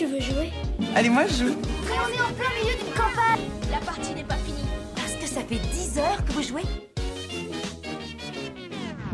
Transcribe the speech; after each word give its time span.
tu 0.00 0.06
veux 0.06 0.20
jouer 0.20 0.50
Allez, 0.94 1.10
moi 1.10 1.26
je 1.26 1.44
joue. 1.44 1.56
Mais 1.84 1.92
on 1.92 2.08
est 2.08 2.22
en 2.22 2.32
plein 2.32 2.48
milieu 2.58 2.74
d'une 2.74 2.94
campagne 2.94 3.44
La 3.70 3.80
partie 3.80 4.14
n'est 4.14 4.24
pas 4.24 4.36
finie. 4.36 4.64
Parce 4.96 5.14
que 5.16 5.26
ça 5.26 5.42
fait 5.42 5.58
10 5.58 5.98
heures 5.98 6.24
que 6.24 6.32
vous 6.32 6.42
jouez 6.42 6.62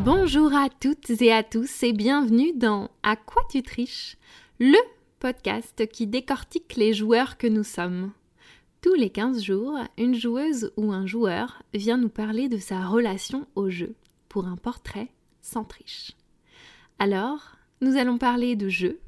Bonjour 0.05 0.55
à 0.55 0.69
toutes 0.69 1.09
et 1.21 1.33
à 1.33 1.43
tous 1.43 1.83
et 1.83 1.91
bienvenue 1.91 2.53
dans 2.53 2.89
À 3.03 3.17
quoi 3.17 3.41
tu 3.49 3.63
triches 3.63 4.15
Le 4.61 4.77
podcast 5.19 5.85
qui 5.89 6.07
décortique 6.07 6.77
les 6.77 6.93
joueurs 6.93 7.37
que 7.37 7.47
nous 7.47 7.65
sommes. 7.65 8.13
Tous 8.81 8.93
les 8.93 9.09
15 9.09 9.43
jours, 9.43 9.77
une 9.97 10.15
joueuse 10.15 10.71
ou 10.77 10.93
un 10.93 11.05
joueur 11.05 11.63
vient 11.73 11.97
nous 11.97 12.07
parler 12.07 12.47
de 12.47 12.59
sa 12.59 12.85
relation 12.85 13.45
au 13.55 13.69
jeu 13.69 13.93
pour 14.29 14.47
un 14.47 14.55
portrait 14.55 15.09
sans 15.41 15.65
triche. 15.65 16.13
Alors, 16.97 17.57
nous 17.81 17.97
allons 17.97 18.17
parler 18.17 18.55
de 18.55 18.69
jeux, 18.69 19.01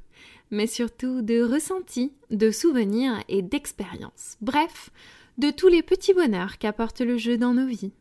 mais 0.51 0.67
surtout 0.67 1.21
de 1.21 1.41
ressentis, 1.41 2.13
de 2.31 2.51
souvenirs 2.51 3.13
et 3.27 3.41
d'expériences. 3.41 4.37
Bref, 4.41 4.89
de 5.37 5.51
tous 5.51 5.67
les 5.67 5.83
petits 5.83 6.13
bonheurs 6.13 6.57
qu'apporte 6.57 7.01
le 7.01 7.17
jeu 7.17 7.37
dans 7.37 7.53
nos 7.53 7.67
vies. 7.67 7.93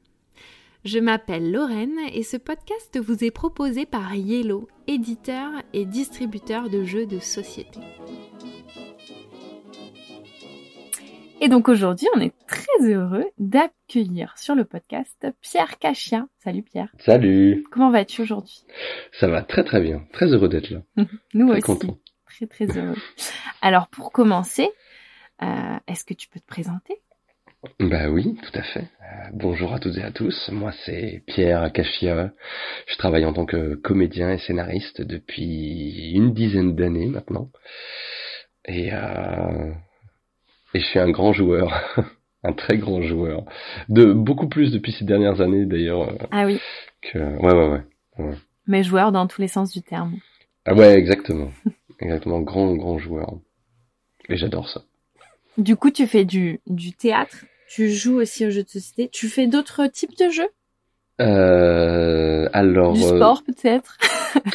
Je 0.84 0.98
m'appelle 0.98 1.50
Lorraine 1.52 1.98
et 2.14 2.22
ce 2.22 2.36
podcast 2.36 2.98
vous 2.98 3.24
est 3.24 3.30
proposé 3.30 3.84
par 3.84 4.14
Yellow, 4.14 4.68
éditeur 4.86 5.50
et 5.72 5.84
distributeur 5.84 6.70
de 6.70 6.84
jeux 6.84 7.06
de 7.06 7.18
société. 7.18 7.80
Et 11.40 11.48
donc 11.48 11.68
aujourd'hui, 11.68 12.08
on 12.16 12.20
est 12.20 12.32
très 12.48 12.92
heureux 12.92 13.24
d'accueillir 13.38 14.36
sur 14.36 14.56
le 14.56 14.64
podcast 14.64 15.26
Pierre 15.40 15.78
Cachia. 15.78 16.26
Salut 16.42 16.62
Pierre. 16.62 16.90
Salut. 16.98 17.64
Comment 17.70 17.90
vas-tu 17.90 18.22
aujourd'hui? 18.22 18.64
Ça 19.12 19.28
va 19.28 19.42
très 19.42 19.62
très 19.62 19.80
bien. 19.80 20.04
Très 20.12 20.26
heureux 20.32 20.48
d'être 20.48 20.70
là. 20.70 20.82
Nous 21.34 21.46
Très 21.48 21.58
aussi. 21.58 21.62
content. 21.66 21.98
Très 22.28 22.46
très 22.46 22.78
heureux. 22.78 22.96
Alors 23.62 23.88
pour 23.88 24.12
commencer, 24.12 24.70
euh, 25.42 25.46
est-ce 25.86 26.04
que 26.04 26.14
tu 26.14 26.28
peux 26.28 26.40
te 26.40 26.46
présenter? 26.46 26.94
Bah 27.80 28.08
oui, 28.08 28.38
tout 28.42 28.56
à 28.56 28.62
fait. 28.62 28.84
Euh, 29.02 29.30
bonjour 29.32 29.72
à 29.74 29.80
toutes 29.80 29.96
et 29.96 30.02
à 30.02 30.12
tous. 30.12 30.48
Moi 30.52 30.72
c'est 30.84 31.22
Pierre 31.26 31.72
Cachia. 31.72 32.30
Je 32.86 32.96
travaille 32.96 33.24
en 33.24 33.32
tant 33.32 33.46
que 33.46 33.74
comédien 33.74 34.30
et 34.30 34.38
scénariste 34.38 35.00
depuis 35.00 36.12
une 36.14 36.32
dizaine 36.32 36.76
d'années 36.76 37.06
maintenant. 37.06 37.50
Et, 38.66 38.92
euh, 38.92 39.72
et 40.74 40.80
je 40.80 40.84
suis 40.84 40.98
un 41.00 41.10
grand 41.10 41.32
joueur. 41.32 41.72
un 42.44 42.52
très 42.52 42.76
grand 42.78 43.02
joueur. 43.02 43.44
De 43.88 44.12
beaucoup 44.12 44.48
plus 44.48 44.70
depuis 44.70 44.92
ces 44.92 45.04
dernières 45.04 45.40
années 45.40 45.66
d'ailleurs 45.66 46.12
Ah 46.30 46.44
oui, 46.46 46.60
que 47.02 47.18
ouais 47.18 47.52
ouais 47.54 47.82
ouais. 48.18 48.34
mais 48.68 48.84
joueur 48.84 49.10
dans 49.10 49.26
tous 49.26 49.40
les 49.40 49.48
sens 49.48 49.72
du 49.72 49.82
terme. 49.82 50.14
Ah 50.64 50.74
ouais, 50.74 50.94
exactement. 50.98 51.50
exactement 52.00 52.40
grand 52.40 52.74
grand 52.74 52.98
joueur. 52.98 53.34
Et 54.28 54.36
j'adore 54.36 54.68
ça. 54.68 54.82
Du 55.56 55.76
coup, 55.76 55.90
tu 55.90 56.06
fais 56.06 56.24
du, 56.24 56.60
du 56.66 56.92
théâtre, 56.92 57.44
tu 57.68 57.90
joues 57.90 58.20
aussi 58.20 58.46
aux 58.46 58.50
jeux 58.50 58.62
de 58.62 58.68
société, 58.68 59.08
tu 59.08 59.28
fais 59.28 59.46
d'autres 59.46 59.86
types 59.86 60.16
de 60.16 60.30
jeux? 60.30 60.48
Euh, 61.20 62.48
alors 62.52 62.94
Du 62.94 63.02
euh, 63.02 63.16
sport 63.16 63.42
peut-être? 63.42 63.98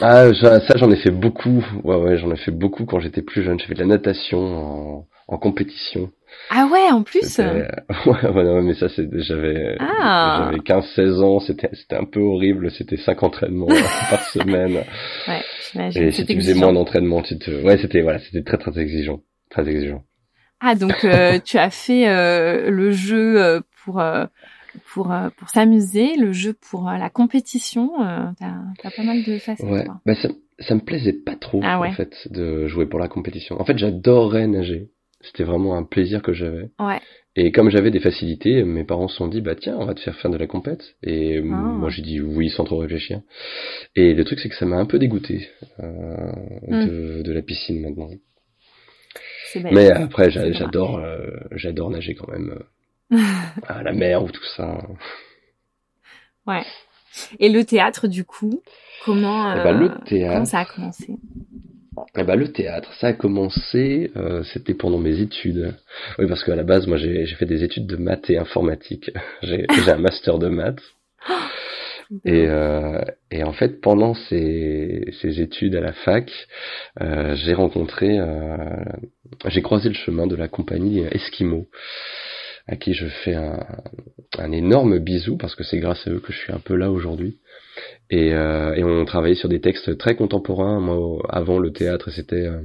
Ah, 0.02 0.34
ça, 0.34 0.66
ça, 0.66 0.78
j'en 0.78 0.92
ai 0.92 0.96
fait 0.96 1.12
beaucoup. 1.12 1.64
Ouais, 1.84 1.96
ouais, 1.98 2.18
j'en 2.18 2.32
ai 2.32 2.38
fait 2.38 2.52
beaucoup 2.52 2.86
quand 2.86 3.00
j'étais 3.00 3.22
plus 3.22 3.44
jeune. 3.44 3.60
J'ai 3.60 3.68
fait 3.68 3.74
de 3.74 3.80
la 3.80 3.86
natation 3.86 4.40
en, 4.40 5.08
en 5.28 5.38
compétition. 5.38 6.12
Ah 6.50 6.68
ouais, 6.72 6.92
en 6.92 7.04
plus? 7.04 7.40
Ouais, 8.06 8.28
ouais, 8.30 8.44
non, 8.44 8.62
mais 8.64 8.74
ça, 8.74 8.90
c'est, 8.90 9.08
j'avais, 9.22 9.78
Ah. 9.80 10.46
j'avais 10.52 10.58
15-16 10.64 11.22
ans. 11.22 11.40
C'était, 11.40 11.70
c'était 11.74 11.96
un 11.96 12.06
peu 12.06 12.20
horrible. 12.20 12.72
C'était 12.72 12.98
5 12.98 13.22
entraînements 13.24 13.68
par 14.10 14.24
semaine. 14.26 14.84
Ouais, 15.28 15.42
j'imagine. 15.72 16.04
Et 16.04 16.12
si 16.12 16.26
tu 16.26 16.36
faisais 16.36 16.52
exigeant. 16.52 16.60
moins 16.66 16.74
d'entraînements, 16.74 17.22
tu 17.22 17.38
te, 17.38 17.52
ouais, 17.64 17.78
c'était, 17.78 18.02
voilà, 18.02 18.20
c'était 18.20 18.44
très, 18.44 18.58
très 18.58 18.78
exigeant. 18.80 19.22
Très 19.50 19.68
exigeant. 19.70 20.04
Ah 20.66 20.76
donc 20.76 21.04
euh, 21.04 21.40
tu 21.44 21.58
as 21.58 21.70
fait 21.70 22.08
euh, 22.08 22.70
le 22.72 22.92
jeu 22.92 23.42
euh, 23.44 23.60
pour 23.84 24.00
euh, 24.00 24.26
pour 24.94 25.14
pour 25.38 25.50
s'amuser, 25.50 26.16
le 26.18 26.32
jeu 26.32 26.54
pour 26.54 26.90
la 26.90 27.10
compétition. 27.10 27.92
T'as 28.40 28.54
t'as 28.82 28.90
pas 28.92 29.04
mal 29.04 29.24
de 29.24 29.38
facettes. 29.40 29.70
Ouais. 29.70 29.86
Bah, 30.06 30.16
ça, 30.16 30.30
ça 30.60 30.74
me 30.76 30.80
plaisait 30.80 31.14
pas 31.14 31.36
trop, 31.36 31.60
Ah 31.64 31.80
ouais. 31.80 31.90
en 31.90 31.92
fait, 31.92 32.14
de 32.32 32.66
jouer 32.68 32.86
pour 32.88 33.00
la 33.00 33.08
compétition. 33.10 33.60
En 33.62 33.66
fait, 33.66 33.78
j'adorais 33.78 34.48
nager. 34.48 34.90
C'était 35.24 35.44
vraiment 35.44 35.76
un 35.76 35.84
plaisir 35.84 36.22
que 36.22 36.34
j'avais. 36.34 36.70
Ouais. 36.80 37.02
Et 37.36 37.52
comme 37.52 37.70
j'avais 37.72 37.90
des 37.90 38.00
facilités, 38.00 38.64
mes 38.64 38.84
parents 38.84 39.08
se 39.08 39.16
sont 39.16 39.28
dit, 39.28 39.42
bah 39.42 39.56
tiens, 39.56 39.76
on 39.80 39.86
va 39.86 39.96
te 39.96 40.02
faire 40.02 40.16
faire 40.18 40.30
de 40.30 40.38
la 40.38 40.46
compète. 40.48 40.96
Et 41.02 41.38
Ah. 41.40 41.42
moi, 41.42 41.90
j'ai 41.90 42.02
dit 42.04 42.22
oui 42.22 42.50
sans 42.50 42.64
trop 42.64 42.78
réfléchir. 42.78 43.22
Et 43.96 44.14
le 44.14 44.24
truc, 44.24 44.40
c'est 44.40 44.50
que 44.50 44.56
ça 44.56 44.66
m'a 44.68 44.76
un 44.78 44.86
peu 44.86 45.00
dégoûté 45.00 45.50
euh, 45.80 46.32
Hmm. 46.68 46.86
de, 46.88 47.22
de 47.24 47.32
la 47.34 47.42
piscine 47.42 47.82
maintenant. 47.82 48.10
Mais 49.56 49.92
après, 49.92 50.30
j'adore, 50.32 50.98
euh, 50.98 51.28
j'adore 51.52 51.90
nager 51.90 52.16
quand 52.16 52.28
même 52.32 52.60
euh, 53.12 53.18
à 53.68 53.82
la 53.84 53.94
mer 53.94 54.24
ou 54.24 54.30
tout 54.32 54.44
ça. 54.58 54.78
Ouais. 56.48 56.64
Et 57.40 57.50
le 57.50 57.64
théâtre 57.64 58.08
du 58.08 58.26
coup, 58.26 58.62
comment 59.06 59.54
Eh 59.56 59.60
euh, 59.60 59.64
ben, 59.64 59.80
le 59.80 59.90
théâtre. 60.06 60.34
comment 60.34 60.46
ça 60.46 60.60
a 60.62 60.66
commencé? 60.66 61.16
Eh 62.18 62.24
ben, 62.24 62.36
le 62.36 62.52
théâtre, 62.52 62.92
ça 63.00 63.08
a 63.08 63.14
commencé, 63.14 64.12
euh, 64.16 64.44
c'était 64.44 64.74
pendant 64.74 64.98
mes 64.98 65.20
études. 65.20 65.76
Oui, 66.18 66.28
parce 66.28 66.44
qu'à 66.44 66.56
la 66.56 66.64
base, 66.64 66.88
moi, 66.88 66.98
j'ai 66.98 67.26
j'ai 67.26 67.36
fait 67.36 67.46
des 67.46 67.64
études 67.64 67.88
de 67.88 67.98
maths 67.98 68.30
et 68.30 68.38
informatique. 68.38 69.12
J'ai 69.44 69.66
j'ai 69.70 69.92
un 69.92 69.98
master 69.98 70.40
de 70.40 70.50
maths. 70.50 70.82
Et, 72.26 72.46
euh, 72.48 73.02
et 73.32 73.44
en 73.44 73.54
fait, 73.54 73.82
pendant 73.82 74.14
ces, 74.14 75.06
ces 75.22 75.42
études 75.42 75.74
à 75.76 75.82
la 75.82 75.94
fac, 75.94 76.30
euh, 77.02 77.34
j'ai 77.36 77.54
rencontré, 77.54 78.20
euh, 78.20 78.58
j'ai 79.48 79.62
croisé 79.64 79.90
le 79.90 79.96
chemin 79.96 80.28
de 80.28 80.36
la 80.36 80.48
compagnie 80.48 81.00
Esquimau, 81.00 81.68
à 82.68 82.76
qui 82.76 82.94
je 82.94 83.08
fais 83.08 83.34
un, 83.34 83.66
un 84.38 84.52
énorme 84.52 85.00
bisou 85.00 85.38
parce 85.38 85.56
que 85.56 85.64
c'est 85.64 85.80
grâce 85.80 86.06
à 86.06 86.12
eux 86.12 86.20
que 86.20 86.34
je 86.34 86.38
suis 86.38 86.54
un 86.54 86.60
peu 86.60 86.76
là 86.76 86.92
aujourd'hui. 86.92 87.40
Et, 88.10 88.34
euh, 88.34 88.74
et 88.76 88.84
on 88.84 89.06
travaillait 89.06 89.36
sur 89.36 89.50
des 89.50 89.62
textes 89.62 89.98
très 89.98 90.16
contemporains. 90.16 90.80
Moi, 90.80 91.20
avant 91.30 91.60
le 91.60 91.72
théâtre, 91.72 92.12
c'était 92.12 92.46
euh, 92.46 92.62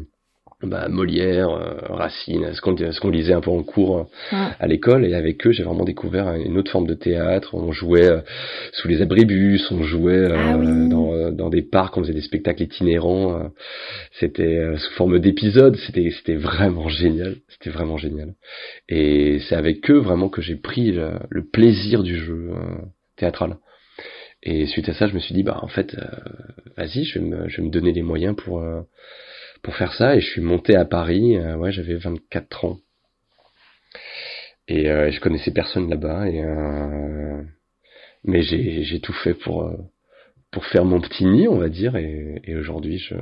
bah, 0.62 0.88
Molière, 0.88 1.50
euh, 1.50 1.78
Racine, 1.88 2.52
ce 2.52 2.60
qu'on 2.60 2.76
ce 2.76 3.00
qu'on 3.00 3.10
lisait 3.10 3.32
un 3.32 3.40
peu 3.40 3.50
en 3.50 3.62
cours 3.62 4.10
à 4.32 4.66
l'école. 4.66 5.06
Et 5.06 5.14
avec 5.14 5.46
eux, 5.46 5.52
j'ai 5.52 5.62
vraiment 5.62 5.84
découvert 5.84 6.34
une 6.34 6.58
autre 6.58 6.70
forme 6.72 6.86
de 6.88 6.94
théâtre. 6.94 7.54
On 7.54 7.70
jouait 7.72 8.10
euh, 8.10 8.20
sous 8.72 8.88
les 8.88 9.00
abribus, 9.00 9.70
on 9.70 9.82
jouait 9.84 10.30
euh, 10.30 10.36
Ah 10.36 10.56
oui. 10.58 10.88
dans, 10.88 11.30
dans 11.30 11.48
des 11.48 11.62
parcs, 11.62 11.96
on 11.96 12.02
faisait 12.02 12.12
des 12.12 12.20
spectacles 12.20 12.64
itinérants. 12.64 13.50
C'était 14.18 14.76
sous 14.76 14.92
forme 14.94 15.18
d'épisodes. 15.20 15.76
C'était 15.86 16.10
c'était 16.10 16.36
vraiment 16.36 16.88
génial. 16.88 17.36
C'était 17.48 17.70
vraiment 17.70 17.96
génial. 17.96 18.34
Et 18.88 19.38
c'est 19.48 19.54
avec 19.54 19.88
eux 19.90 19.98
vraiment 19.98 20.28
que 20.28 20.42
j'ai 20.42 20.56
pris 20.56 20.90
le, 20.90 21.12
le 21.30 21.44
plaisir 21.44 22.02
du 22.02 22.16
jeu 22.16 22.50
théâtral. 23.16 23.58
Et 24.42 24.66
suite 24.66 24.88
à 24.88 24.94
ça, 24.94 25.08
je 25.08 25.14
me 25.14 25.18
suis 25.20 25.34
dit 25.34 25.42
bah 25.42 25.58
en 25.62 25.68
fait, 25.68 25.94
euh, 25.94 26.06
vas-y, 26.76 27.04
je 27.04 27.18
vais 27.18 27.24
me 27.24 27.48
je 27.48 27.56
vais 27.58 27.62
me 27.64 27.70
donner 27.70 27.92
les 27.92 28.02
moyens 28.02 28.36
pour 28.36 28.60
euh, 28.60 28.82
pour 29.62 29.74
faire 29.76 29.92
ça. 29.94 30.16
Et 30.16 30.20
je 30.20 30.30
suis 30.30 30.40
monté 30.40 30.76
à 30.76 30.84
Paris. 30.84 31.36
euh, 31.36 31.56
ouais, 31.56 31.72
j'avais 31.72 31.96
24 31.96 32.64
ans. 32.64 32.78
Et 34.68 34.90
euh, 34.90 35.10
je 35.10 35.20
connaissais 35.20 35.50
personne 35.52 35.88
là-bas. 35.90 36.28
Et 36.28 36.42
euh, 36.42 37.42
mais 38.24 38.42
j'ai 38.42 38.82
j'ai 38.84 39.00
tout 39.00 39.12
fait 39.12 39.34
pour 39.34 39.64
euh, 39.64 39.76
pour 40.52 40.64
faire 40.66 40.84
mon 40.84 41.00
petit 41.00 41.24
nid, 41.24 41.48
on 41.48 41.58
va 41.58 41.68
dire. 41.68 41.96
Et, 41.96 42.40
et 42.44 42.56
aujourd'hui, 42.56 42.98
je 42.98 43.14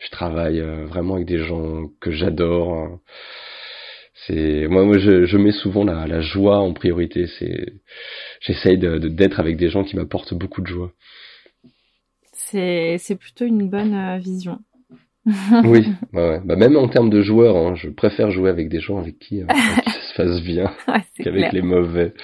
je 0.00 0.10
travaille 0.10 0.60
vraiment 0.60 1.14
avec 1.14 1.26
des 1.26 1.38
gens 1.38 1.88
que 2.00 2.10
j'adore. 2.12 3.00
C'est 4.26 4.66
moi, 4.68 4.84
moi 4.84 4.98
je, 4.98 5.26
je 5.26 5.36
mets 5.36 5.52
souvent 5.52 5.84
la, 5.84 6.06
la 6.06 6.20
joie 6.20 6.58
en 6.58 6.72
priorité. 6.72 7.26
C'est 7.38 7.74
j'essaye 8.40 8.78
de 8.78 8.98
de- 8.98 9.08
d'être 9.08 9.40
avec 9.40 9.56
des 9.56 9.68
gens 9.68 9.84
qui 9.84 9.96
m'apportent 9.96 10.34
beaucoup 10.34 10.62
de 10.62 10.66
joie. 10.66 10.92
C'est 12.32 12.98
c'est 12.98 13.16
plutôt 13.16 13.44
une 13.46 13.68
bonne 13.68 13.94
euh, 13.94 14.18
vision. 14.18 14.58
Oui, 15.64 15.88
ouais. 16.12 16.40
Bah, 16.44 16.54
même 16.56 16.76
en 16.76 16.88
termes 16.88 17.10
de 17.10 17.20
joueurs, 17.22 17.56
hein, 17.56 17.74
je 17.74 17.88
préfère 17.88 18.30
jouer 18.30 18.50
avec 18.50 18.68
des 18.68 18.78
gens 18.80 18.98
avec 18.98 19.18
qui, 19.18 19.42
euh, 19.42 19.46
avec 19.48 19.84
qui 19.84 19.90
ça 19.92 20.00
se 20.00 20.14
passe 20.16 20.42
bien 20.42 20.70
Ouais, 20.88 21.02
qu'avec 21.20 21.52
les 21.52 21.62
mauvais. 21.62 22.14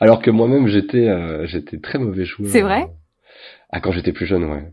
Alors 0.00 0.20
que 0.22 0.30
moi-même 0.30 0.66
j'étais 0.68 1.08
euh, 1.08 1.46
j'étais 1.46 1.78
très 1.78 1.98
mauvais 1.98 2.24
joueur. 2.24 2.50
C'est 2.50 2.62
vrai? 2.62 2.82
euh. 2.82 2.86
Ah 3.70 3.80
quand 3.80 3.92
j'étais 3.92 4.12
plus 4.12 4.26
jeune, 4.26 4.44
ouais. 4.44 4.64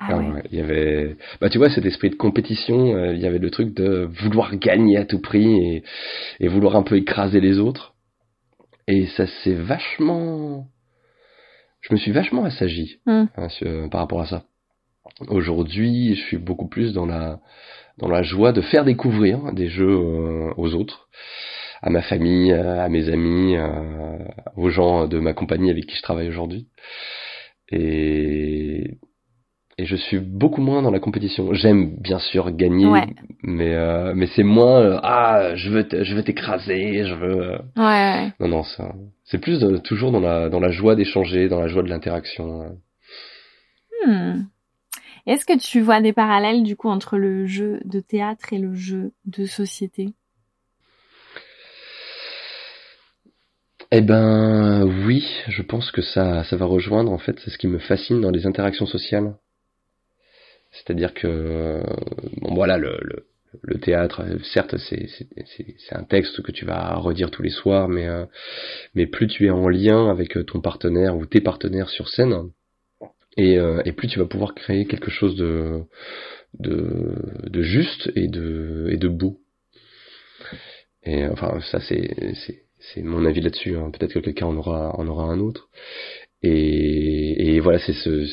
Ah 0.00 0.16
ouais. 0.18 0.30
ouais, 0.30 0.42
il 0.52 0.58
y 0.58 0.60
avait, 0.62 1.16
bah 1.40 1.48
tu 1.50 1.58
vois, 1.58 1.70
cet 1.70 1.84
esprit 1.84 2.10
de 2.10 2.14
compétition, 2.14 2.94
euh, 2.94 3.14
il 3.14 3.20
y 3.20 3.26
avait 3.26 3.38
le 3.38 3.50
truc 3.50 3.74
de 3.74 4.08
vouloir 4.22 4.54
gagner 4.56 4.96
à 4.96 5.04
tout 5.04 5.20
prix 5.20 5.52
et, 5.52 5.82
et 6.40 6.48
vouloir 6.48 6.76
un 6.76 6.82
peu 6.82 6.96
écraser 6.96 7.40
les 7.40 7.58
autres. 7.58 7.94
Et 8.86 9.06
ça 9.08 9.26
s'est 9.26 9.54
vachement, 9.54 10.66
je 11.80 11.92
me 11.92 11.98
suis 11.98 12.12
vachement 12.12 12.44
assagi 12.44 13.00
Hmm. 13.06 13.24
hein, 13.36 13.48
sur- 13.48 13.90
par 13.90 14.00
rapport 14.00 14.20
à 14.20 14.26
ça. 14.26 14.44
Aujourd'hui, 15.28 16.14
je 16.14 16.22
suis 16.22 16.36
beaucoup 16.38 16.68
plus 16.68 16.92
dans 16.92 17.06
la 17.06 17.40
dans 17.98 18.08
la 18.08 18.22
joie 18.22 18.52
de 18.52 18.60
faire 18.60 18.84
découvrir 18.84 19.52
des 19.52 19.68
jeux 19.68 19.88
euh, 19.90 20.52
aux 20.56 20.74
autres, 20.74 21.08
à 21.82 21.90
ma 21.90 22.02
famille, 22.02 22.52
euh, 22.52 22.80
à 22.80 22.88
mes 22.88 23.08
amis, 23.08 23.56
euh, 23.56 24.18
aux 24.56 24.70
gens 24.70 25.08
de 25.08 25.18
ma 25.18 25.32
compagnie 25.34 25.70
avec 25.70 25.86
qui 25.86 25.96
je 25.96 26.02
travaille 26.02 26.28
aujourd'hui. 26.28 26.68
Et 27.72 28.98
et 29.78 29.86
je 29.86 29.94
suis 29.96 30.18
beaucoup 30.18 30.60
moins 30.60 30.82
dans 30.82 30.90
la 30.90 30.98
compétition. 30.98 31.54
J'aime 31.54 31.96
bien 32.00 32.18
sûr 32.18 32.50
gagner, 32.50 32.86
Ouais. 32.86 33.06
mais 33.42 33.74
euh, 33.74 34.12
mais 34.14 34.26
c'est 34.34 34.42
moins 34.42 34.80
euh, 34.80 34.98
ah 35.02 35.54
je 35.54 35.70
veux 35.70 35.86
je 36.02 36.14
veux 36.16 36.22
t'écraser, 36.24 37.04
je 37.06 37.14
veux 37.14 37.40
euh, 37.52 37.58
Ouais, 37.76 37.84
ouais. 38.24 38.32
non 38.40 38.48
non 38.48 38.62
ça 38.64 38.92
c'est 39.24 39.38
plus 39.38 39.60
de- 39.60 39.78
toujours 39.78 40.10
dans 40.10 40.20
la 40.20 40.48
dans 40.48 40.60
la 40.60 40.70
joie 40.70 40.96
d'échanger, 40.96 41.48
dans 41.48 41.60
la 41.60 41.68
joie 41.68 41.82
de 41.84 41.88
l'interaction. 41.88 42.76
Hmm. 44.06 44.42
Est-ce 45.26 45.44
que 45.44 45.58
tu 45.58 45.80
vois 45.80 46.00
des 46.00 46.12
parallèles 46.12 46.62
du 46.62 46.74
coup 46.76 46.88
entre 46.88 47.18
le 47.18 47.46
jeu 47.46 47.80
de 47.84 48.00
théâtre 48.00 48.52
et 48.52 48.58
le 48.58 48.74
jeu 48.74 49.12
de 49.26 49.44
société? 49.44 50.14
Eh 53.90 54.00
ben 54.02 54.84
oui, 55.06 55.24
je 55.48 55.62
pense 55.62 55.90
que 55.90 56.02
ça 56.02 56.44
ça 56.44 56.56
va 56.56 56.66
rejoindre 56.66 57.10
en 57.12 57.18
fait 57.18 57.38
c'est 57.40 57.50
ce 57.50 57.58
qui 57.58 57.68
me 57.68 57.78
fascine 57.78 58.20
dans 58.20 58.30
les 58.30 58.46
interactions 58.46 58.86
sociales. 58.86 59.34
C'est-à-dire 60.78 61.14
que 61.14 61.26
euh, 61.26 61.82
bon 62.42 62.54
voilà 62.54 62.78
le, 62.78 62.98
le 63.02 63.26
le 63.62 63.78
théâtre, 63.80 64.20
euh, 64.22 64.38
certes, 64.52 64.76
c'est 64.76 65.96
un 65.96 66.04
texte 66.04 66.42
que 66.42 66.52
tu 66.52 66.66
vas 66.66 66.94
redire 66.96 67.30
tous 67.30 67.42
les 67.42 67.50
soirs, 67.50 67.88
mais 67.88 68.06
euh, 68.06 68.26
mais 68.94 69.06
plus 69.06 69.26
tu 69.26 69.46
es 69.46 69.50
en 69.50 69.68
lien 69.68 70.10
avec 70.10 70.36
euh, 70.36 70.44
ton 70.44 70.60
partenaire 70.60 71.16
ou 71.16 71.26
tes 71.26 71.40
partenaires 71.40 71.88
sur 71.88 72.08
scène, 72.08 72.50
et 73.36 73.58
euh, 73.58 73.80
et 73.86 73.92
plus 73.92 74.08
tu 74.08 74.18
vas 74.18 74.26
pouvoir 74.26 74.54
créer 74.54 74.86
quelque 74.86 75.10
chose 75.10 75.36
de 75.36 75.82
de 76.58 77.14
de 77.48 77.62
juste 77.62 78.10
et 78.16 78.28
de 78.28 78.88
et 78.90 78.96
de 78.98 79.08
beau. 79.08 79.38
Et 81.04 81.26
enfin 81.26 81.60
ça 81.70 81.80
c'est 81.80 82.34
c'est 82.46 82.62
c'est 82.80 83.02
mon 83.02 83.24
avis 83.24 83.40
là-dessus. 83.40 83.76
hein. 83.76 83.90
Peut-être 83.90 84.14
que 84.14 84.18
quelqu'un 84.20 84.46
en 84.46 84.56
aura 84.56 84.94
en 84.98 85.06
aura 85.06 85.24
un 85.24 85.40
autre. 85.40 85.68
Et 86.42 87.54
et 87.56 87.60
voilà 87.60 87.78
c'est 87.80 87.94
ce 87.94 88.26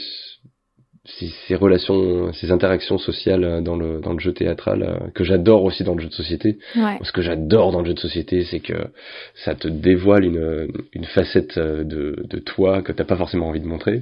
ces, 1.05 1.31
ces 1.47 1.55
relations, 1.55 2.33
ces 2.33 2.51
interactions 2.51 2.97
sociales 2.97 3.63
dans 3.63 3.75
le 3.75 3.99
dans 3.99 4.13
le 4.13 4.19
jeu 4.19 4.33
théâtral 4.33 4.83
euh, 4.83 5.07
que 5.13 5.23
j'adore 5.23 5.63
aussi 5.63 5.83
dans 5.83 5.95
le 5.95 6.01
jeu 6.01 6.09
de 6.09 6.13
société. 6.13 6.57
Ouais. 6.75 6.97
Ce 7.03 7.11
que 7.11 7.21
j'adore 7.21 7.71
dans 7.71 7.81
le 7.81 7.87
jeu 7.87 7.93
de 7.93 7.99
société, 7.99 8.43
c'est 8.43 8.59
que 8.59 8.87
ça 9.35 9.55
te 9.55 9.67
dévoile 9.67 10.25
une, 10.25 10.67
une 10.93 11.05
facette 11.05 11.57
euh, 11.57 11.83
de, 11.83 12.15
de 12.27 12.39
toi 12.39 12.81
que 12.81 12.91
t'as 12.91 13.03
pas 13.03 13.15
forcément 13.15 13.47
envie 13.49 13.61
de 13.61 13.67
montrer, 13.67 14.01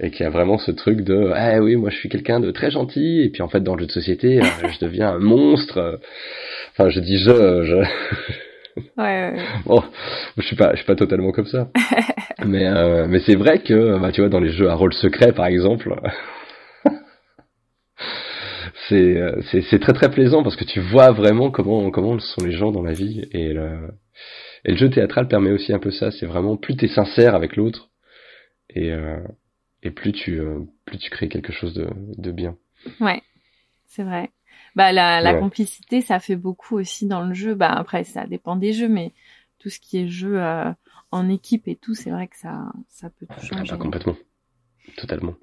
et 0.00 0.10
qu'il 0.10 0.24
y 0.24 0.26
a 0.26 0.30
vraiment 0.30 0.58
ce 0.58 0.70
truc 0.70 1.02
de 1.02 1.32
ah 1.34 1.60
oui 1.60 1.76
moi 1.76 1.90
je 1.90 1.96
suis 1.96 2.08
quelqu'un 2.08 2.40
de 2.40 2.50
très 2.50 2.70
gentil, 2.70 3.22
et 3.22 3.30
puis 3.30 3.42
en 3.42 3.48
fait 3.48 3.60
dans 3.60 3.74
le 3.74 3.80
jeu 3.80 3.86
de 3.86 3.92
société 3.92 4.40
euh, 4.40 4.68
je 4.72 4.84
deviens 4.84 5.10
un 5.10 5.18
monstre. 5.18 6.00
Enfin 6.72 6.88
je 6.88 7.00
dis 7.00 7.18
je, 7.18 7.64
je 7.64 7.82
Ouais, 8.96 9.32
ouais. 9.32 9.36
bon 9.66 9.82
je 10.36 10.42
suis 10.42 10.56
pas 10.56 10.70
je 10.72 10.76
suis 10.78 10.86
pas 10.86 10.96
totalement 10.96 11.32
comme 11.32 11.46
ça, 11.46 11.70
mais 12.46 12.66
euh, 12.66 13.06
mais 13.08 13.20
c'est 13.20 13.36
vrai 13.36 13.60
que 13.60 13.98
bah 13.98 14.12
tu 14.12 14.20
vois 14.20 14.30
dans 14.30 14.40
les 14.40 14.52
jeux 14.52 14.68
à 14.68 14.74
rôle 14.74 14.92
secret 14.94 15.32
par 15.32 15.46
exemple. 15.46 15.94
c'est 18.88 19.16
euh, 19.16 19.40
c'est 19.50 19.62
c'est 19.62 19.78
très 19.78 19.92
très 19.92 20.10
plaisant 20.10 20.42
parce 20.42 20.56
que 20.56 20.64
tu 20.64 20.80
vois 20.80 21.10
vraiment 21.12 21.50
comment 21.50 21.90
comment 21.90 22.18
sont 22.18 22.44
les 22.44 22.52
gens 22.52 22.72
dans 22.72 22.82
la 22.82 22.92
vie 22.92 23.24
et 23.32 23.52
le 23.52 23.90
et 24.64 24.72
le 24.72 24.76
jeu 24.76 24.90
théâtral 24.90 25.28
permet 25.28 25.50
aussi 25.52 25.72
un 25.72 25.78
peu 25.78 25.90
ça 25.90 26.10
c'est 26.10 26.26
vraiment 26.26 26.56
plus 26.56 26.76
t'es 26.76 26.88
sincère 26.88 27.34
avec 27.34 27.56
l'autre 27.56 27.90
et 28.70 28.92
euh, 28.92 29.20
et 29.82 29.90
plus 29.90 30.12
tu 30.12 30.40
euh, 30.40 30.60
plus 30.84 30.98
tu 30.98 31.10
crées 31.10 31.28
quelque 31.28 31.52
chose 31.52 31.74
de 31.74 31.88
de 32.16 32.32
bien 32.32 32.56
Ouais, 33.00 33.22
c'est 33.86 34.04
vrai. 34.04 34.30
Bah 34.76 34.92
la, 34.92 35.20
la 35.20 35.34
Ouais. 35.34 35.38
complicité, 35.38 36.00
ça 36.02 36.20
fait 36.20 36.36
beaucoup 36.36 36.76
aussi 36.78 37.06
dans 37.06 37.22
le 37.22 37.34
jeu. 37.34 37.54
Bah 37.54 37.72
après, 37.72 38.04
ça 38.04 38.26
dépend 38.26 38.56
des 38.56 38.72
jeux, 38.72 38.88
mais 38.88 39.12
tout 39.58 39.70
ce 39.70 39.80
qui 39.80 39.98
est 39.98 40.08
jeu 40.08 40.40
euh, 40.42 40.72
en 41.10 41.28
équipe 41.28 41.68
et 41.68 41.76
tout, 41.76 41.94
c'est 41.94 42.10
vrai 42.10 42.28
que 42.28 42.36
ça, 42.36 42.72
ça 42.88 43.10
peut 43.10 43.26
tout 43.26 43.40
Ah 43.40 43.46
changer. 43.46 43.76
bah, 43.76 43.76
complètement 43.78 44.16
totalement 44.96 45.34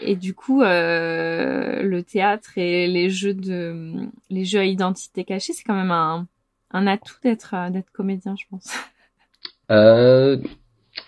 Et 0.00 0.16
du 0.16 0.34
coup, 0.34 0.62
euh, 0.62 1.82
le 1.82 2.02
théâtre 2.02 2.58
et 2.58 2.86
les 2.86 3.08
jeux 3.10 3.34
de, 3.34 4.08
les 4.30 4.44
jeux 4.44 4.60
à 4.60 4.64
identité 4.64 5.24
cachée, 5.24 5.52
c'est 5.52 5.64
quand 5.64 5.74
même 5.74 5.90
un, 5.90 6.26
un 6.70 6.86
atout 6.86 7.16
d'être, 7.22 7.54
euh, 7.54 7.70
d'être 7.70 7.90
comédien, 7.92 8.34
je 8.36 8.44
pense. 8.50 8.72
Euh, 9.72 10.36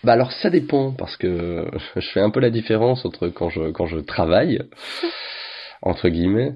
bah 0.04 0.12
alors 0.14 0.32
ça 0.32 0.50
dépend 0.50 0.92
parce 0.92 1.16
que 1.16 1.66
je 1.96 2.08
fais 2.12 2.20
un 2.20 2.30
peu 2.30 2.40
la 2.40 2.50
différence 2.50 3.04
entre 3.04 3.28
quand 3.28 3.50
je 3.50 3.70
quand 3.70 3.86
je 3.86 3.98
travaille 3.98 4.62
entre 5.82 6.08
guillemets 6.08 6.54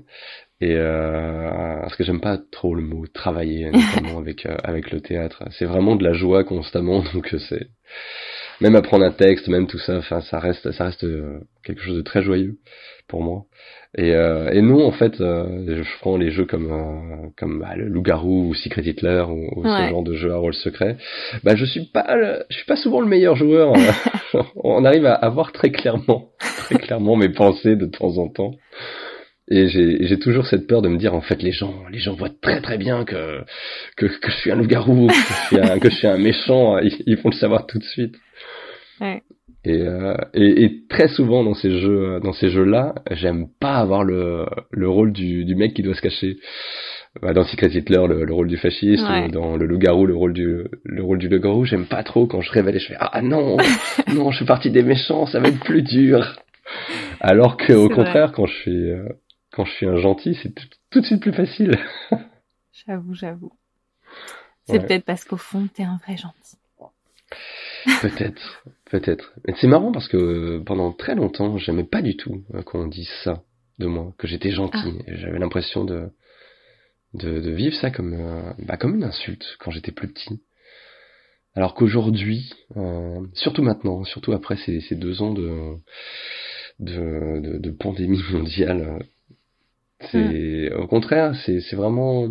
et 0.62 0.74
euh, 0.76 1.50
parce 1.82 1.96
que 1.96 2.04
j'aime 2.04 2.20
pas 2.20 2.38
trop 2.50 2.74
le 2.74 2.82
mot 2.82 3.04
travailler 3.12 3.70
notamment 3.70 4.18
avec 4.24 4.46
euh, 4.46 4.56
avec 4.62 4.90
le 4.92 5.00
théâtre. 5.00 5.42
C'est 5.58 5.64
vraiment 5.66 5.96
de 5.96 6.04
la 6.04 6.12
joie 6.12 6.44
constamment 6.44 7.02
donc 7.14 7.34
euh, 7.34 7.38
c'est 7.48 7.66
même 8.60 8.76
apprendre 8.76 9.04
un 9.04 9.10
texte, 9.12 9.48
même 9.48 9.66
tout 9.66 9.78
ça, 9.78 9.96
enfin 9.98 10.20
ça 10.20 10.38
reste 10.38 10.70
ça 10.72 10.84
reste 10.84 11.04
euh, 11.04 11.40
quelque 11.64 11.82
chose 11.82 11.96
de 11.96 12.02
très 12.02 12.22
joyeux 12.22 12.56
pour 13.08 13.22
moi. 13.22 13.44
Et, 13.98 14.14
euh, 14.14 14.48
et 14.52 14.62
non, 14.62 14.86
en 14.86 14.92
fait, 14.92 15.20
euh, 15.20 15.82
je 15.82 15.98
prends 16.00 16.16
les 16.16 16.30
jeux 16.30 16.46
comme 16.46 16.70
euh, 16.72 17.28
comme 17.36 17.58
bah, 17.60 17.74
le 17.76 17.88
loup-garou 17.88 18.48
ou 18.48 18.54
Secret 18.54 18.82
Hitler 18.82 19.22
ou, 19.28 19.50
ou 19.54 19.64
Ouais. 19.64 19.84
ce 19.84 19.90
genre 19.90 20.02
de 20.02 20.14
jeu 20.14 20.32
à 20.32 20.36
rôle 20.36 20.54
secret. 20.54 20.96
Bah 21.44 21.56
je 21.56 21.64
suis 21.66 21.84
pas 21.92 22.16
le- 22.16 22.44
je 22.48 22.56
suis 22.56 22.66
pas 22.66 22.76
souvent 22.76 23.00
le 23.00 23.06
meilleur 23.08 23.34
joueur. 23.36 23.74
On 24.54 24.84
arrive 24.84 25.04
à, 25.06 25.14
à 25.14 25.28
voir 25.28 25.52
très 25.52 25.70
clairement 25.70 26.28
très 26.38 26.76
clairement 26.76 27.16
mes 27.16 27.28
pensées 27.30 27.76
de 27.76 27.86
temps 27.86 28.16
en 28.18 28.28
temps. 28.28 28.52
Et 29.48 29.68
j'ai 29.68 30.06
j'ai 30.06 30.18
toujours 30.18 30.46
cette 30.46 30.66
peur 30.66 30.82
de 30.82 30.88
me 30.88 30.96
dire 30.98 31.14
en 31.14 31.20
fait 31.20 31.42
les 31.42 31.52
gens 31.52 31.74
les 31.90 31.98
gens 31.98 32.14
voient 32.14 32.30
très 32.40 32.60
très 32.62 32.78
bien 32.78 33.04
que 33.04 33.40
que, 33.96 34.06
que 34.06 34.30
je 34.30 34.36
suis 34.36 34.50
un 34.52 34.56
loup-garou, 34.56 35.08
que 35.08 35.12
je 35.14 35.46
suis 35.48 35.58
un 35.60 35.78
que 35.78 35.90
je 35.90 35.96
suis 35.96 36.06
un 36.06 36.16
méchant, 36.18 36.78
ils, 36.82 36.96
ils 37.06 37.16
vont 37.16 37.30
le 37.30 37.34
savoir 37.36 37.66
tout 37.66 37.78
de 37.78 37.84
suite. 37.84 38.14
Ouais. 39.00 39.22
Et, 39.64 39.80
euh, 39.82 40.14
et, 40.34 40.64
et 40.64 40.86
très 40.88 41.08
souvent 41.08 41.44
dans 41.44 41.54
ces 41.54 41.80
jeux, 41.80 42.18
dans 42.22 42.32
ces 42.32 42.50
jeux-là, 42.50 42.94
j'aime 43.12 43.46
pas 43.60 43.74
avoir 43.76 44.02
le, 44.04 44.46
le 44.70 44.88
rôle 44.88 45.12
du, 45.12 45.44
du 45.44 45.54
mec 45.54 45.74
qui 45.74 45.82
doit 45.82 45.94
se 45.94 46.00
cacher. 46.02 46.36
Bah, 47.20 47.32
Dans 47.32 47.44
Secret 47.44 47.68
Hitler, 47.68 48.00
le, 48.08 48.24
le 48.24 48.32
rôle 48.34 48.48
du 48.48 48.56
fasciste, 48.56 49.04
Ouais. 49.08 49.26
ou 49.26 49.28
dans 49.28 49.56
le 49.56 49.66
loup-garou, 49.66 50.06
le 50.06 50.16
rôle 50.16 50.32
du, 50.32 50.64
le 50.84 51.02
rôle 51.02 51.18
du 51.18 51.28
loup-garou, 51.28 51.64
j'aime 51.64 51.84
pas 51.86 52.02
trop 52.02 52.26
quand 52.26 52.40
je 52.40 52.50
révèle 52.50 52.74
et 52.76 52.78
je 52.80 52.88
fais 52.88 52.96
ah 52.98 53.20
non, 53.22 53.56
non, 54.14 54.30
je 54.30 54.36
suis 54.38 54.46
parti 54.46 54.70
des 54.70 54.82
méchants, 54.82 55.26
ça 55.26 55.38
va 55.38 55.48
être 55.48 55.60
plus 55.60 55.82
dur. 55.82 56.36
Alors 57.20 57.56
que 57.56 57.72
au 57.72 57.86
vrai. 57.86 57.94
contraire, 57.94 58.32
quand 58.32 58.46
je 58.46 58.54
suis, 58.62 58.90
euh, 58.90 59.04
quand 59.52 59.64
je 59.64 59.72
suis 59.72 59.86
un 59.86 59.96
gentil, 59.96 60.36
c'est 60.42 60.52
tout, 60.90 61.00
de 61.00 61.06
suite 61.06 61.20
plus 61.22 61.32
facile. 61.32 61.78
J'avoue, 62.86 63.14
j'avoue. 63.14 63.52
C'est 64.66 64.78
Ouais. 64.78 64.86
peut-être 64.86 65.04
parce 65.04 65.24
qu'au 65.24 65.36
fond, 65.36 65.68
t'es 65.72 65.82
un 65.82 65.98
vrai 66.04 66.16
gentil. 66.16 66.56
Peut-être, 68.00 68.62
peut-être. 68.90 69.32
Mais 69.46 69.54
c'est 69.60 69.66
marrant 69.66 69.92
parce 69.92 70.08
que 70.08 70.16
euh, 70.16 70.62
pendant 70.64 70.92
très 70.92 71.14
longtemps, 71.14 71.58
j'aimais 71.58 71.84
pas 71.84 72.02
du 72.02 72.16
tout 72.16 72.44
euh, 72.54 72.62
qu'on 72.62 72.86
dise 72.86 73.10
ça 73.24 73.42
de 73.78 73.86
moi, 73.86 74.14
que 74.18 74.26
j'étais 74.26 74.50
gentil. 74.52 74.98
Et 75.06 75.16
J'avais 75.16 75.38
l'impression 75.38 75.84
de, 75.84 76.08
de 77.14 77.40
de 77.40 77.50
vivre 77.50 77.74
ça 77.76 77.90
comme 77.90 78.14
euh, 78.14 78.52
bah, 78.60 78.76
comme 78.76 78.94
une 78.94 79.04
insulte 79.04 79.44
quand 79.58 79.70
j'étais 79.70 79.92
plus 79.92 80.08
petit. 80.12 80.40
Alors 81.54 81.74
qu'aujourd'hui, 81.74 82.52
euh, 82.76 83.20
surtout 83.34 83.62
maintenant, 83.62 84.04
surtout 84.04 84.32
après 84.32 84.56
ces, 84.56 84.80
ces 84.80 84.94
deux 84.94 85.20
ans 85.20 85.32
de 85.32 85.74
de, 86.78 87.40
de, 87.40 87.58
de 87.58 87.70
pandémie 87.70 88.22
mondiale, 88.32 89.04
c'est 90.10 90.72
au 90.74 90.86
contraire, 90.86 91.34
c'est 91.44 91.60
c'est 91.60 91.76
vraiment, 91.76 92.28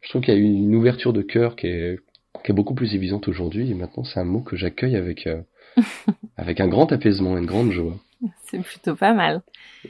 je 0.00 0.08
trouve 0.08 0.22
qu'il 0.22 0.34
y 0.34 0.36
a 0.36 0.40
eu 0.40 0.44
une 0.44 0.74
ouverture 0.74 1.12
de 1.12 1.22
cœur 1.22 1.56
qui 1.56 1.66
est 1.68 1.98
qui 2.44 2.52
est 2.52 2.54
beaucoup 2.54 2.74
plus 2.74 2.94
évidente 2.94 3.28
aujourd'hui 3.28 3.70
et 3.70 3.74
maintenant 3.74 4.04
c'est 4.04 4.20
un 4.20 4.24
mot 4.24 4.40
que 4.40 4.56
j'accueille 4.56 4.96
avec 4.96 5.26
euh, 5.26 5.40
avec 6.36 6.60
un 6.60 6.68
grand 6.68 6.92
apaisement, 6.92 7.36
une 7.38 7.46
grande 7.46 7.72
joie. 7.72 7.96
C'est 8.44 8.60
plutôt 8.62 8.94
pas 8.96 9.12
mal. 9.12 9.42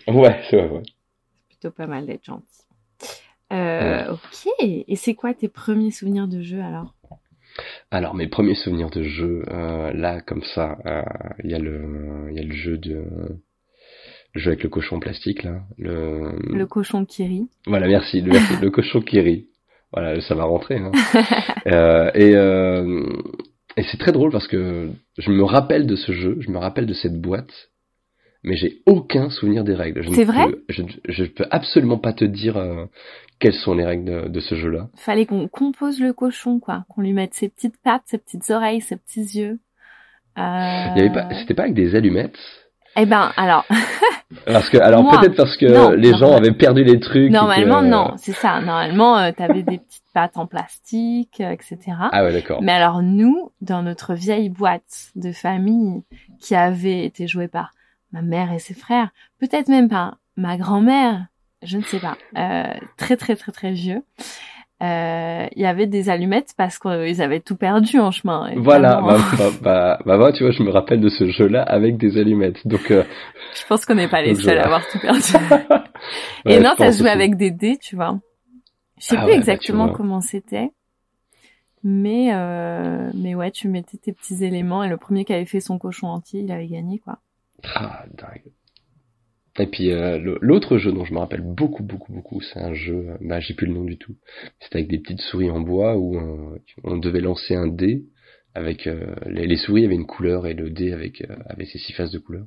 Ouais, 0.08 0.40
c'est 0.50 0.56
vrai. 0.56 0.68
ouais. 0.78 0.82
Plutôt 1.49 1.70
pas 1.70 1.87
mal 1.87 2.06
d'être 2.06 2.25
gentil. 2.25 2.44
Euh, 3.52 4.12
Ok. 4.12 4.49
Et 4.58 4.96
c'est 4.96 5.14
quoi 5.14 5.32
tes 5.35 5.49
premiers 5.49 5.90
souvenirs 5.92 6.26
de 6.28 6.42
jeu 6.42 6.61
alors? 6.61 6.94
Alors 7.90 8.14
mes 8.14 8.26
premiers 8.26 8.54
souvenirs 8.54 8.90
de 8.90 9.02
jeu, 9.02 9.44
euh, 9.49 9.92
là 9.92 10.20
comme 10.20 10.42
ça, 10.54 10.76
il 11.42 11.50
y 11.50 11.54
a 11.54 11.58
le 11.58 12.28
il 12.30 12.37
y 12.37 12.40
a 12.40 12.42
le 12.42 12.52
jeu 12.54 12.76
de 12.76 13.04
le 14.35 14.40
jeu 14.40 14.49
avec 14.50 14.62
le 14.62 14.68
cochon 14.68 15.00
plastique 15.00 15.42
là, 15.42 15.62
le, 15.78 16.33
Le 16.52 16.66
cochon 16.66 17.04
qui 17.04 17.25
rit. 17.26 17.49
voilà 17.66 17.87
merci 17.88 18.21
le, 18.21 18.33
merci, 18.33 18.54
le 18.61 18.71
cochon 18.71 19.00
qui 19.00 19.21
rit. 19.21 19.47
Voilà, 19.92 20.21
ça 20.21 20.35
va 20.35 20.45
rentrer. 20.45 20.76
Hein. 20.78 20.92
Euh, 21.68 22.12
et 22.14 22.37
euh, 22.37 23.02
et 23.76 23.83
c'est 23.83 23.97
très 23.99 24.12
drôle 24.12 24.30
parce 24.30 24.47
que 24.47 24.88
je 25.18 25.30
me 25.33 25.42
rappelle 25.42 25.85
de 25.88 25.97
ce 25.97 26.12
jeu, 26.12 26.37
je 26.40 26.49
me 26.52 26.59
rappelle 26.59 26.87
de 26.87 26.95
cette 26.95 27.21
boîte, 27.21 27.71
mais 28.45 28.54
j'ai 28.54 28.83
aucun 28.87 29.30
souvenir 29.30 29.64
des 29.64 29.75
règles. 29.75 30.04
C'est 30.14 30.23
vrai 30.23 30.47
peux- 30.49 30.62
je, 30.68 30.83
je 31.09 31.25
peux 31.25 31.45
absolument 31.50 31.99
pas 31.99 32.12
te 32.12 32.25
dire 32.25 32.56
euh, 32.56 32.85
quelles 33.40 33.52
sont 33.54 33.75
les 33.75 33.85
règles 33.85 34.04
de, 34.04 34.28
de 34.28 34.38
ce 34.40 34.54
jeu-là. 34.54 34.90
Fallait 34.95 35.26
qu'on 35.26 35.49
compose 35.49 36.00
le 36.00 36.12
cochon, 36.12 36.61
quoi. 36.61 36.85
Qu'on 36.88 37.00
lui 37.02 37.12
mette 37.12 37.35
ses 37.35 37.49
petites 37.49 37.76
pattes, 37.83 38.02
ses 38.06 38.18
petites 38.18 38.49
oreilles, 38.50 38.80
ses 38.80 38.97
petits 38.97 39.23
yeux. 39.40 39.59
Euh... 40.38 40.87
Il 40.95 40.99
y 40.99 41.00
avait 41.00 41.12
pas, 41.12 41.28
c'était 41.40 41.54
pas 41.54 41.62
avec 41.64 41.75
des 41.75 41.97
allumettes? 41.97 42.38
Eh 42.97 43.07
ben, 43.07 43.33
alors, 43.37 43.65
Parce 44.47 44.69
que, 44.71 44.79
alors 44.79 45.09
peut-être 45.09 45.37
parce 45.37 45.57
que 45.57 45.67
non, 45.67 45.91
les 45.91 46.12
gens 46.15 46.35
avaient 46.37 46.53
perdu 46.53 46.83
les 46.83 46.99
trucs. 46.99 47.29
que- 47.29 47.33
normalement, 47.33 47.83
non, 47.83 48.15
c'est 48.17 48.33
ça. 48.33 48.61
Normalement, 48.61 49.19
euh, 49.19 49.31
t'avais 49.33 49.62
des 49.62 49.79
petites 49.79 50.03
pattes 50.15 50.37
en 50.37 50.47
plastique, 50.47 51.41
euh, 51.41 51.50
etc. 51.50 51.79
Ah 52.12 52.25
ouais, 52.25 52.33
d'accord. 52.33 52.61
Mais 52.62 52.73
alors, 52.73 53.03
nous, 53.03 53.50
dans 53.61 53.83
notre 53.83 54.15
vieille 54.15 54.49
boîte 54.49 55.11
de 55.15 55.31
famille 55.33 56.03
qui 56.41 56.55
avait 56.57 57.05
été 57.05 57.26
jouée 57.29 57.49
par 57.49 57.71
ma 58.12 58.23
mère 58.23 58.53
et 58.53 58.59
ses 58.59 58.75
frères, 58.75 59.11
peut-être 59.41 59.69
même 59.69 59.88
par 59.88 60.17
ma 60.37 60.57
grand-mère, 60.57 61.26
je 61.62 61.79
ne 61.79 61.83
sais 61.85 62.00
pas, 62.00 62.17
euh, 62.37 62.73
très 62.97 63.17
très 63.17 63.37
très 63.37 63.53
très 63.53 63.73
vieux. 63.73 64.03
Euh, 64.83 65.47
il 65.56 65.62
y 65.62 65.66
avait 65.66 65.87
des 65.87 66.11
allumettes 66.11 66.52
parce 66.56 66.78
qu'ils 66.78 67.23
avaient 67.23 67.40
tout 67.40 67.56
perdu 67.56 67.99
en 67.99 68.11
chemin. 68.11 68.52
Voilà, 68.56 69.00
bah, 69.00 69.16
bah, 69.38 69.45
bah, 69.62 69.99
bah, 70.04 70.18
bah, 70.18 70.33
tu 70.33 70.45
vois, 70.45 70.52
je 70.52 70.62
me 70.62 70.71
rappelle 70.71 71.00
de 71.00 71.09
ce 71.09 71.30
jeu-là 71.30 71.62
avec 71.62 71.97
des 71.97 72.18
allumettes. 72.18 72.66
Donc, 72.66 72.90
euh... 72.90 73.04
je 73.54 73.66
pense 73.66 73.87
qu'on 73.87 73.95
n'est 73.95 74.09
pas 74.09 74.21
les 74.21 74.35
seuls 74.35 74.59
à 74.59 74.64
avoir 74.64 74.87
tout 74.88 74.99
perdu. 74.99 75.33
Et 76.45 76.61
non, 76.61 76.75
ça 76.76 76.92
se 76.92 76.99
jouait 76.99 77.11
avec 77.11 77.37
des 77.37 77.50
dés, 77.50 77.78
tu 77.80 77.97
vois. 77.97 78.18
Je 78.99 79.06
sais 79.06 79.16
Ah 79.16 79.23
plus 79.23 79.33
bah, 79.33 79.37
exactement 79.38 79.88
comment 79.88 80.21
c'était. 80.21 80.71
Mais 81.83 82.35
euh, 82.35 83.12
mais 83.14 83.35
ouais, 83.37 83.52
tu 83.52 83.68
mettais 83.68 83.97
tes 83.97 84.12
petits 84.12 84.42
éléments 84.42 84.83
et 84.83 84.88
le 84.88 84.97
premier 84.97 85.25
qui 85.25 85.33
avait 85.33 85.45
fait 85.45 85.61
son 85.61 85.78
cochon 85.78 86.09
entier, 86.09 86.40
il 86.40 86.50
avait 86.50 86.66
gagné 86.66 86.99
quoi. 86.99 87.18
Ah, 87.76 88.04
dingue. 88.12 88.50
Et 89.58 89.66
puis 89.66 89.90
euh, 89.90 90.36
l'autre 90.40 90.78
jeu 90.78 90.92
dont 90.92 91.04
je 91.04 91.14
me 91.14 91.18
rappelle 91.18 91.40
beaucoup, 91.42 91.82
beaucoup, 91.82 92.12
beaucoup, 92.12 92.40
c'est 92.42 92.58
un 92.60 92.75
jeu, 92.75 93.06
euh, 93.10 93.16
bah 93.20 93.40
j'ai 93.40 93.54
plus 93.54 93.66
le 93.66 93.72
nom 93.75 93.84
du 93.84 93.96
tout. 93.98 94.14
C'était 94.60 94.78
avec 94.78 94.88
des 94.90 94.98
petites 94.98 95.20
souris 95.22 95.50
en 95.50 95.60
bois 95.60 95.96
où 95.96 96.18
on 96.84 96.96
devait 96.98 97.20
lancer 97.20 97.54
un 97.54 97.66
dé 97.66 98.04
avec 98.54 98.86
euh, 98.86 99.14
les, 99.26 99.46
les 99.46 99.56
souris 99.56 99.84
avaient 99.84 99.94
une 99.94 100.06
couleur 100.06 100.46
et 100.46 100.54
le 100.54 100.70
dé 100.70 100.92
avec 100.92 101.20
euh, 101.22 101.36
avait 101.48 101.66
ses 101.66 101.78
six 101.78 101.92
faces 101.92 102.10
de 102.10 102.18
couleurs 102.18 102.46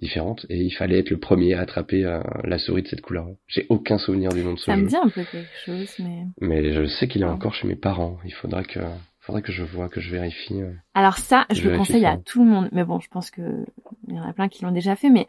différentes 0.00 0.44
et 0.48 0.56
il 0.58 0.70
fallait 0.72 0.98
être 0.98 1.10
le 1.10 1.18
premier 1.18 1.54
à 1.54 1.60
attraper 1.60 2.04
euh, 2.04 2.20
la 2.44 2.58
souris 2.58 2.82
de 2.82 2.88
cette 2.88 3.02
couleur. 3.02 3.28
J'ai 3.46 3.66
aucun 3.68 3.98
souvenir 3.98 4.30
du 4.32 4.42
nom 4.42 4.54
de 4.54 4.58
ce 4.58 4.64
Ça 4.64 4.74
jeu, 4.74 4.82
me 4.82 4.88
dit 4.88 4.96
un 4.96 5.08
peu 5.08 5.22
quelque 5.22 5.46
chose, 5.64 5.94
mais 6.00 6.22
mais 6.40 6.72
je 6.72 6.86
sais 6.86 7.06
qu'il 7.06 7.22
est 7.22 7.26
encore 7.26 7.54
chez 7.54 7.68
mes 7.68 7.76
parents. 7.76 8.18
Il 8.24 8.34
faudra 8.34 8.64
que 8.64 8.80
faudrait 9.20 9.42
que 9.42 9.52
je 9.52 9.62
vois, 9.62 9.88
que 9.88 10.00
je 10.00 10.10
vérifie. 10.10 10.60
euh. 10.60 10.72
alors 10.94 11.18
ça, 11.18 11.46
Je 11.50 11.56
je 11.62 11.68
le 11.70 11.78
conseille 11.78 12.02
ça. 12.02 12.10
à 12.12 12.16
tout 12.16 12.42
le 12.44 12.50
monde. 12.50 12.68
Mais 12.72 12.82
bon, 12.84 12.98
je 12.98 13.08
pense 13.08 13.30
que 13.30 13.64
il 14.08 14.16
y 14.16 14.18
en 14.18 14.24
a 14.28 14.32
plein 14.32 14.48
qui 14.48 14.64
l'ont 14.64 14.72
déjà 14.72 14.96
fait, 14.96 15.10
mais 15.10 15.28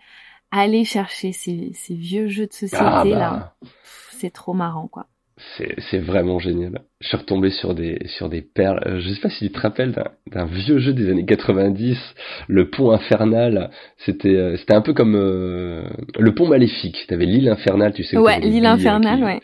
allez 0.53 0.85
chercher 0.85 1.31
ces, 1.31 1.71
ces 1.73 1.95
vieux 1.95 2.27
jeux 2.27 2.47
de 2.47 2.53
société 2.53 2.77
Ah 2.85 3.03
là, 3.05 3.29
bah, 3.31 3.53
Pff, 3.61 4.09
c'est 4.19 4.31
trop 4.31 4.53
marrant 4.53 4.87
quoi. 4.87 5.07
C'est, 5.57 5.73
c'est 5.89 5.97
vraiment 5.97 6.37
génial. 6.37 6.83
Je 7.01 7.07
suis 7.07 7.17
retombé 7.17 7.49
sur 7.49 7.73
des, 7.73 7.97
sur 8.05 8.29
des 8.29 8.41
perles. 8.43 8.79
Euh, 8.85 8.99
je 9.01 9.09
sais 9.09 9.19
pas 9.19 9.31
si 9.31 9.47
tu 9.47 9.51
te 9.51 9.59
rappelles 9.59 9.91
d'un, 10.31 10.45
vieux 10.45 10.77
jeu 10.77 10.93
des 10.93 11.09
années 11.09 11.25
90, 11.25 11.97
le 12.47 12.69
pont 12.69 12.91
infernal. 12.91 13.71
C'était, 14.05 14.35
euh, 14.35 14.55
c'était 14.57 14.75
un 14.75 14.81
peu 14.81 14.93
comme 14.93 15.15
euh, 15.15 15.89
le 16.19 16.35
pont 16.35 16.47
maléfique. 16.47 17.05
T'avais 17.07 17.25
l'île 17.25 17.49
infernale, 17.49 17.93
tu 17.93 18.03
sais. 18.03 18.15
Ouais, 18.17 18.39
l'île 18.39 18.65
euh, 18.67 18.69
infernale, 18.73 19.17
qui- 19.17 19.23
ouais. 19.25 19.41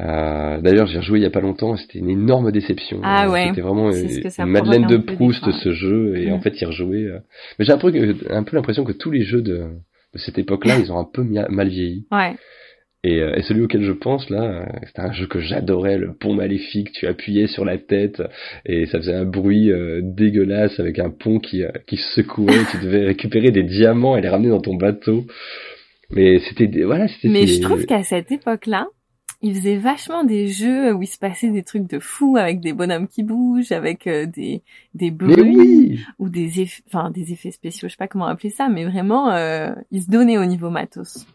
Euh, 0.00 0.60
d'ailleurs, 0.60 0.86
j'ai 0.86 0.98
rejoué 0.98 1.20
il 1.20 1.22
y 1.22 1.26
a 1.26 1.30
pas 1.30 1.40
longtemps. 1.40 1.74
C'était 1.76 1.98
une 1.98 2.10
énorme 2.10 2.52
déception. 2.52 3.00
Ah 3.02 3.30
ouais, 3.30 3.46
C'était 3.48 3.62
vraiment 3.62 3.90
une, 3.90 4.46
Madeleine 4.46 4.86
de 4.86 4.98
Proust 4.98 5.50
ce 5.52 5.72
jeu. 5.72 6.16
Et 6.18 6.30
Mm. 6.30 6.34
en 6.34 6.40
fait, 6.40 6.60
y 6.60 6.64
rejouer. 6.66 7.10
Mais 7.58 7.64
j'ai 7.64 7.72
un 7.72 7.78
peu, 7.78 7.92
un 8.30 8.42
peu 8.42 8.56
l'impression 8.56 8.84
que 8.84 8.92
tous 8.92 9.10
les 9.10 9.22
jeux 9.22 9.42
de, 9.42 9.68
de 10.14 10.18
cette 10.18 10.38
époque-là, 10.38 10.78
ils 10.78 10.92
ont 10.92 10.98
un 10.98 11.08
peu 11.10 11.22
mal 11.22 11.68
vieilli. 11.68 12.06
Ouais. 12.10 12.34
Et, 13.04 13.20
euh, 13.20 13.34
et 13.34 13.42
celui 13.42 13.62
auquel 13.62 13.82
je 13.82 13.90
pense 13.90 14.30
là, 14.30 14.42
euh, 14.42 14.66
c'était 14.86 15.00
un 15.00 15.12
jeu 15.12 15.26
que 15.26 15.40
j'adorais, 15.40 15.98
le 15.98 16.14
pont 16.14 16.34
maléfique. 16.34 16.92
Tu 16.92 17.08
appuyais 17.08 17.48
sur 17.48 17.64
la 17.64 17.76
tête 17.76 18.22
et 18.64 18.86
ça 18.86 18.98
faisait 18.98 19.14
un 19.14 19.24
bruit 19.24 19.72
euh, 19.72 20.00
dégueulasse 20.04 20.78
avec 20.78 21.00
un 21.00 21.10
pont 21.10 21.40
qui, 21.40 21.64
euh, 21.64 21.70
qui 21.88 21.96
se 21.96 22.22
secouait. 22.22 22.64
tu 22.70 22.78
devais 22.78 23.06
récupérer 23.06 23.50
des 23.50 23.64
diamants 23.64 24.16
et 24.16 24.20
les 24.20 24.28
ramener 24.28 24.50
dans 24.50 24.60
ton 24.60 24.76
bateau. 24.76 25.26
Mais 26.10 26.38
c'était 26.40 26.68
voilà, 26.84 27.08
c'était. 27.08 27.28
Mais 27.28 27.46
je 27.48 27.60
trouve 27.60 27.86
qu'à 27.86 28.04
cette 28.04 28.30
époque-là, 28.30 28.86
ils 29.42 29.56
faisaient 29.56 29.76
vachement 29.76 30.24
des 30.24 30.46
jeux 30.46 30.92
où 30.94 31.02
il 31.02 31.06
se 31.06 31.18
passait 31.18 31.50
des 31.50 31.64
trucs 31.64 31.90
de 31.90 31.98
fou 31.98 32.36
avec 32.36 32.60
des 32.60 32.72
bonhommes 32.72 33.08
qui 33.08 33.24
bougent, 33.24 33.72
avec 33.72 34.06
euh, 34.06 34.24
des 34.26 34.62
des 34.94 35.10
bruits 35.10 35.42
oui. 35.42 36.00
ou 36.18 36.28
des 36.28 36.60
effets, 36.60 36.82
enfin 36.86 37.10
des 37.10 37.32
effets 37.32 37.50
spéciaux, 37.50 37.88
je 37.88 37.92
sais 37.92 37.98
pas 37.98 38.06
comment 38.06 38.26
appeler 38.26 38.50
ça, 38.50 38.68
mais 38.68 38.84
vraiment 38.84 39.32
euh, 39.32 39.72
ils 39.90 40.02
se 40.02 40.10
donnaient 40.10 40.38
au 40.38 40.44
niveau 40.44 40.70
matos. 40.70 41.26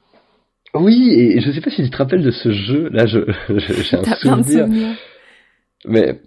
Oui, 0.73 1.11
et 1.11 1.41
je 1.41 1.51
sais 1.51 1.61
pas 1.61 1.69
si 1.69 1.83
tu 1.83 1.89
te 1.89 1.97
rappelles 1.97 2.23
de 2.23 2.31
ce 2.31 2.51
jeu. 2.51 2.89
Là, 2.91 3.05
je, 3.05 3.19
j'ai 3.57 3.97
un 3.97 4.03
souvenir. 4.43 4.67
Mais 5.85 6.19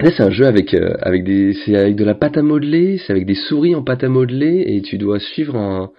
là, 0.00 0.10
c'est 0.16 0.22
un 0.22 0.30
jeu 0.30 0.46
avec 0.46 0.72
euh, 0.72 0.96
avec 1.02 1.24
des 1.24 1.54
c'est 1.64 1.76
avec 1.76 1.94
de 1.96 2.04
la 2.04 2.14
pâte 2.14 2.38
à 2.38 2.42
modeler, 2.42 2.98
c'est 3.06 3.12
avec 3.12 3.26
des 3.26 3.34
souris 3.34 3.74
en 3.74 3.82
pâte 3.82 4.02
à 4.02 4.08
modeler 4.08 4.64
et 4.66 4.82
tu 4.82 4.96
dois 4.96 5.20
suivre 5.20 5.56
un 5.56 5.90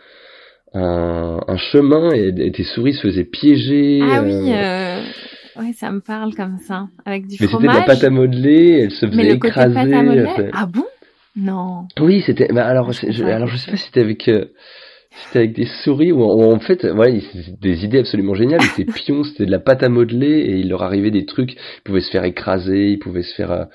un, 0.73 1.39
un 1.47 1.57
chemin 1.57 2.11
et, 2.13 2.33
et 2.37 2.51
tes 2.51 2.63
souris 2.63 2.93
se 2.93 3.01
faisaient 3.01 3.23
piéger. 3.25 3.99
Ah 4.03 4.19
euh, 4.21 4.23
oui, 4.25 4.53
euh... 4.53 5.01
ouais, 5.61 5.73
ça 5.73 5.91
me 5.91 5.99
parle 5.99 6.35
comme 6.35 6.57
ça, 6.59 6.87
avec 7.05 7.27
du 7.27 7.37
Mais 7.39 7.47
c'était 7.47 7.67
de 7.67 7.67
la 7.67 7.81
pâte 7.81 8.03
à 8.03 8.09
modeler, 8.09 8.81
elle 8.83 8.91
se 8.91 9.05
mais 9.05 9.11
faisait 9.23 9.39
côté 9.39 9.47
écraser. 9.47 9.73
pâte 9.75 9.93
à 9.93 10.03
modeler, 10.03 10.29
c'est- 10.35 10.49
ah 10.53 10.65
bon? 10.65 10.85
Non. 11.35 11.87
Oui, 11.99 12.21
c'était. 12.25 12.47
Bah 12.51 12.65
alors, 12.65 12.87
Ah, 12.89 12.91
je 12.91 13.23
alors 13.23 13.47
je 13.47 13.57
sais 13.57 13.71
pas 13.71 13.77
si 13.77 13.85
c'était 13.85 14.01
avec. 14.01 14.27
euh, 14.27 14.45
c'était 15.25 15.39
avec 15.39 15.53
des 15.53 15.65
souris 15.83 16.11
ou 16.11 16.21
en, 16.21 16.59
fait, 16.59 16.85
voilà, 16.85 17.19
c'était 17.19 17.51
des 17.59 17.83
idées 17.85 17.99
absolument 17.99 18.35
géniales. 18.35 18.61
Ils 18.61 18.81
étaient 18.81 18.91
pions, 18.91 19.23
c'était 19.23 19.45
de 19.45 19.51
la 19.51 19.59
pâte 19.59 19.83
à 19.83 19.89
modeler 19.89 20.39
et 20.39 20.57
il 20.57 20.69
leur 20.69 20.83
arrivait 20.83 21.11
des 21.11 21.25
trucs. 21.25 21.53
Ils 21.53 21.81
pouvaient 21.83 22.01
se 22.01 22.11
faire 22.11 22.25
écraser, 22.25 22.89
ils 22.91 22.99
pouvaient 22.99 23.23
se 23.23 23.33
faire 23.35 23.51
euh, 23.51 23.65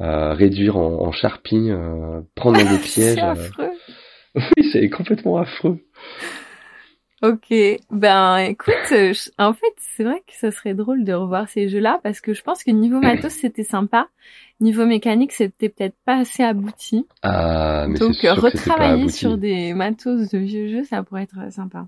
euh, 0.00 0.32
réduire 0.34 0.76
en, 0.76 1.06
en 1.06 1.12
charpie, 1.12 1.70
euh, 1.70 2.20
prendre 2.34 2.58
dans 2.62 2.70
des 2.70 2.78
pièges. 2.82 3.14
C'est 3.14 3.20
affreux. 3.20 3.70
Oui, 4.34 4.68
c'est 4.72 4.88
complètement 4.90 5.38
affreux. 5.38 5.78
Ok, 7.20 7.52
ben 7.90 8.36
écoute, 8.38 8.74
euh, 8.92 9.12
je- 9.12 9.30
en 9.38 9.52
fait 9.52 9.74
c'est 9.78 10.04
vrai 10.04 10.20
que 10.24 10.34
ça 10.34 10.52
serait 10.52 10.74
drôle 10.74 11.02
de 11.02 11.12
revoir 11.12 11.48
ces 11.48 11.68
jeux-là 11.68 11.98
parce 12.04 12.20
que 12.20 12.32
je 12.32 12.42
pense 12.42 12.62
que 12.62 12.70
niveau 12.70 13.00
matos 13.00 13.32
c'était 13.32 13.64
sympa, 13.64 14.08
niveau 14.60 14.86
mécanique 14.86 15.32
c'était 15.32 15.68
peut-être 15.68 15.96
pas 16.04 16.18
assez 16.18 16.44
abouti. 16.44 17.08
Ah, 17.22 17.86
mais 17.88 17.98
Donc 17.98 18.14
sûr 18.14 18.34
retravailler 18.36 19.08
sur 19.08 19.36
des 19.36 19.74
matos 19.74 20.30
de 20.30 20.38
vieux 20.38 20.68
jeux 20.68 20.84
ça 20.84 21.02
pourrait 21.02 21.24
être 21.24 21.52
sympa. 21.52 21.86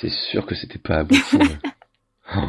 C'est 0.00 0.10
sûr 0.10 0.46
que 0.46 0.54
c'était 0.54 0.78
pas 0.78 0.98
abouti. 0.98 1.38
Oh. 2.36 2.40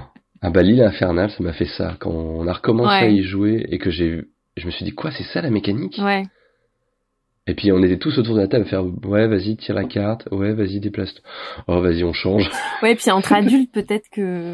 Ah 0.41 0.49
bah 0.49 0.61
l'île 0.61 0.81
infernale, 0.81 1.31
ça 1.31 1.41
m'a 1.41 1.53
fait 1.53 1.65
ça. 1.77 1.95
Quand 2.01 2.11
on 2.11 2.45
a 2.47 2.51
recommencé 2.53 2.89
Ouais. 2.89 3.07
à 3.07 3.09
y 3.09 3.23
jouer 3.23 3.65
et 3.69 3.77
que 3.77 3.89
j'ai, 3.89 4.25
je 4.57 4.65
me 4.65 4.71
suis 4.71 4.83
dit 4.83 4.91
quoi, 4.91 5.09
c'est 5.11 5.23
ça 5.23 5.41
la 5.41 5.49
mécanique? 5.49 5.97
Ouais. 6.03 6.23
Et 7.49 7.55
puis 7.55 7.71
on 7.71 7.81
était 7.81 7.97
tous 7.97 8.15
autour 8.19 8.35
de 8.35 8.41
la 8.41 8.47
table 8.47 8.65
à 8.65 8.69
faire 8.69 8.83
ouais 8.85 9.27
vas-y 9.27 9.57
tire 9.57 9.73
la 9.73 9.85
carte, 9.85 10.27
ouais 10.31 10.53
vas-y 10.53 10.79
déplace. 10.79 11.15
Oh 11.67 11.81
vas-y 11.81 12.03
on 12.03 12.13
change. 12.13 12.47
Ouais, 12.83 12.93
puis 12.93 13.09
entre 13.09 13.33
adultes 13.33 13.71
peut-être 13.73 14.07
que 14.11 14.53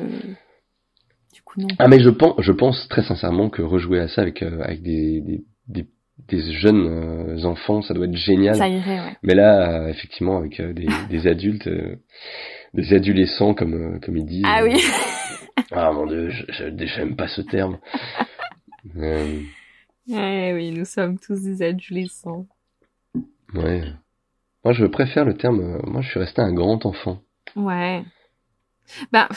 du 1.33 1.41
coup 1.43 1.59
non. 1.59 1.67
Ah 1.77 1.89
mais 1.89 1.99
je 1.99 2.09
pense, 2.09 2.35
je 2.39 2.53
pense 2.53 2.87
très 2.87 3.03
sincèrement 3.03 3.49
que 3.49 3.61
rejouer 3.61 3.99
à 3.99 4.07
ça 4.07 4.21
avec 4.21 4.41
euh, 4.41 4.61
avec 4.63 4.81
des, 4.81 5.19
des, 5.19 5.43
des, 5.67 5.85
des 6.29 6.53
jeunes 6.53 6.87
euh, 6.87 7.43
enfants, 7.43 7.81
ça 7.81 7.93
doit 7.93 8.05
être 8.05 8.15
génial. 8.15 8.55
Ça 8.55 8.69
irait, 8.69 9.01
ouais. 9.01 9.17
Mais 9.23 9.35
là 9.35 9.81
euh, 9.83 9.87
effectivement 9.89 10.37
avec 10.37 10.61
des, 10.61 10.87
des 11.09 11.27
adultes, 11.27 11.69
des 12.73 12.93
adolescents 12.93 13.53
comme 13.53 13.99
comme 13.99 14.15
ils 14.15 14.25
disent. 14.25 14.45
Ah 14.47 14.61
oui. 14.63 14.81
Ah 15.71 15.91
mon 15.91 16.05
dieu, 16.05 16.29
je, 16.29 16.65
j'aime 16.85 17.15
pas 17.15 17.27
ce 17.27 17.41
terme. 17.41 17.77
Ouais, 20.07 20.51
oui, 20.53 20.71
nous 20.71 20.85
sommes 20.85 21.17
tous 21.17 21.41
des 21.41 21.63
adolescents. 21.63 22.45
Ouais. 23.57 23.83
Moi 24.63 24.73
je 24.73 24.85
préfère 24.85 25.25
le 25.25 25.35
terme. 25.37 25.61
euh, 25.61 25.79
moi 25.87 26.01
je 26.01 26.09
suis 26.09 26.19
resté 26.19 26.41
un 26.41 26.53
grand 26.53 26.85
enfant. 26.85 27.21
Ouais. 27.55 28.03
Bah, 29.11 29.27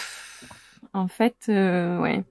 en 0.93 1.09
fait, 1.09 1.37
euh, 1.49 1.99
ouais. 2.01 2.25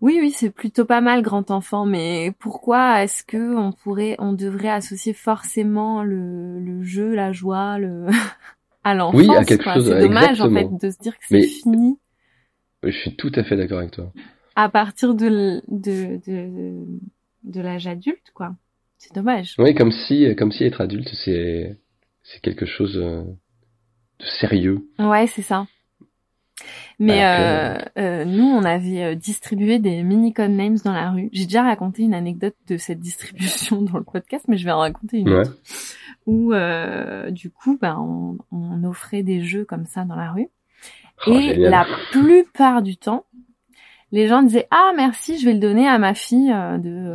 Oui, 0.00 0.18
oui, 0.20 0.30
c'est 0.30 0.50
plutôt 0.50 0.84
pas 0.84 1.00
mal, 1.00 1.22
grand 1.22 1.50
enfant, 1.50 1.84
mais 1.84 2.32
pourquoi 2.38 3.02
est-ce 3.02 3.24
que 3.24 3.56
on 3.56 3.72
pourrait, 3.72 4.14
on 4.20 4.32
devrait 4.32 4.68
associer 4.70 5.12
forcément 5.12 6.04
le, 6.04 6.60
le 6.60 6.82
jeu, 6.84 7.14
la 7.14 7.32
joie, 7.32 7.78
le, 7.78 8.06
à 8.84 8.94
l'enfance, 8.94 9.20
Oui, 9.20 9.34
à 9.34 9.44
quelque 9.44 9.64
quoi. 9.64 9.74
chose, 9.74 9.88
C'est 9.88 9.98
dommage, 10.00 10.40
en 10.40 10.50
fait, 10.50 10.68
de 10.80 10.90
se 10.90 10.98
dire 10.98 11.18
que 11.18 11.24
c'est 11.26 11.42
fini 11.42 11.98
Je 12.84 12.90
suis 12.90 13.16
tout 13.16 13.32
à 13.34 13.42
fait 13.42 13.56
d'accord 13.56 13.78
avec 13.78 13.90
toi. 13.90 14.12
à 14.54 14.68
partir 14.68 15.14
de, 15.14 15.62
de, 15.66 16.20
de, 16.26 16.86
de 17.42 17.60
l'âge 17.60 17.88
adulte, 17.88 18.30
quoi. 18.34 18.54
C'est 18.98 19.14
dommage. 19.14 19.54
Oui, 19.58 19.74
comme 19.74 19.92
si, 19.92 20.34
comme 20.36 20.52
si 20.52 20.64
être 20.64 20.80
adulte, 20.80 21.08
c'est, 21.14 21.76
c'est 22.22 22.40
quelque 22.42 22.66
chose 22.66 22.96
euh, 22.98 23.22
de 24.20 24.24
sérieux. 24.40 24.88
Ouais, 24.98 25.26
c'est 25.26 25.42
ça. 25.42 25.66
Mais 26.98 27.22
Alors 27.22 27.78
euh, 27.96 28.00
euh, 28.02 28.24
nous, 28.24 28.44
on 28.44 28.64
avait 28.64 29.04
euh, 29.04 29.14
distribué 29.14 29.78
des 29.78 30.02
mini 30.02 30.34
names 30.36 30.78
dans 30.84 30.92
la 30.92 31.10
rue. 31.12 31.28
J'ai 31.32 31.44
déjà 31.44 31.62
raconté 31.62 32.02
une 32.02 32.14
anecdote 32.14 32.56
de 32.66 32.76
cette 32.76 32.98
distribution 32.98 33.80
dans 33.82 33.98
le 33.98 34.02
podcast, 34.04 34.46
mais 34.48 34.56
je 34.58 34.64
vais 34.64 34.72
en 34.72 34.80
raconter 34.80 35.18
une 35.18 35.28
Ouais. 35.28 35.40
autre. 35.40 35.56
Où 36.26 36.52
euh, 36.52 37.30
du 37.30 37.50
coup, 37.50 37.78
bah, 37.80 37.96
on, 38.00 38.38
on 38.50 38.82
offrait 38.84 39.22
des 39.22 39.40
jeux 39.42 39.64
comme 39.64 39.86
ça 39.86 40.04
dans 40.04 40.16
la 40.16 40.32
rue. 40.32 40.48
Oh, 41.28 41.32
Et 41.38 41.54
génial. 41.54 41.70
la 41.70 41.86
plupart 42.10 42.82
du 42.82 42.96
temps, 42.96 43.24
les 44.10 44.26
gens 44.26 44.42
disaient 44.42 44.66
ah 44.72 44.90
merci, 44.96 45.38
je 45.38 45.44
vais 45.46 45.54
le 45.54 45.60
donner 45.60 45.86
à 45.86 45.98
ma 45.98 46.14
fille 46.14 46.48
de 46.50 47.14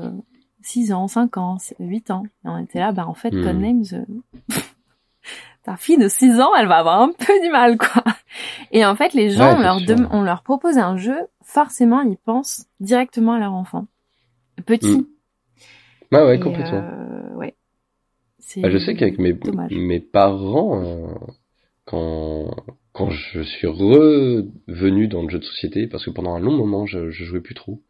6 0.66 0.92
ans, 0.94 1.08
5 1.08 1.38
ans, 1.38 1.58
8 1.80 2.12
ans. 2.12 2.24
Et 2.46 2.50
on 2.50 2.58
était 2.58 2.80
là, 2.80 2.92
bah 2.92 3.08
en 3.08 3.14
fait. 3.14 3.32
Codenames, 3.32 3.84
euh, 3.94 4.06
ta 5.64 5.78
fille 5.78 5.98
de 5.98 6.08
6 6.08 6.40
ans, 6.42 6.54
elle 6.58 6.68
va 6.68 6.78
avoir 6.78 7.02
un 7.02 7.12
peu 7.12 7.40
du 7.42 7.50
mal, 7.50 7.78
quoi. 7.78 8.04
Et 8.72 8.86
en 8.86 8.96
fait, 8.96 9.14
les 9.14 9.30
gens, 9.30 9.50
Ouais, 9.52 9.58
on, 9.58 9.62
leur 9.62 9.82
dem- 9.82 10.08
on 10.12 10.22
leur 10.22 10.44
propose 10.44 10.78
un 10.78 10.98
jeu, 10.98 11.18
forcément, 11.44 12.02
ils 12.02 12.18
pensent 12.18 12.68
directement 12.80 13.34
à 13.34 13.40
leur 13.40 13.54
enfant. 13.54 13.88
Petit. 14.66 15.08
Ah 16.12 16.26
ouais, 16.26 16.38
Et, 16.38 16.42
complètement. 16.42 16.82
euh, 16.84 17.36
ouais. 17.36 17.56
C'est 18.40 18.62
Ah, 18.64 18.70
je 18.70 18.78
sais 18.78 18.96
qu'avec 18.96 19.20
mes, 19.20 19.34
dommage. 19.34 19.72
mes 19.72 20.00
parents, 20.00 20.84
euh, 20.84 21.08
quand 21.86 22.52
quand 22.94 23.10
je 23.10 23.42
suis 23.42 23.66
revenu 23.66 25.08
dans 25.08 25.24
le 25.24 25.30
jeu 25.30 25.40
de 25.40 25.44
société, 25.44 25.88
parce 25.88 26.06
que 26.06 26.12
pendant 26.12 26.36
un 26.36 26.40
long 26.40 26.56
moment, 26.56 26.86
je, 26.86 27.10
je 27.10 27.24
jouais 27.26 27.42
plus 27.42 27.56
trop. 27.56 27.82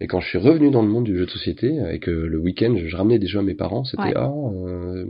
Et 0.00 0.06
quand 0.06 0.20
je 0.20 0.28
suis 0.28 0.38
revenu 0.38 0.70
dans 0.70 0.82
le 0.82 0.88
monde 0.88 1.04
du 1.04 1.16
jeu 1.16 1.26
de 1.26 1.30
société, 1.30 1.78
et 1.90 1.98
que 1.98 2.10
le 2.10 2.38
week-end, 2.38 2.74
je, 2.76 2.96
ramenais 2.96 3.18
des 3.18 3.26
jeux 3.26 3.38
à 3.38 3.42
mes 3.42 3.54
parents, 3.54 3.84
c'était 3.84 4.02
Ouais. 4.02 4.12
ah, 4.16 4.30
euh, 4.66 5.06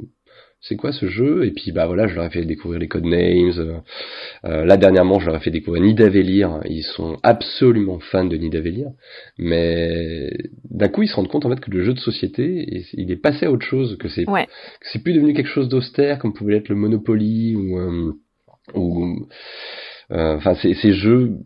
c'est 0.61 0.77
quoi 0.77 0.93
ce 0.93 1.07
jeu? 1.07 1.45
Et 1.45 1.51
puis 1.53 1.71
bah 1.73 1.87
voilà, 1.87 2.07
je 2.07 2.15
leur 2.15 2.25
ai 2.25 2.31
fait 2.31 2.45
découvrir 2.45 2.81
les 2.81 2.89
codenames. 2.89 3.53
Euh, 3.59 3.79
euh, 4.45 4.65
là 4.65 4.77
dernièrement, 4.77 5.19
je 5.21 5.27
leur 5.27 5.37
ai 5.37 5.41
fait 5.41 5.51
découvrir 5.51 5.83
Nidavellir. 5.83 6.61
Ils 6.69 6.83
sont 6.83 7.19
absolument 7.23 7.99
fans 8.01 8.25
de 8.25 8.37
Nidavellir, 8.37 8.89
mais 9.39 10.31
d'un 10.71 10.89
coup, 10.89 11.03
ils 11.03 11.09
se 11.09 11.15
rendent 11.15 11.29
compte 11.29 11.47
en 11.47 11.51
fait 11.51 11.61
que 11.61 11.71
le 11.71 11.85
jeu 11.85 11.93
de 11.95 11.99
société, 12.01 12.85
il 12.95 13.11
est 13.11 13.17
passé 13.17 13.47
à 13.47 13.53
autre 13.53 13.67
chose, 13.67 13.97
que 13.99 14.09
c'est 14.09 14.29
Ouais. 14.29 14.47
que 14.47 14.87
c'est 14.93 15.03
plus 15.03 15.13
devenu 15.13 15.35
quelque 15.35 15.49
chose 15.49 15.69
d'austère 15.69 16.19
comme 16.19 16.33
pouvait 16.33 16.55
l'être 16.55 16.69
le 16.69 16.77
Monopoly 16.77 17.55
ou 17.55 17.79
euh, 17.79 18.13
ou 18.75 19.27
euh, 20.11 20.37
enfin 20.37 20.55
ces, 20.57 20.75
ces 20.75 20.93
jeux 20.95 21.37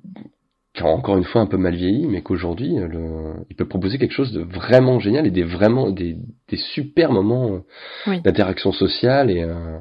qui 0.75 0.83
encore 0.83 1.17
une 1.17 1.25
fois 1.25 1.41
un 1.41 1.47
peu 1.47 1.57
mal 1.57 1.75
vieilli, 1.75 2.07
mais 2.07 2.23
qu'aujourd'hui 2.23 2.79
euh, 2.79 2.87
le, 2.87 3.35
il 3.51 3.57
peut 3.57 3.67
proposer 3.67 3.99
quelque 3.99 4.13
chose 4.15 4.33
de 4.33 4.41
vraiment 4.43 5.01
génial 5.01 5.27
et 5.27 5.31
des 5.31 5.43
vraiment 5.43 5.91
des, 5.91 6.17
des 6.49 6.57
super 6.57 7.13
moments 7.13 7.53
euh, 7.55 7.61
Oui. 8.07 8.21
d'interaction 8.23 8.73
sociale 8.73 9.31
et 9.31 9.43
euh, 9.43 9.79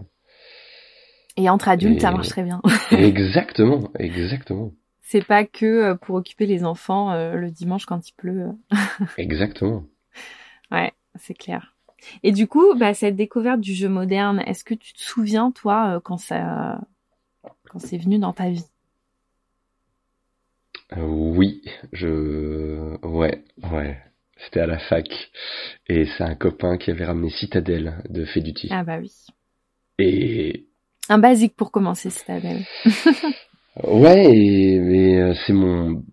Et 1.38 1.50
entre 1.50 1.70
adultes, 1.70 2.02
ça 2.02 2.12
marche 2.12 2.30
très 2.30 2.44
bien. 2.44 2.62
exactement, 2.92 3.92
exactement, 3.98 4.74
C'est 5.02 5.24
pas 5.26 5.46
que 5.46 5.94
pour 5.94 6.16
occuper 6.16 6.46
les 6.46 6.64
enfants 6.64 7.12
euh, 7.12 7.36
le 7.36 7.52
dimanche 7.52 7.86
quand 7.86 8.08
il 8.10 8.14
pleut. 8.14 8.48
exactement. 9.18 9.86
Ouais, 10.72 10.94
c'est 11.16 11.34
clair. 11.34 11.76
Et 12.24 12.32
du 12.32 12.48
coup, 12.48 12.74
bah, 12.76 12.94
cette 12.94 13.16
découverte 13.16 13.60
du 13.60 13.74
jeu 13.74 13.90
moderne, 13.90 14.42
est-ce 14.46 14.64
que 14.64 14.74
tu 14.74 14.94
te 14.94 15.02
souviens, 15.02 15.52
toi, 15.52 16.00
quand 16.04 16.18
ça, 16.18 16.80
quand 17.70 17.80
c'est 17.80 17.98
venu 17.98 18.20
dans 18.20 18.34
ta 18.34 18.50
vie? 18.50 18.66
Euh, 20.98 21.02
oui, 21.06 21.62
je 21.94 22.96
ouais 23.06 23.44
ouais. 23.72 23.98
C'était 24.46 24.62
à 24.62 24.68
la 24.68 24.80
fac 24.80 25.06
et 25.88 26.06
c'est 26.06 26.24
un 26.24 26.36
copain 26.36 26.78
qui 26.78 26.92
avait 26.92 27.06
ramené 27.06 27.30
Citadel 27.30 27.96
de 28.10 28.24
Feduti. 28.26 28.70
Ah 28.72 28.84
bah 28.84 28.98
oui. 29.00 29.12
Et 30.00 30.66
Un 31.10 31.18
basique 31.20 31.56
pour 31.56 31.72
commencer, 31.72 32.10
Citadel. 32.10 32.60
Ouais, 33.84 34.26
et, 34.36 34.80
mais 34.80 35.22
euh, 35.22 35.34
c'est 35.46 35.54
mon. 35.54 36.04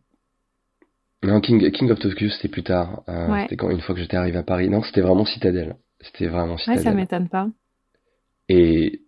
Non, 1.24 1.40
King, 1.40 1.70
King 1.72 1.90
of 1.90 1.98
Tokyo, 1.98 2.28
c'était 2.28 2.48
plus 2.48 2.62
tard. 2.62 3.02
Euh, 3.08 3.28
Ouais. 3.28 3.42
C'était 3.44 3.56
quand 3.56 3.70
une 3.70 3.80
fois 3.80 3.94
que 3.94 4.00
j'étais 4.00 4.16
arrivé 4.16 4.38
à 4.38 4.42
Paris. 4.44 4.68
Non, 4.68 4.82
c'était 4.82 5.00
vraiment 5.00 5.24
Citadel. 5.24 5.74
C'était 6.00 6.26
vraiment 6.28 6.52
Ouais, 6.52 6.58
Citadel. 6.58 6.82
ça 6.84 6.92
m'étonne 6.92 7.28
pas. 7.28 7.48
et 8.48 9.00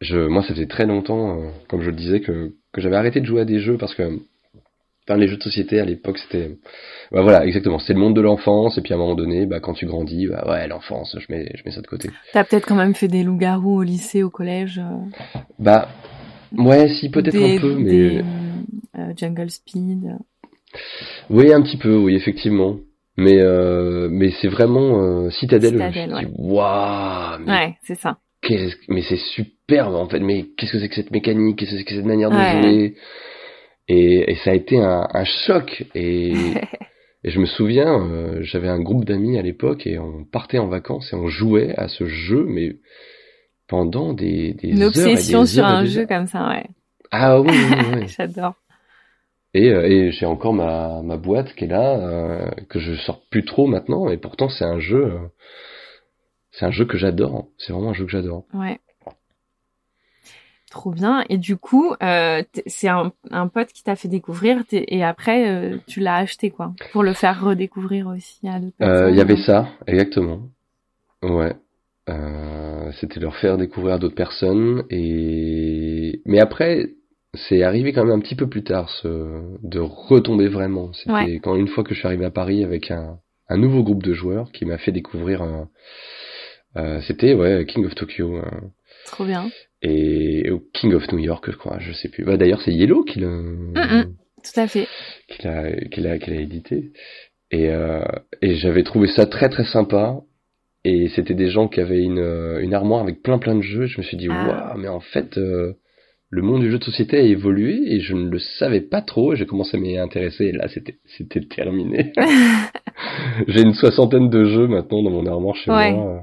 je, 0.00 0.18
moi, 0.26 0.42
ça 0.42 0.54
faisait 0.54 0.66
très 0.66 0.86
longtemps, 0.86 1.38
euh, 1.40 1.50
comme 1.68 1.82
je 1.82 1.90
le 1.90 1.96
disais, 1.96 2.20
que, 2.20 2.54
que 2.72 2.80
j'avais 2.80 2.96
arrêté 2.96 3.20
de 3.20 3.26
jouer 3.26 3.42
à 3.42 3.44
des 3.44 3.60
jeux 3.60 3.76
parce 3.78 3.94
que. 3.94 4.18
Enfin, 5.08 5.18
les 5.20 5.28
jeux 5.28 5.36
de 5.36 5.42
société 5.42 5.78
à 5.78 5.84
l'époque, 5.84 6.18
c'était. 6.18 6.56
Bah 7.12 7.22
voilà, 7.22 7.46
exactement. 7.46 7.78
C'était 7.78 7.92
le 7.94 8.00
monde 8.00 8.16
de 8.16 8.20
l'enfance, 8.20 8.76
et 8.76 8.80
puis 8.80 8.92
à 8.92 8.96
un 8.96 8.98
moment 8.98 9.14
donné, 9.14 9.46
bah 9.46 9.60
quand 9.60 9.74
tu 9.74 9.86
grandis, 9.86 10.26
bah 10.26 10.44
ouais, 10.48 10.66
l'enfance, 10.66 11.16
je 11.20 11.32
mets, 11.32 11.48
je 11.54 11.62
mets 11.64 11.70
ça 11.70 11.80
de 11.80 11.86
côté. 11.86 12.10
T'as 12.32 12.42
peut-être 12.44 12.66
quand 12.66 12.74
même 12.74 12.94
fait 12.94 13.06
des 13.08 13.22
loups-garous 13.22 13.76
au 13.78 13.82
lycée, 13.84 14.22
au 14.24 14.30
collège. 14.30 14.78
euh, 14.80 15.38
Bah, 15.60 15.88
ouais, 16.58 16.88
si, 16.88 17.08
peut-être 17.10 17.36
un 17.36 17.60
peu, 17.60 17.74
mais. 17.76 17.84
des, 17.90 18.22
euh, 18.98 19.12
Jungle 19.16 19.50
Speed. 19.50 20.16
Oui, 21.30 21.52
un 21.52 21.62
petit 21.62 21.76
peu, 21.76 21.96
oui, 21.96 22.14
effectivement. 22.16 22.76
Mais 23.18 23.38
euh, 23.40 24.08
mais 24.10 24.30
c'est 24.42 24.48
vraiment 24.48 25.00
euh, 25.02 25.30
Citadel. 25.30 25.70
je 25.72 25.78
me 25.78 25.88
Citadel, 25.90 26.16
suis 26.16 26.26
ouais. 26.26 26.32
Waouh, 26.36 27.38
mais, 27.46 27.52
Ouais, 27.52 27.76
c'est 27.84 27.94
ça. 27.98 28.18
mais 28.88 29.02
c'est 29.08 29.16
superbe 29.16 29.94
en 29.94 30.06
fait. 30.08 30.20
Mais 30.20 30.46
qu'est-ce 30.56 30.72
que 30.72 30.78
c'est 30.80 30.88
que 30.88 30.94
cette 30.96 31.10
mécanique? 31.12 31.58
Qu'est-ce 31.58 31.70
que 31.70 31.76
c'est 31.78 31.84
que 31.84 31.94
cette 31.94 32.04
manière 32.04 32.30
de 32.30 32.36
Ouais. 32.36 32.62
jouer? 32.62 32.94
Et, 33.88 34.30
et 34.32 34.34
ça 34.36 34.50
a 34.50 34.54
été 34.54 34.78
un, 34.78 35.06
un 35.12 35.24
choc. 35.24 35.84
Et, 35.94 36.32
et 37.24 37.30
je 37.30 37.40
me 37.40 37.46
souviens, 37.46 38.00
euh, 38.08 38.38
j'avais 38.42 38.68
un 38.68 38.80
groupe 38.80 39.04
d'amis 39.04 39.38
à 39.38 39.42
l'époque 39.42 39.86
et 39.86 39.98
on 39.98 40.24
partait 40.24 40.58
en 40.58 40.68
vacances 40.68 41.12
et 41.12 41.16
on 41.16 41.28
jouait 41.28 41.74
à 41.76 41.88
ce 41.88 42.06
jeu, 42.06 42.44
mais 42.48 42.76
pendant 43.68 44.12
des, 44.12 44.54
des 44.54 44.68
Une 44.70 44.82
heures 44.82 45.16
et 45.16 45.16
obsession 45.16 45.44
des 45.44 45.46
sur 45.46 45.64
heures 45.64 45.66
un 45.66 45.84
jeu 45.84 46.02
heures. 46.02 46.06
comme 46.06 46.26
ça, 46.26 46.48
ouais. 46.48 46.66
Ah 47.10 47.40
oui, 47.40 47.60
oui, 47.64 47.76
oui, 47.80 47.90
oui. 47.94 48.08
J'adore. 48.16 48.54
Et, 49.54 49.70
euh, 49.70 49.88
et 49.88 50.10
j'ai 50.12 50.26
encore 50.26 50.52
ma, 50.52 51.00
ma 51.02 51.16
boîte 51.16 51.54
qui 51.54 51.64
est 51.64 51.68
là, 51.68 51.98
euh, 51.98 52.50
que 52.68 52.78
je 52.78 52.94
sors 52.94 53.22
plus 53.30 53.44
trop 53.44 53.66
maintenant, 53.66 54.08
et 54.10 54.18
pourtant 54.18 54.48
c'est 54.48 54.64
un 54.64 54.78
jeu, 54.80 55.04
euh, 55.06 55.18
c'est 56.52 56.66
un 56.66 56.70
jeu 56.70 56.84
que 56.84 56.98
j'adore. 56.98 57.48
C'est 57.58 57.72
vraiment 57.72 57.90
un 57.90 57.94
jeu 57.94 58.04
que 58.04 58.10
j'adore. 58.10 58.44
Ouais. 58.52 58.78
Trop 60.76 60.90
bien. 60.90 61.24
Et 61.30 61.38
du 61.38 61.56
coup, 61.56 61.94
euh, 62.02 62.42
c'est 62.66 62.88
un, 62.88 63.12
un 63.30 63.48
pote 63.48 63.68
qui 63.68 63.82
t'a 63.82 63.96
fait 63.96 64.08
découvrir 64.08 64.62
et 64.72 65.02
après, 65.02 65.48
euh, 65.48 65.78
tu 65.86 66.00
l'as 66.00 66.16
acheté, 66.16 66.50
quoi. 66.50 66.74
Pour 66.92 67.02
le 67.02 67.14
faire 67.14 67.42
redécouvrir 67.42 68.08
aussi 68.08 68.46
à 68.46 68.60
d'autres 68.60 68.74
Euh, 68.82 68.86
personnes. 68.86 69.14
Il 69.14 69.16
y 69.16 69.20
avait 69.22 69.36
ça, 69.48 69.68
exactement. 69.86 70.42
Ouais. 71.22 71.54
C'était 73.00 73.20
leur 73.20 73.36
faire 73.36 73.56
découvrir 73.58 73.94
à 73.94 73.98
d'autres 73.98 74.14
personnes. 74.14 74.84
Et 74.90 76.20
mais 76.24 76.40
après, 76.40 76.90
c'est 77.48 77.62
arrivé 77.62 77.92
quand 77.92 78.04
même 78.04 78.18
un 78.18 78.20
petit 78.20 78.36
peu 78.36 78.48
plus 78.48 78.62
tard, 78.64 78.88
ce... 79.02 79.08
de 79.62 79.80
retomber 79.80 80.48
vraiment. 80.48 80.92
C'était 80.92 81.12
Ouais. 81.12 81.40
quand 81.42 81.56
une 81.56 81.68
fois 81.68 81.84
que 81.84 81.94
je 81.94 81.98
suis 82.00 82.06
arrivé 82.06 82.24
à 82.24 82.30
Paris 82.30 82.64
avec 82.64 82.90
un, 82.90 83.18
un 83.48 83.56
nouveau 83.56 83.82
groupe 83.82 84.02
de 84.02 84.12
joueurs 84.12 84.52
qui 84.52 84.64
m'a 84.66 84.78
fait 84.78 84.92
découvrir. 84.92 85.42
un- 85.42 85.68
euh, 86.76 87.00
C'était 87.06 87.34
ouais 87.34 87.64
King 87.66 87.84
of 87.86 87.94
Tokyo. 87.94 88.40
Trop 89.06 89.24
bien. 89.24 89.48
et 89.82 90.50
au 90.50 90.60
King 90.74 90.92
of 90.94 91.10
New 91.12 91.18
York, 91.18 91.44
je 91.50 91.56
crois, 91.56 91.78
je 91.78 91.92
sais 91.92 92.08
plus. 92.08 92.24
Bah, 92.24 92.36
D'ailleurs, 92.36 92.60
c'est 92.62 92.72
Yellow 92.72 93.04
qui 93.04 93.20
l'a. 93.20 93.28
Tout 94.44 94.60
à 94.60 94.66
fait. 94.68 94.86
qui 95.28 95.42
l'a, 95.42 95.72
qui 95.90 96.00
l'a, 96.00 96.18
qui 96.18 96.30
l'a 96.30 96.40
édité. 96.40 96.92
Et, 97.50 97.70
euh, 97.70 98.00
et 98.42 98.54
j'avais 98.56 98.82
trouvé 98.82 99.06
ça 99.08 99.26
très 99.26 99.48
très 99.48 99.64
sympa. 99.64 100.20
Et 100.84 101.08
c'était 101.08 101.34
des 101.34 101.48
gens 101.50 101.66
qui 101.68 101.80
avaient 101.80 102.02
une, 102.02 102.18
euh, 102.20 102.60
une 102.62 102.72
armoire 102.74 103.00
avec 103.02 103.22
plein 103.22 103.38
plein 103.38 103.56
de 103.56 103.62
jeux. 103.62 103.86
Je 103.86 103.98
me 103.98 104.04
suis 104.04 104.16
dit, 104.16 104.28
Ah. 104.30 104.70
waouh, 104.74 104.78
mais 104.80 104.88
en 104.88 105.00
fait, 105.00 105.36
euh, 105.36 105.72
le 106.30 106.42
monde 106.42 106.60
du 106.62 106.70
jeu 106.70 106.78
de 106.78 106.84
société 106.84 107.16
a 107.16 107.20
évolué 107.22 107.76
et 107.92 108.00
je 108.00 108.14
ne 108.14 108.28
le 108.28 108.38
savais 108.38 108.80
pas 108.80 109.02
trop. 109.02 109.32
Et 109.32 109.36
j'ai 109.36 109.46
commencé 109.46 109.76
à 109.76 109.80
m'y 109.80 109.96
intéresser 109.98 110.46
et 110.46 110.52
là, 110.52 110.68
c'était, 110.68 110.96
c'était 111.16 111.40
terminé. 111.40 112.12
J'ai 113.48 113.60
une 113.62 113.74
soixantaine 113.74 114.30
de 114.30 114.44
jeux 114.44 114.66
maintenant 114.68 115.02
dans 115.02 115.10
mon 115.10 115.26
armoire 115.26 115.54
chez 115.56 115.70
Ouais. 115.70 115.92
moi. 115.92 116.22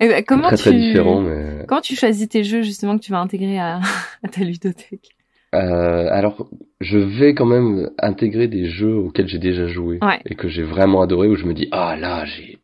Et 0.00 0.08
ben, 0.08 0.24
comment 0.26 0.48
très 0.48 0.56
tu... 0.56 0.62
très 0.62 0.72
différents, 0.74 1.20
mais. 1.20 1.64
Comment 1.68 1.80
tu 1.80 1.94
choisis 1.96 2.28
tes 2.28 2.42
jeux 2.44 2.62
justement 2.62 2.96
que 2.98 3.02
tu 3.04 3.12
vas 3.12 3.20
intégrer 3.20 3.58
à, 3.58 3.80
à 4.24 4.28
ta 4.28 4.42
ludothèque? 4.42 5.10
Euh, 5.54 6.06
alors, 6.10 6.48
je 6.80 6.96
vais 6.98 7.34
quand 7.34 7.44
même 7.46 7.90
intégrer 7.98 8.46
des 8.46 8.66
jeux 8.66 8.94
auxquels 8.94 9.26
j'ai 9.26 9.38
déjà 9.38 9.66
joué 9.66 9.98
Ouais. 10.00 10.20
et 10.24 10.36
que 10.36 10.48
j'ai 10.48 10.62
vraiment 10.62 11.02
adoré, 11.02 11.26
où 11.28 11.34
je 11.34 11.44
me 11.44 11.54
dis 11.54 11.68
ah 11.72 11.96
là 11.96 12.24
j'ai 12.24 12.58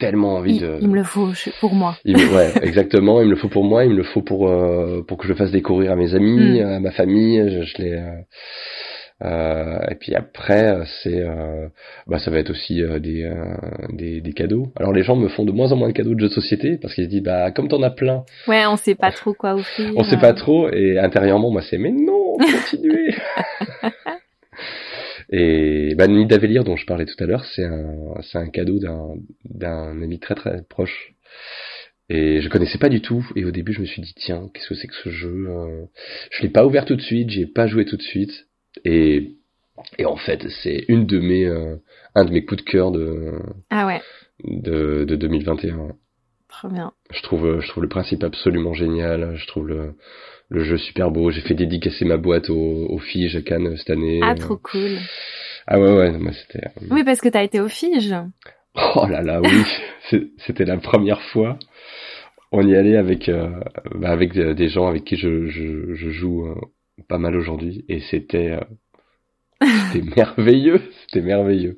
tellement 0.00 0.34
envie 0.34 0.56
il, 0.56 0.60
de. 0.62 0.78
il 0.80 0.88
me 0.88 0.96
le 0.96 1.04
faut 1.04 1.30
pour 1.60 1.74
moi. 1.74 1.96
Il 2.04 2.16
ouais, 2.16 2.52
exactement. 2.62 3.20
Il 3.20 3.26
me 3.26 3.30
le 3.30 3.36
faut 3.36 3.48
pour 3.48 3.62
moi, 3.62 3.84
il 3.84 3.90
me 3.90 3.96
le 3.96 4.02
faut 4.02 4.20
pour 4.22 4.48
euh, 4.48 5.02
pour 5.06 5.16
que 5.16 5.24
je 5.24 5.28
le 5.28 5.36
fasse 5.36 5.52
découvrir 5.52 5.92
à 5.92 5.96
mes 5.96 6.14
amis, 6.16 6.60
Mm. 6.60 6.66
à 6.66 6.80
ma 6.80 6.90
famille. 6.90 7.40
Je, 7.48 7.62
je 7.62 7.82
les. 7.82 7.92
euh, 7.92 8.20
euh, 9.22 9.78
et 9.90 9.94
puis 9.94 10.14
après, 10.14 10.64
euh, 10.66 10.84
c'est 11.02 11.20
euh, 11.20 11.68
bah 12.06 12.18
ça 12.18 12.30
va 12.30 12.38
être 12.38 12.50
aussi 12.50 12.82
euh, 12.82 12.98
des, 12.98 13.22
euh, 13.24 13.54
des 13.92 14.20
des 14.20 14.32
cadeaux. 14.32 14.72
Alors 14.76 14.92
les 14.92 15.02
gens 15.04 15.14
me 15.16 15.28
font 15.28 15.44
de 15.44 15.52
moins 15.52 15.70
en 15.72 15.76
moins 15.76 15.88
de 15.88 15.92
cadeaux 15.94 16.14
de 16.14 16.20
jeux 16.20 16.28
de 16.28 16.32
société 16.32 16.78
parce 16.78 16.94
qu'ils 16.94 17.04
se 17.04 17.10
disent 17.10 17.22
bah 17.22 17.50
comme 17.52 17.68
t'en 17.68 17.82
as 17.82 17.90
plein, 17.90 18.24
Ouais, 18.48 18.66
on 18.66 18.76
sait 18.76 18.94
pas 18.96 19.12
trop 19.12 19.32
quoi 19.32 19.54
offrir. 19.54 19.92
on 19.96 20.02
sait 20.04 20.18
pas 20.18 20.32
trop 20.34 20.68
et 20.70 20.98
intérieurement 20.98 21.50
moi 21.50 21.62
c'est 21.62 21.78
mais 21.78 21.92
non 21.92 22.36
continuez 22.38 23.14
et 25.30 25.94
bah 25.96 26.06
Nidavellir 26.06 26.64
dont 26.64 26.76
je 26.76 26.86
parlais 26.86 27.06
tout 27.06 27.22
à 27.22 27.26
l'heure 27.26 27.44
c'est 27.44 27.64
un 27.64 28.14
c'est 28.22 28.38
un 28.38 28.48
cadeau 28.48 28.78
d'un 28.78 29.14
d'un 29.44 30.02
ami 30.02 30.18
très 30.18 30.34
très 30.34 30.62
proche. 30.68 31.12
Et 32.10 32.42
je 32.42 32.48
connaissais 32.50 32.76
pas 32.78 32.90
du 32.90 33.00
tout. 33.00 33.26
Et 33.34 33.44
au 33.46 33.50
début 33.50 33.72
je 33.72 33.80
me 33.80 33.86
suis 33.86 34.02
dit 34.02 34.12
tiens 34.16 34.48
qu'est-ce 34.52 34.68
que 34.68 34.74
c'est 34.74 34.88
que 34.88 34.94
ce 34.94 35.08
jeu 35.08 35.46
euh, 35.48 35.84
je 36.30 36.42
l'ai 36.42 36.50
pas 36.50 36.66
ouvert 36.66 36.84
tout 36.84 36.96
de 36.96 37.00
suite 37.00 37.30
j'y 37.30 37.42
ai 37.42 37.46
pas 37.46 37.66
joué 37.66 37.84
tout 37.86 37.96
de 37.96 38.02
suite 38.02 38.46
et 38.84 39.36
et 39.98 40.04
en 40.06 40.16
fait 40.16 40.46
c'est 40.62 40.84
une 40.88 41.06
de 41.06 41.18
mes 41.18 41.44
euh, 41.46 41.76
un 42.14 42.24
de 42.24 42.30
mes 42.32 42.44
coups 42.44 42.64
de 42.64 42.70
cœur 42.70 42.90
de 42.92 43.32
Ah 43.70 43.86
ouais, 43.86 44.00
de, 44.44 45.04
de 45.04 45.16
2021 45.16 45.90
trop 46.48 46.68
bien. 46.68 46.92
je 47.12 47.22
trouve, 47.22 47.60
je 47.60 47.68
trouve 47.68 47.82
le 47.82 47.88
principe 47.88 48.22
absolument 48.22 48.74
génial. 48.74 49.34
Je 49.36 49.46
trouve 49.48 49.66
le, 49.66 49.94
le 50.48 50.62
jeu 50.64 50.76
super 50.78 51.10
beau. 51.10 51.30
J'ai 51.32 51.40
fait 51.40 51.54
dédicacer 51.54 52.04
ma 52.04 52.16
boîte 52.16 52.48
aux, 52.48 52.86
aux 52.88 52.98
filles 53.00 53.36
à 53.36 53.42
Cannes 53.42 53.76
cette 53.76 53.90
année. 53.90 54.20
Ah 54.22 54.36
trop 54.36 54.56
cool. 54.56 54.98
Ah 55.66 55.80
ouais, 55.80 55.92
ouais, 55.92 56.12
moi 56.18 56.30
c'était. 56.32 56.68
Oui, 56.92 57.02
parce 57.02 57.20
que 57.20 57.28
t'as 57.28 57.42
été 57.42 57.58
au 57.60 57.68
Fige. 57.68 58.14
Oh 58.96 59.06
là 59.08 59.22
là, 59.22 59.40
oui, 59.40 60.20
c'était 60.46 60.64
la 60.64 60.76
première 60.76 61.22
fois. 61.22 61.58
On 62.52 62.66
y 62.68 62.76
allait 62.76 62.96
avec, 62.96 63.28
euh, 63.28 63.48
bah, 63.96 64.10
avec 64.10 64.32
des 64.32 64.68
gens 64.68 64.86
avec 64.86 65.04
qui 65.04 65.16
je, 65.16 65.46
je, 65.48 65.94
je 65.94 66.10
joue 66.10 66.46
euh, 66.46 66.54
pas 67.08 67.18
mal 67.18 67.36
aujourd'hui. 67.36 67.84
Et 67.88 68.00
c'était, 68.00 68.52
euh, 68.52 68.60
c'était 69.92 70.04
merveilleux. 70.16 70.82
C'était 71.02 71.24
merveilleux. 71.24 71.76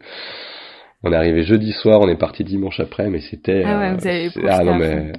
On 1.02 1.12
est 1.12 1.16
arrivé 1.16 1.44
jeudi 1.44 1.72
soir, 1.72 2.00
on 2.00 2.09
est 2.09 2.16
parti 2.16 2.44
dimanche 2.44 2.81
après, 2.81 3.09
mais 3.11 3.20
c'était. 3.20 3.62
Ah 3.64 3.79
ouais, 3.79 3.90
euh, 3.90 3.96
vous 3.96 4.07
avez 4.07 4.48
Ah 4.48 4.64
non, 4.64 4.76
mais. 4.76 5.12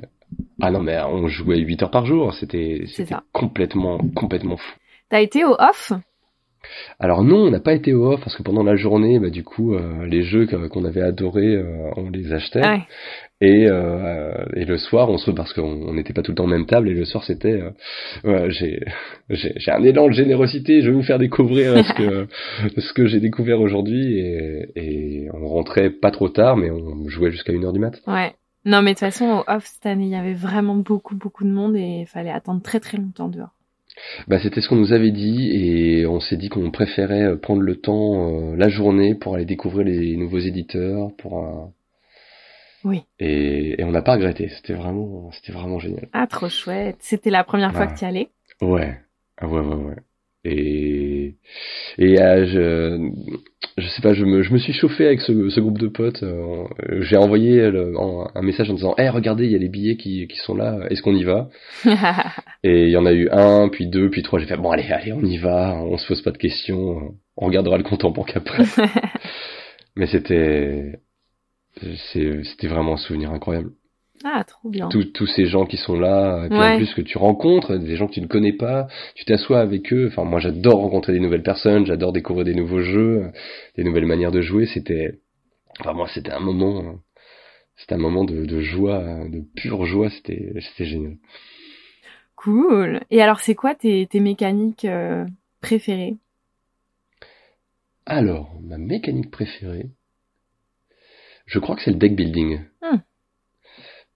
Ah 0.61 0.71
non, 0.71 0.81
mais 0.81 0.99
on 1.01 1.27
jouait 1.27 1.59
8 1.59 1.83
heures 1.83 1.91
par 1.91 2.05
jour. 2.05 2.33
C'était 2.33 2.83
c'était 2.87 3.15
complètement, 3.31 3.99
complètement 4.15 4.57
fou. 4.57 4.75
T'as 5.09 5.21
été 5.21 5.45
au 5.45 5.55
off? 5.57 5.93
Alors 6.99 7.23
non, 7.23 7.37
on 7.47 7.51
n'a 7.51 7.59
pas 7.59 7.73
été 7.73 7.93
au 7.93 8.11
off 8.11 8.21
parce 8.21 8.35
que 8.35 8.43
pendant 8.43 8.63
la 8.63 8.75
journée, 8.75 9.19
bah, 9.19 9.29
du 9.29 9.43
coup, 9.43 9.75
euh, 9.75 10.05
les 10.05 10.23
jeux 10.23 10.47
qu'on 10.47 10.85
avait 10.85 11.01
adorés, 11.01 11.55
euh, 11.55 11.91
on 11.95 12.09
les 12.09 12.33
achetait. 12.33 12.65
Ouais. 12.65 12.81
Et, 13.39 13.67
euh, 13.69 14.33
et 14.55 14.65
le 14.65 14.77
soir, 14.77 15.09
on 15.09 15.17
se 15.17 15.29
parce 15.29 15.53
qu'on 15.53 15.87
on 15.87 15.93
n'était 15.93 16.13
pas 16.13 16.23
tout 16.23 16.31
le 16.31 16.35
temps 16.35 16.45
en 16.45 16.47
même 16.47 16.65
table. 16.65 16.89
Et 16.89 16.93
le 16.93 17.05
soir, 17.05 17.23
c'était, 17.23 17.61
euh, 17.61 17.69
ouais, 18.23 18.49
j'ai, 18.49 18.79
j'ai, 19.29 19.53
j'ai 19.55 19.71
un 19.71 19.83
élan 19.83 20.07
de 20.07 20.13
générosité. 20.13 20.81
Je 20.81 20.89
vais 20.89 20.95
vous 20.95 21.03
faire 21.03 21.19
découvrir 21.19 21.85
ce 21.85 21.93
que, 21.93 22.27
ce 22.81 22.93
que 22.93 23.05
j'ai 23.05 23.19
découvert 23.19 23.61
aujourd'hui. 23.61 24.19
Et, 24.19 24.71
et 24.75 25.27
on 25.33 25.47
rentrait 25.47 25.91
pas 25.91 26.11
trop 26.11 26.29
tard, 26.29 26.57
mais 26.57 26.71
on 26.71 27.07
jouait 27.07 27.31
jusqu'à 27.31 27.53
une 27.53 27.65
heure 27.65 27.73
du 27.73 27.79
mat. 27.79 28.01
Ouais. 28.07 28.33
Non, 28.65 28.81
mais 28.81 28.91
de 28.91 28.99
toute 28.99 29.11
façon, 29.11 29.25
au 29.25 29.43
off 29.49 29.65
cette 29.65 29.85
année, 29.85 30.05
il 30.05 30.11
y 30.11 30.15
avait 30.15 30.33
vraiment 30.33 30.75
beaucoup, 30.75 31.15
beaucoup 31.15 31.45
de 31.45 31.49
monde 31.49 31.77
et 31.77 32.01
il 32.01 32.05
fallait 32.05 32.31
attendre 32.31 32.61
très, 32.61 32.81
très 32.81 32.97
longtemps 32.97 33.29
dehors. 33.29 33.53
Bah, 34.27 34.39
c'était 34.39 34.61
ce 34.61 34.69
qu'on 34.69 34.75
nous 34.75 34.93
avait 34.93 35.11
dit 35.11 35.49
et 35.51 36.05
on 36.05 36.19
s'est 36.19 36.37
dit 36.37 36.49
qu'on 36.49 36.71
préférait 36.71 37.23
euh, 37.23 37.35
prendre 37.37 37.61
le 37.61 37.75
temps 37.75 38.51
euh, 38.51 38.55
la 38.55 38.69
journée 38.69 39.15
pour 39.15 39.35
aller 39.35 39.45
découvrir 39.45 39.85
les 39.85 40.15
nouveaux 40.17 40.39
éditeurs, 40.39 41.09
pour 41.17 41.39
euh, 41.45 41.65
Oui. 42.83 43.03
et, 43.19 43.81
et 43.81 43.83
on 43.83 43.91
n'a 43.91 44.01
pas 44.01 44.13
regretté. 44.13 44.49
C'était 44.49 44.73
vraiment, 44.73 45.29
c'était 45.31 45.51
vraiment 45.51 45.79
génial. 45.79 46.07
Ah, 46.13 46.27
trop 46.27 46.49
chouette. 46.49 46.97
C'était 46.99 47.29
la 47.29 47.43
première 47.43 47.73
fois 47.73 47.87
que 47.87 47.97
tu 47.97 48.05
y 48.05 48.07
allais? 48.07 48.29
Ouais, 48.61 48.95
ah 49.37 49.47
ouais, 49.47 49.59
ouais, 49.61 49.75
ouais. 49.75 49.95
Et 50.45 51.35
et 51.97 52.21
euh, 52.21 52.45
je 52.47 53.11
je 53.77 53.87
sais 53.89 54.01
pas, 54.01 54.13
je 54.13 54.23
me 54.23 54.43
je 54.43 54.53
me 54.53 54.57
suis 54.57 54.73
chauffé 54.73 55.05
avec 55.05 55.21
ce, 55.21 55.49
ce 55.49 55.59
groupe 55.59 55.77
de 55.79 55.87
potes. 55.87 56.23
euh, 56.23 56.65
J'ai 57.01 57.17
envoyé 57.17 57.69
le- 57.69 57.97
en- 57.97 58.29
un 58.33 58.41
message 58.41 58.69
en 58.69 58.73
disant, 58.73 58.95
hey, 58.97 59.09
regardez, 59.09 59.45
il 59.45 59.51
y 59.51 59.55
a 59.55 59.59
les 59.59 59.69
billets 59.69 59.97
qui 59.97 60.27
qui 60.27 60.37
sont 60.37 60.55
là. 60.55 60.79
Est-ce 60.89 61.01
qu'on 61.01 61.15
y 61.15 61.23
va? 61.23 61.49
Et 62.63 62.83
il 62.85 62.89
y 62.89 62.97
en 62.97 63.05
a 63.05 63.13
eu 63.13 63.29
un, 63.31 63.69
puis 63.69 63.87
deux, 63.87 64.09
puis 64.09 64.23
trois. 64.23 64.39
J'ai 64.39 64.45
fait 64.47 64.57
bon 64.57 64.71
allez, 64.71 64.91
allez, 64.91 65.13
on 65.13 65.21
y 65.23 65.37
va. 65.37 65.75
On 65.75 65.97
se 65.97 66.07
pose 66.07 66.21
pas 66.21 66.31
de 66.31 66.37
questions. 66.37 67.13
On 67.37 67.45
regardera 67.45 67.77
le 67.77 67.83
compte 67.83 68.03
en 68.03 68.11
banque 68.11 68.35
après. 68.35 68.63
Mais 69.95 70.07
c'était 70.07 70.99
c'est- 72.11 72.43
c'était 72.43 72.67
vraiment 72.67 72.93
un 72.93 72.97
souvenir 72.97 73.31
incroyable. 73.31 73.71
ah, 74.23 74.43
trop 74.43 74.69
bien. 74.69 74.89
Tous 74.89 75.03
tous 75.05 75.27
ces 75.27 75.45
gens 75.45 75.65
qui 75.67 75.77
sont 75.77 75.93
là, 75.99 76.45
et 76.45 76.49
puis 76.49 76.57
Ouais. 76.57 76.73
en 76.73 76.77
plus 76.77 76.91
que 76.95 77.01
tu 77.01 77.19
rencontres, 77.19 77.77
des 77.77 77.95
gens 77.95 78.07
que 78.07 78.13
tu 78.13 78.21
ne 78.21 78.25
connais 78.27 78.53
pas, 78.53 78.87
tu 79.15 79.25
t'assois 79.25 79.59
avec 79.59 79.93
eux. 79.93 80.07
Enfin 80.11 80.23
moi 80.23 80.39
j'adore 80.39 80.79
rencontrer 80.79 81.13
des 81.13 81.19
nouvelles 81.19 81.43
personnes, 81.43 81.85
j'adore 81.85 82.13
découvrir 82.13 82.43
des 82.45 82.55
nouveaux 82.55 82.81
jeux, 82.81 83.27
des 83.75 83.83
nouvelles 83.83 84.07
manières 84.07 84.31
de 84.31 84.41
jouer. 84.41 84.65
C'était 84.65 85.19
enfin 85.79 85.93
moi 85.93 86.07
c'était 86.13 86.31
un 86.31 86.39
moment 86.39 86.95
c'était 87.75 87.93
un 87.93 87.99
moment 87.99 88.25
de, 88.25 88.45
de 88.45 88.59
joie, 88.61 89.03
de 89.29 89.41
pure 89.55 89.85
joie. 89.85 90.09
C'était 90.09 90.51
c'était 90.61 90.85
génial. 90.85 91.17
Cool. 92.37 93.01
Et 93.11 93.21
alors, 93.21 93.39
c'est 93.41 93.55
quoi 93.55 93.75
tes, 93.75 94.07
tes 94.07 94.19
mécaniques 94.21 94.85
euh, 94.85 95.25
préférées? 95.59 96.15
Alors, 98.05 98.55
ma 98.63 98.77
mécanique 98.77 99.29
préférée, 99.31 99.89
je 101.45 101.59
crois 101.59 101.75
que 101.75 101.81
c'est 101.81 101.91
le 101.91 101.97
deck 101.97 102.15
building. 102.15 102.61
Hmm. 102.81 102.97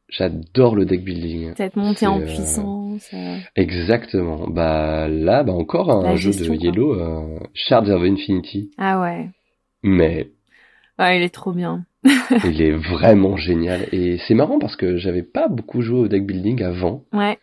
J'adore 0.08 0.76
le 0.76 0.86
deck 0.86 1.04
building. 1.04 1.54
Cette 1.58 1.76
montée 1.76 2.08
en 2.08 2.20
euh, 2.22 2.26
puissance 2.26 3.10
euh, 3.14 3.38
Exactement. 3.56 4.48
Bah 4.50 5.08
là, 5.10 5.44
bah 5.44 5.54
encore 5.54 5.90
un 5.92 6.04
La 6.04 6.16
jeu 6.16 6.32
gestion, 6.32 6.54
de 6.54 6.58
quoi. 6.60 6.66
Yellow, 6.68 7.40
Shards 7.54 7.90
of 7.90 8.04
Infinity, 8.04 8.72
Ah 8.78 9.02
ouais. 9.02 9.30
mais 9.84 10.30
Ouais, 11.00 11.18
il 11.18 11.24
est 11.24 11.34
trop 11.34 11.54
bien. 11.54 11.86
il 12.46 12.62
est 12.62 12.72
vraiment 12.74 13.36
génial. 13.38 13.88
Et 13.92 14.20
c'est 14.28 14.36
marrant 14.36 14.60
parce 14.60 14.76
que 14.76 14.98
j'avais 14.98 15.24
pas 15.24 15.48
beaucoup 15.48 15.82
joué 15.82 16.00
au 16.00 16.08
deck 16.08 16.26
building 16.26 16.62
avant, 16.64 17.04
Ouais. 17.14 17.40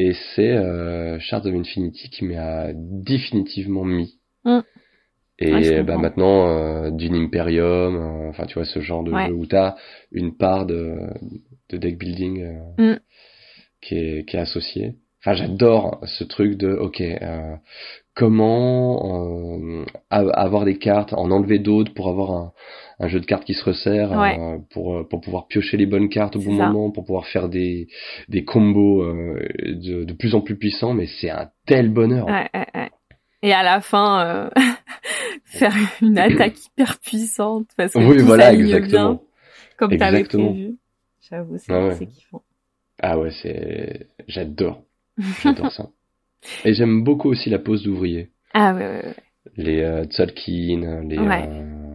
Et 0.00 0.12
c'est 0.34 0.52
euh, 0.52 1.18
Shards 1.18 1.44
of 1.46 1.54
Infinity 1.54 2.08
qui 2.08 2.24
m'a 2.24 2.68
définitivement 2.72 3.84
mis. 3.84 4.20
Hmm. 4.44 4.60
Et 5.40 5.52
Ouais, 5.52 5.62
je 5.62 5.82
bah 5.82 5.98
maintenant, 5.98 6.48
euh, 6.48 6.90
Dune 6.92 7.16
Imperium, 7.16 7.96
euh, 7.96 8.28
enfin 8.30 8.46
tu 8.46 8.54
vois 8.54 8.64
ce 8.64 8.80
genre 8.80 9.02
de 9.02 9.12
Ouais. 9.12 9.26
jeu 9.26 9.32
où 9.32 9.46
t'as 9.46 9.74
une 10.12 10.36
part 10.36 10.66
de, 10.66 10.98
de 11.70 11.76
deck 11.76 11.98
building 11.98 12.42
euh, 12.78 12.94
Mm. 12.94 12.98
qui, 13.82 13.94
est, 13.96 14.24
qui 14.28 14.36
est 14.36 14.40
associée. 14.40 14.94
Enfin 15.20 15.34
j'adore 15.34 16.00
ce 16.04 16.22
truc 16.22 16.56
de, 16.56 16.72
ok, 16.74 17.00
euh, 17.00 17.56
comment 18.14 19.24
euh, 19.72 19.84
avoir 20.10 20.64
des 20.64 20.78
cartes, 20.78 21.12
en 21.12 21.30
enlever 21.32 21.58
d'autres 21.58 21.92
pour 21.92 22.08
avoir 22.08 22.30
un, 22.30 22.52
un 23.00 23.08
jeu 23.08 23.20
de 23.20 23.26
cartes 23.26 23.44
qui 23.44 23.54
se 23.54 23.64
resserre, 23.64 24.10
Ouais. 24.12 24.38
euh, 24.38 24.58
pour, 24.70 24.96
euh, 24.96 25.04
pour 25.08 25.20
pouvoir 25.20 25.46
piocher 25.46 25.76
les 25.76 25.86
bonnes 25.86 26.08
cartes 26.08 26.36
au 26.36 26.40
bon 26.40 26.56
ça. 26.56 26.66
moment, 26.66 26.90
pour 26.90 27.04
pouvoir 27.04 27.26
faire 27.26 27.48
des, 27.48 27.88
des 28.28 28.44
combos 28.44 29.02
euh, 29.02 29.38
de, 29.66 30.04
de 30.04 30.12
plus 30.14 30.34
en 30.34 30.40
plus 30.40 30.56
puissants, 30.56 30.94
mais 30.94 31.06
c'est 31.20 31.30
un 31.30 31.50
tel 31.66 31.90
bonheur. 31.90 32.26
Ouais, 32.26 32.48
ouais, 32.54 32.66
ouais. 32.74 32.90
Et 33.42 33.52
à 33.52 33.62
la 33.62 33.80
fin, 33.80 34.20
euh, 34.26 34.50
faire 35.44 35.74
une 36.02 36.18
attaque 36.18 36.66
hyper 36.66 36.98
puissante 36.98 37.68
parce 37.76 37.92
que 37.92 37.98
Oui, 37.98 38.18
tout 38.18 38.26
voilà, 38.26 38.52
exactement. 38.52 39.12
bien, 39.14 39.20
comme 39.76 39.96
t'avais 39.96 40.24
prévu. 40.24 40.76
J'avoue, 41.30 41.58
c'est 41.58 41.72
Ah 41.72 41.94
kiffant. 42.06 42.42
Ah 43.00 43.18
ouais, 43.18 43.30
c'est, 43.42 44.08
j'adore, 44.26 44.82
j'adore 45.42 45.70
ça. 45.70 45.88
Et 46.64 46.74
j'aime 46.74 47.04
beaucoup 47.04 47.28
aussi 47.28 47.48
la 47.50 47.58
pose 47.58 47.84
d'ouvrier. 47.84 48.30
Ah 48.54 48.74
ouais, 48.74 48.80
ouais, 48.80 49.04
ouais. 49.06 49.14
Les 49.56 49.80
euh, 49.82 50.04
Tzolk'in, 50.04 51.04
les, 51.04 51.18
Ouais. 51.18 51.48
euh, 51.48 51.87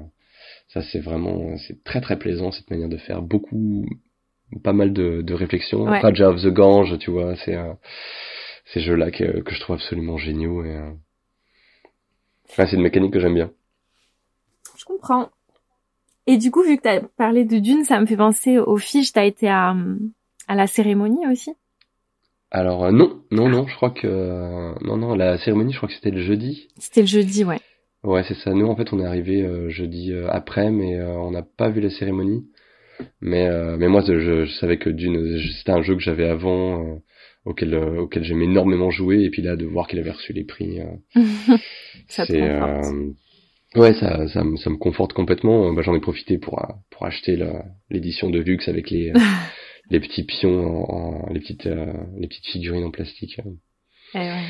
ça 0.74 0.82
c'est 0.82 1.00
vraiment, 1.00 1.56
c'est 1.58 1.84
très 1.84 2.02
très 2.02 2.18
plaisant 2.18 2.52
cette 2.52 2.70
manière 2.70 2.90
de 2.90 2.98
faire. 2.98 3.22
Beaucoup, 3.22 3.86
pas 4.64 4.74
mal 4.74 4.92
de, 4.92 5.22
de 5.22 5.34
réflexions. 5.34 5.84
Ouais. 5.84 6.00
Raja 6.00 6.30
of 6.30 6.42
the 6.42 6.48
Gange, 6.48 6.98
tu 7.00 7.12
vois, 7.12 7.36
c'est 7.46 7.56
euh, 7.56 7.74
ces 8.74 8.82
jeux-là 8.82 9.12
que, 9.12 9.42
que 9.42 9.54
je 9.54 9.60
trouve 9.60 9.76
absolument 9.76 10.18
géniaux 10.18 10.64
et 10.66 10.76
euh, 10.76 10.92
ouais, 12.58 12.68
c'est 12.68 12.74
une 12.76 12.82
mécanique 12.82 13.14
que 13.14 13.20
j'aime 13.20 13.36
bien. 13.36 13.52
Je 14.78 14.86
comprends. 14.86 15.30
Et 16.26 16.38
du 16.38 16.52
coup, 16.52 16.64
vu 16.64 16.78
que 16.78 16.84
t'as 16.84 17.02
parlé 17.18 17.46
de 17.46 17.60
Dune, 17.60 17.84
ça 17.84 18.00
me 18.00 18.06
fait 18.06 18.18
penser 18.18 18.58
aux 18.58 18.78
fiches. 18.78 19.12
T'as 19.12 19.26
été 19.26 19.50
à, 19.50 19.76
à 20.48 20.56
la 20.56 20.68
cérémonie 20.68 21.28
aussi? 21.28 21.54
Alors 22.50 22.86
euh, 22.86 22.92
non, 22.92 23.24
non, 23.32 23.50
non, 23.50 23.68
je 23.68 23.76
crois 23.76 23.90
que 23.90 24.08
euh, 24.08 24.74
non, 24.82 24.96
non, 24.96 25.16
la 25.16 25.38
cérémonie, 25.38 25.74
je 25.74 25.78
crois 25.78 25.90
que 25.90 25.96
c'était 25.96 26.12
le 26.12 26.22
jeudi. 26.22 26.68
C'était 26.78 27.02
le 27.02 27.08
jeudi, 27.08 27.44
ouais. 27.44 27.60
Ouais, 28.04 28.24
c'est 28.28 28.36
ça. 28.36 28.54
Nous, 28.54 28.66
en 28.68 28.76
fait, 28.76 28.92
on 28.92 29.00
est 29.00 29.06
arrivé 29.06 29.44
euh, 29.44 29.70
jeudi 29.70 30.12
euh, 30.12 30.28
après, 30.30 30.72
mais 30.72 30.96
euh, 30.96 31.14
on 31.14 31.32
n'a 31.32 31.44
pas 31.44 31.70
vu 31.70 31.80
la 31.82 31.90
cérémonie. 31.90 32.46
Mais, 33.22 33.48
euh, 33.48 33.78
mais 33.78 33.88
moi, 33.90 34.04
je, 34.08 34.46
je 34.46 34.52
savais 34.60 34.78
que 34.78 34.90
Dune, 34.90 35.40
c'était 35.58 35.72
un 35.72 35.82
jeu 35.84 35.96
que 35.96 36.02
j'avais 36.02 36.28
avant, 36.28 36.86
euh, 36.86 36.96
auquel, 37.46 37.74
euh, 37.74 38.02
auquel 38.02 38.24
j'aimais 38.24 38.46
énormément 38.46 38.92
jouer, 38.92 39.24
et 39.24 39.30
puis 39.30 39.42
là, 39.42 39.56
de 39.56 39.66
voir 39.66 39.88
qu'il 39.88 40.00
avait 40.00 40.12
reçu 40.12 40.34
les 40.34 40.44
prix, 40.46 40.80
euh, 40.82 40.86
ça 42.08 42.26
te 42.26 42.32
c'est, 42.34 42.40
conforte. 42.40 42.94
ouais, 43.76 43.94
ça, 43.94 44.28
ça, 44.28 44.44
me, 44.44 44.58
ça 44.58 44.70
me 44.70 44.78
conforte 44.78 45.14
complètement. 45.14 45.74
Bah, 45.74 45.82
j'en 45.82 45.96
ai 45.96 46.00
profité 46.02 46.38
pour, 46.38 46.62
pour 46.90 47.06
acheter 47.06 47.38
l'édition 47.90 48.30
de 48.30 48.40
luxe 48.40 48.68
avec 48.68 48.90
les, 48.90 49.14
les 49.90 50.00
petits 50.00 50.24
pions, 50.24 50.66
en, 50.90 51.26
en- 51.28 51.34
les 51.34 51.40
petites, 51.40 51.66
euh, 51.68 51.94
les 52.18 52.28
petites 52.28 52.48
figurines 52.48 52.84
en 52.84 52.92
plastique. 52.92 53.40
Eh 54.16 54.18
ouais. 54.20 54.44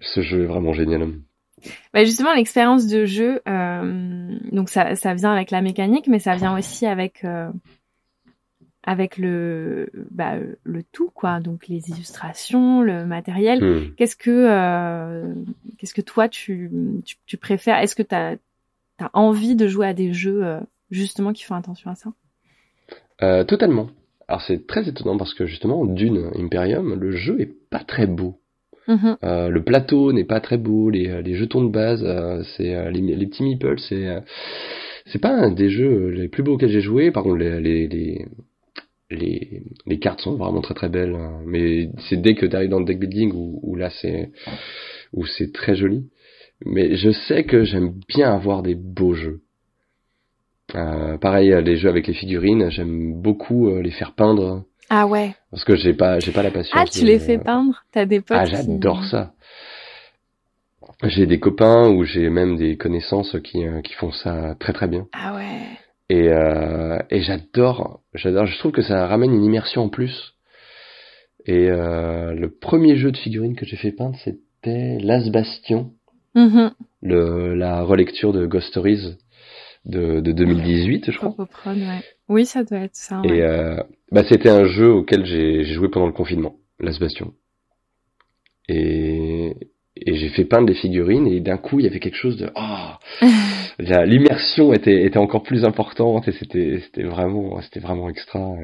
Ce 0.00 0.20
jeu 0.22 0.42
est 0.44 0.46
vraiment 0.46 0.72
génial. 0.72 1.08
Bah 1.92 2.04
justement, 2.04 2.32
l'expérience 2.34 2.86
de 2.86 3.04
jeu, 3.04 3.40
euh, 3.48 4.38
donc 4.50 4.68
ça, 4.68 4.96
ça 4.96 5.14
vient 5.14 5.32
avec 5.32 5.50
la 5.50 5.62
mécanique, 5.62 6.08
mais 6.08 6.18
ça 6.18 6.34
vient 6.34 6.56
aussi 6.56 6.86
avec 6.86 7.24
euh, 7.24 7.50
avec 8.82 9.18
le 9.18 9.90
bah, 10.10 10.34
le 10.64 10.82
tout 10.82 11.10
quoi, 11.10 11.40
donc 11.40 11.68
les 11.68 11.90
illustrations, 11.90 12.82
le 12.82 13.04
matériel. 13.06 13.62
Hmm. 13.62 13.94
Qu'est-ce 13.96 14.16
que 14.16 14.30
euh, 14.30 15.34
qu'est-ce 15.78 15.94
que 15.94 16.00
toi 16.00 16.28
tu 16.28 16.70
tu, 17.04 17.16
tu 17.26 17.36
préfères? 17.36 17.78
Est-ce 17.78 17.94
que 17.94 18.02
t'as 18.02 18.36
as 18.98 19.10
envie 19.14 19.56
de 19.56 19.66
jouer 19.66 19.86
à 19.86 19.94
des 19.94 20.12
jeux 20.12 20.44
justement 20.90 21.32
qui 21.32 21.44
font 21.44 21.54
attention 21.54 21.90
à 21.90 21.94
ça? 21.94 22.12
Totalement. 23.44 23.88
Alors 24.26 24.42
c'est 24.42 24.66
très 24.66 24.88
étonnant 24.88 25.16
parce 25.16 25.34
que 25.34 25.46
justement, 25.46 25.84
Dune 25.84 26.30
Imperium, 26.36 26.94
le 26.94 27.12
jeu 27.12 27.40
est 27.40 27.52
pas 27.70 27.84
très 27.84 28.06
beau. 28.06 28.41
Mhm. 28.88 29.16
Euh, 29.22 29.48
le 29.48 29.62
plateau 29.62 30.12
n'est 30.12 30.24
pas 30.24 30.40
très 30.40 30.58
beau, 30.58 30.90
les, 30.90 31.22
les 31.22 31.34
jetons 31.34 31.64
de 31.64 31.70
base, 31.70 32.02
euh, 32.04 32.42
c'est 32.56 32.74
euh, 32.74 32.90
les, 32.90 33.00
les 33.00 33.26
petits 33.26 33.44
meeples, 33.44 33.78
c'est 33.78 34.08
euh, 34.08 34.20
c'est 35.06 35.20
pas 35.20 35.30
un 35.30 35.50
des 35.50 35.70
jeux 35.70 36.08
les 36.08 36.28
plus 36.28 36.42
beaux 36.42 36.54
auxquels 36.54 36.70
j'ai 36.70 36.80
joué. 36.80 37.10
Par 37.10 37.22
contre, 37.22 37.36
les 37.36 37.60
les, 37.60 38.26
les 39.10 39.62
les 39.86 39.98
cartes 39.98 40.20
sont 40.20 40.36
vraiment 40.36 40.60
très 40.60 40.74
très 40.74 40.88
belles, 40.88 41.14
hein. 41.14 41.40
mais 41.46 41.90
c'est 42.08 42.20
dès 42.20 42.34
que 42.34 42.46
tu 42.46 42.56
arrives 42.56 42.70
dans 42.70 42.80
le 42.80 42.84
deck 42.84 42.98
building 42.98 43.32
où, 43.34 43.60
où 43.62 43.76
là 43.76 43.90
c'est 43.90 44.30
où 45.12 45.26
c'est 45.26 45.52
très 45.52 45.76
joli. 45.76 46.08
Mais 46.64 46.96
je 46.96 47.10
sais 47.10 47.44
que 47.44 47.64
j'aime 47.64 47.94
bien 48.08 48.32
avoir 48.32 48.62
des 48.62 48.76
beaux 48.76 49.14
jeux. 49.14 49.40
Euh, 50.74 51.18
pareil, 51.18 51.54
les 51.64 51.76
jeux 51.76 51.88
avec 51.88 52.06
les 52.06 52.14
figurines, 52.14 52.70
j'aime 52.70 53.20
beaucoup 53.20 53.68
euh, 53.68 53.82
les 53.82 53.90
faire 53.90 54.14
peindre 54.14 54.64
Ah 54.94 55.06
ouais. 55.06 55.34
parce 55.50 55.64
que 55.64 55.74
j'ai 55.74 55.94
pas 55.94 56.20
j'ai 56.20 56.32
pas 56.32 56.42
la 56.42 56.50
patience. 56.50 56.78
Ah 56.78 56.84
tu 56.84 57.00
de- 57.00 57.06
les 57.06 57.18
fais 57.18 57.38
peindre? 57.38 57.82
T'as 57.92 58.04
des 58.04 58.20
potes 58.20 58.36
ah, 58.38 58.44
qui- 58.44 58.50
j'adore 58.50 59.02
ça. 59.06 59.32
J'ai 61.04 61.24
des 61.24 61.40
copains 61.40 61.88
ou 61.88 62.04
j'ai 62.04 62.28
même 62.28 62.56
des 62.58 62.76
connaissances 62.76 63.36
qui, 63.42 63.66
euh, 63.66 63.80
qui 63.80 63.94
font 63.94 64.12
ça 64.12 64.54
très 64.60 64.74
très 64.74 64.88
bien. 64.88 65.06
Ah 65.14 65.34
ouais. 65.34 65.62
Et, 66.10 66.28
euh, 66.28 66.98
et 67.08 67.22
j'adore, 67.22 68.00
j'adore. 68.12 68.44
Je 68.44 68.58
trouve 68.58 68.72
que 68.72 68.82
ça 68.82 69.06
ramène 69.06 69.32
une 69.32 69.44
immersion 69.44 69.84
en 69.84 69.88
plus. 69.88 70.34
Et 71.46 71.70
euh, 71.70 72.34
le 72.34 72.50
premier 72.50 72.96
jeu 72.96 73.10
de 73.12 73.16
figurines 73.16 73.56
que 73.56 73.64
j'ai 73.64 73.76
fait 73.78 73.92
peindre, 73.92 74.16
c'était 74.22 74.98
Las 75.00 75.30
Bastion, 75.30 75.92
Mhm. 76.34 76.72
le, 77.00 77.54
la 77.54 77.82
relecture 77.82 78.32
de 78.34 78.44
Ghost 78.46 78.68
Stories 78.68 79.16
de, 79.84 80.20
de 80.20 80.32
2018, 80.32 81.10
je 81.10 81.16
crois. 81.16 81.30
Popopron, 81.30 81.74
ouais. 81.74 82.02
Oui, 82.28 82.46
ça 82.46 82.64
doit 82.64 82.78
être 82.78 82.94
ça. 82.96 83.20
ouais. 83.20 83.36
Et 83.36 83.42
euh, 83.42 83.76
bah, 84.10 84.22
c'était 84.28 84.48
un 84.50 84.64
jeu 84.64 84.90
auquel 84.92 85.24
j'ai 85.26 85.64
joué 85.64 85.88
pendant 85.88 86.06
le 86.06 86.12
confinement, 86.12 86.56
Las 86.78 86.98
Bastion. 86.98 87.32
Et, 88.68 89.54
et 89.96 90.14
j'ai 90.14 90.28
fait 90.30 90.44
peindre 90.44 90.66
des 90.66 90.74
figurines 90.74 91.26
et 91.26 91.40
d'un 91.40 91.58
coup 91.58 91.80
il 91.80 91.84
y 91.84 91.88
avait 91.88 92.00
quelque 92.00 92.16
chose 92.16 92.36
de 92.36 92.50
oh, 92.54 93.26
l'immersion 93.78 94.72
était 94.72 95.04
était 95.04 95.18
encore 95.18 95.42
plus 95.42 95.64
importante 95.64 96.28
et 96.28 96.32
c'était 96.32 96.80
c'était 96.84 97.02
vraiment 97.02 97.60
c'était 97.62 97.80
vraiment 97.80 98.08
extra. 98.08 98.54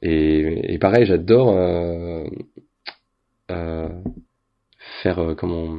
Et, 0.00 0.74
et 0.74 0.78
pareil 0.78 1.06
j'adore 1.06 1.50
euh, 1.50 2.24
euh, 3.50 3.88
faire 5.02 5.18
euh, 5.18 5.34
comment 5.34 5.78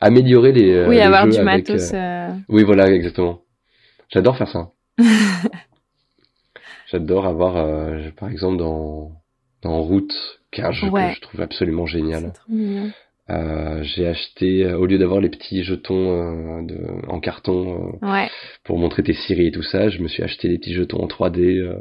améliorer 0.00 0.52
les 0.52 0.72
euh, 0.72 0.88
oui, 0.88 0.96
les 0.96 1.00
avoir 1.02 1.24
jeux 1.26 1.32
du 1.32 1.38
avec, 1.48 1.68
matos. 1.68 1.92
euh, 1.94 1.96
euh, 1.96 2.32
oui, 2.48 2.62
voilà, 2.64 2.90
exactement. 2.90 3.40
J'adore 4.10 4.36
faire 4.36 4.48
ça. 4.48 4.70
J'adore 6.90 7.26
avoir, 7.26 7.54
par 8.16 8.30
exemple, 8.30 8.58
dans, 8.58 9.12
dans 9.62 9.82
Route, 9.82 10.14
qui 10.52 10.60
est 10.60 10.64
un 10.64 10.70
jeu 10.72 10.88
Ouais. 10.88 11.08
que 11.10 11.16
je 11.16 11.20
trouve 11.20 11.40
absolument 11.40 11.86
génial. 11.86 12.32
Euh, 13.28 13.82
j'ai 13.82 14.06
acheté, 14.06 14.64
euh, 14.64 14.78
au 14.78 14.86
lieu 14.86 14.98
d'avoir 14.98 15.20
les 15.20 15.28
petits 15.28 15.64
jetons 15.64 16.12
euh, 16.12 16.62
de, 16.62 16.78
en 17.08 17.18
carton 17.18 17.98
Ouais. 18.00 18.28
pour 18.62 18.78
montrer 18.78 19.02
tes 19.02 19.14
séries 19.14 19.48
et 19.48 19.50
tout 19.50 19.64
ça, 19.64 19.88
je 19.88 19.98
me 20.00 20.06
suis 20.06 20.22
acheté 20.22 20.48
des 20.48 20.58
petits 20.58 20.74
jetons 20.74 21.02
en 21.02 21.08
3D. 21.08 21.40
euh, 21.58 21.74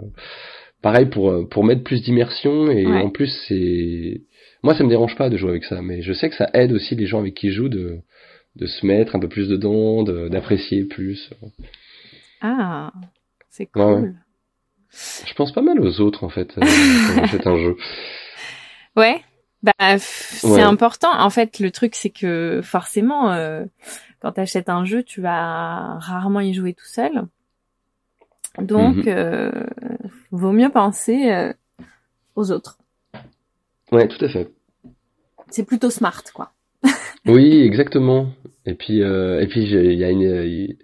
pareil 0.81 1.05
pour 1.05 1.47
pour 1.49 1.63
mettre 1.63 1.83
plus 1.83 2.01
d'immersion 2.01 2.71
et 2.71 2.87
Ouais. 2.87 2.99
en 3.01 3.11
plus 3.11 3.27
c'est, 3.47 4.21
moi 4.65 4.75
ça 4.75 4.83
me 4.83 4.89
dérange 4.89 5.15
pas 5.15 5.29
de 5.29 5.37
jouer 5.37 5.51
avec 5.51 5.63
ça, 5.63 5.81
mais 5.81 6.01
je 6.01 6.11
sais 6.11 6.29
que 6.29 6.35
ça 6.35 6.49
aide 6.53 6.73
aussi 6.73 6.95
les 6.95 7.05
gens 7.07 7.19
avec 7.19 7.35
qui 7.35 7.49
je 7.51 7.55
joue 7.55 7.69
de 7.69 7.99
de 8.57 8.65
se 8.67 8.85
mettre 8.85 9.15
un 9.15 9.19
peu 9.19 9.27
plus 9.29 9.47
dedans, 9.49 10.03
de- 10.03 10.27
d'apprécier 10.29 10.85
plus. 10.85 11.29
Ah, 12.41 12.91
c'est 13.49 13.65
cool. 13.67 13.81
Ouais, 13.81 13.93
ouais. 14.01 14.13
Je 15.27 15.33
pense 15.33 15.51
pas 15.53 15.61
mal 15.61 15.79
aux 15.81 15.99
autres 16.01 16.23
en 16.23 16.29
fait 16.29 16.57
euh, 16.57 16.61
quand 16.61 17.15
j'achète 17.21 17.47
un 17.47 17.57
jeu. 17.57 17.75
Ouais. 18.95 19.21
Bah, 19.61 19.97
c'est 19.99 20.47
Ouais. 20.47 20.61
important. 20.61 21.09
En 21.11 21.29
fait, 21.29 21.59
le 21.59 21.69
truc, 21.69 21.95
c'est 21.95 22.11
que 22.11 22.61
forcément, 22.63 23.31
euh, 23.33 23.65
quand 24.21 24.31
tu 24.33 24.39
achètes 24.39 24.69
un 24.69 24.85
jeu, 24.85 25.03
tu 25.03 25.19
vas 25.21 25.97
rarement 25.99 26.39
y 26.39 26.53
jouer 26.53 26.73
tout 26.73 26.85
seul. 26.85 27.23
Donc, 28.59 29.05
euh, 29.07 29.51
vaut 30.31 30.53
mieux 30.53 30.69
penser 30.69 31.29
euh, 31.31 31.51
aux 32.35 32.51
autres. 32.51 32.77
Ouais, 33.91 34.07
tout 34.07 34.23
à 34.23 34.29
fait. 34.29 34.49
C'est 35.49 35.65
plutôt 35.65 35.89
smart, 35.89 36.23
quoi. 36.33 36.51
Oui, 37.27 37.61
exactement. 37.63 38.27
Et 38.67 38.73
puis 38.73 39.01
euh, 39.03 39.41
et 39.41 39.47
puis 39.47 39.61
il 39.63 39.93
y 39.93 40.03
a 40.03 40.09
une 40.09 40.21
il 40.21 40.77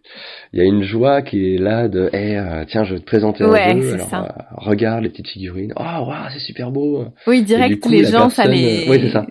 y 0.54 0.62
a 0.62 0.63
une 0.63 0.84
joie 0.84 1.21
qui 1.24 1.56
est 1.56 1.58
là 1.58 1.88
de 1.88 2.10
eh 2.13 2.38
euh, 2.38 2.63
tiens 2.67 2.84
je 2.84 2.93
vais 2.93 3.00
te 3.00 3.06
présenter 3.06 3.43
un 3.43 3.82
jeu 3.82 3.93
alors 3.95 4.08
ça. 4.08 4.24
euh, 4.24 4.43
regarde 4.58 5.02
les 5.04 5.10
petites 5.10 5.30
figurines 5.30 5.74
oh 5.76 5.82
waouh 5.82 6.30
c'est 6.32 6.39
super 6.39 6.69
beau 6.69 7.06
Oui, 7.26 7.41
direct, 7.41 7.82
coup, 7.82 7.89
les 7.89 8.04
gens, 8.06 8.30
ça 8.30 8.45
les, 8.45 8.86
c'est 8.88 9.10
ça. 9.10 9.26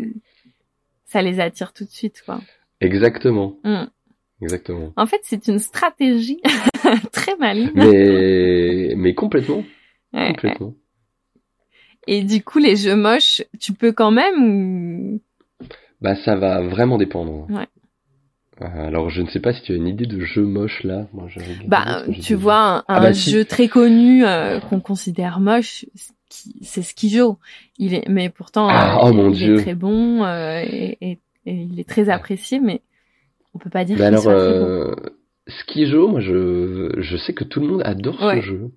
ça 1.07 1.23
les 1.23 1.39
attire 1.39 1.73
tout 1.73 1.85
de 1.85 1.91
suite, 1.91 2.23
quoi. 2.27 2.41
exactement 2.81 3.55
Mm. 3.63 3.85
exactement 4.43 4.93
En 4.97 5.07
fait, 5.07 5.21
c'est 5.23 5.47
une 5.47 5.61
stratégie 5.61 6.41
très 7.13 7.37
maligne. 7.37 7.71
mais 7.75 8.95
mais 8.97 9.15
complètement 9.15 9.63
Ouais, 10.13 10.35
ouais. 10.43 10.57
Et 12.13 12.25
du 12.25 12.43
coup, 12.43 12.59
les 12.59 12.75
jeux 12.75 12.97
moches, 12.97 13.41
tu 13.61 13.73
peux 13.73 13.93
quand 13.93 14.11
même 14.11 14.43
ou... 14.45 15.21
bah 16.01 16.17
ça 16.25 16.35
va 16.35 16.61
vraiment 16.61 16.99
dépendre 16.99 17.47
Ouais. 17.49 17.69
Euh, 18.63 18.87
alors 18.89 19.11
je 19.11 19.23
ne 19.23 19.29
sais 19.29 19.39
pas 19.41 19.53
si 19.55 19.63
tu 19.63 19.71
as 19.73 19.77
une 19.77 19.87
idée 19.87 20.07
de 20.07 20.21
jeu 20.21 20.43
moche 20.43 20.83
là 20.83 21.07
moi 21.15 21.29
Bah, 21.69 22.03
tu 22.21 22.35
vois, 22.35 22.79
un, 22.79 22.85
Ah 22.89 23.01
bah, 23.01 23.15
si. 23.15 23.31
jeu 23.31 23.45
très 23.45 23.69
connu 23.69 24.27
euh, 24.27 24.59
qu'on 24.59 24.81
considère 24.81 25.39
moche, 25.39 25.87
qui- 26.29 26.57
c'est 26.63 26.83
Skijo. 26.83 27.39
Il 27.79 27.95
est, 27.95 28.09
mais 28.09 28.29
pourtant, 28.29 28.67
Ah, 28.69 28.97
euh, 28.97 29.09
oh 29.09 29.13
mon 29.15 29.31
il 29.31 29.37
Dieu. 29.37 29.55
est 29.55 29.63
très 29.63 29.75
bon 29.77 30.25
euh, 30.25 30.63
et, 30.67 30.99
et- 31.01 31.19
et 31.47 31.55
il 31.55 31.79
est 31.81 31.89
très 31.89 32.11
apprécié, 32.11 32.59
mais 32.59 32.83
on 33.55 33.59
peut 33.59 33.71
pas 33.71 33.85
dire 33.85 33.97
Bah 33.99 34.09
alors, 34.09 34.23
soit 34.25 34.35
très 34.35 34.59
bon. 34.59 34.67
euh, 34.67 34.95
Skijo, 35.49 36.09
moi 36.09 36.21
je, 36.21 36.91
je 36.99 37.17
sais 37.17 37.33
que 37.35 37.45
tout 37.45 37.61
le 37.61 37.67
monde 37.69 37.83
adore 37.85 38.21
Ouais. 38.21 38.41
ce 38.43 38.47
jeu. 38.47 38.71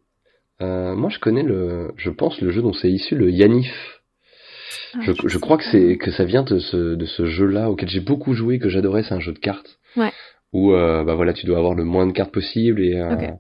Euh, 0.64 0.96
moi 0.96 1.10
je 1.10 1.20
connais 1.20 1.44
le, 1.44 1.92
je 1.98 2.10
pense 2.10 2.40
le 2.42 2.52
jeu 2.52 2.62
dont 2.62 2.74
c'est 2.74 2.90
issu, 2.90 3.16
le 3.16 3.30
Yanif. 3.32 4.02
Ah, 4.96 5.00
Je, 5.02 5.38
crois 5.38 5.58
que 5.58 5.64
c'est 5.72 5.98
que 5.98 6.12
ça 6.12 6.24
vient 6.24 6.44
de 6.44 6.60
ce, 6.60 6.96
de 6.96 7.06
ce 7.06 7.26
jeu-là 7.26 7.70
auquel 7.70 7.90
j'ai 7.90 8.00
beaucoup 8.00 8.34
joué, 8.34 8.60
que 8.60 8.70
j'adorais, 8.70 9.04
c'est 9.04 9.14
un 9.14 9.20
jeu 9.20 9.34
de 9.34 9.40
cartes. 9.40 9.80
Ouais. 9.98 10.12
Où 10.52 10.74
euh, 10.74 11.04
bah 11.04 11.16
voilà, 11.16 11.34
tu 11.34 11.46
dois 11.46 11.58
avoir 11.58 11.74
le 11.74 11.84
moins 11.84 12.06
de 12.06 12.12
cartes 12.12 12.32
possible 12.32 12.82
et 12.82 12.96
euh, 12.96 13.32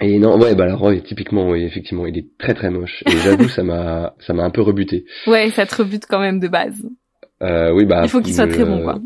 et 0.00 0.18
non 0.18 0.38
ouais 0.40 0.54
bah 0.54 0.64
alors 0.64 0.82
ouais, 0.82 1.00
typiquement 1.00 1.48
oui 1.50 1.64
effectivement 1.64 2.06
il 2.06 2.16
est 2.18 2.36
très 2.38 2.54
très 2.54 2.70
moche 2.70 3.02
et 3.06 3.16
j'avoue 3.18 3.48
ça 3.48 3.62
m'a 3.64 4.14
ça 4.20 4.32
m'a 4.32 4.44
un 4.44 4.50
peu 4.50 4.60
rebuté. 4.60 5.04
Ouais, 5.26 5.50
ça 5.50 5.66
te 5.66 5.76
rebute 5.76 6.06
quand 6.08 6.20
même 6.20 6.40
de 6.40 6.48
base. 6.48 6.84
Euh, 7.42 7.72
oui 7.72 7.84
bah 7.84 8.02
Il 8.04 8.08
faut 8.08 8.20
qu'il 8.20 8.34
soit 8.34 8.48
très 8.48 8.64
bon, 8.64 8.82
quoi. 8.82 9.00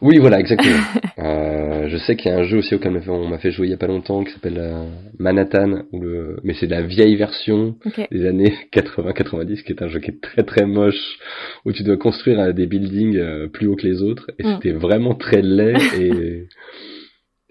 Oui, 0.00 0.18
voilà, 0.18 0.38
exactement. 0.40 0.78
euh, 1.18 1.88
je 1.88 1.96
sais 1.98 2.16
qu'il 2.16 2.30
y 2.30 2.34
a 2.34 2.38
un 2.38 2.44
jeu 2.44 2.58
aussi 2.58 2.74
auquel 2.74 3.00
on 3.08 3.28
m'a 3.28 3.38
fait- 3.38 3.50
jouer 3.50 3.66
il 3.66 3.70
y 3.70 3.74
a 3.74 3.78
pas 3.78 3.86
longtemps 3.88 4.22
qui 4.24 4.32
s'appelle 4.32 4.58
euh, 4.58 4.86
Manhattan, 5.18 5.82
où 5.92 6.00
le... 6.00 6.38
mais 6.44 6.54
c'est 6.54 6.66
la 6.66 6.82
vieille 6.82 7.16
version 7.16 7.76
des 8.10 8.26
années 8.26 8.54
80-90, 8.72 9.62
qui 9.64 9.72
est 9.72 9.82
un 9.82 9.88
jeu 9.88 9.98
qui 10.00 10.10
est 10.10 10.20
très 10.20 10.42
très 10.44 10.66
moche, 10.66 11.18
où 11.64 11.72
tu 11.72 11.82
dois 11.82 11.96
construire 11.96 12.38
euh, 12.40 12.52
des 12.52 12.66
buildings 12.66 13.16
euh, 13.16 13.48
plus 13.48 13.66
hauts 13.66 13.76
que 13.76 13.86
les 13.86 14.02
autres, 14.02 14.30
et 14.38 14.44
Mm. 14.44 14.54
c'était 14.56 14.72
vraiment 14.72 15.14
très 15.14 15.42
laid, 15.42 15.76
et, 15.98 16.46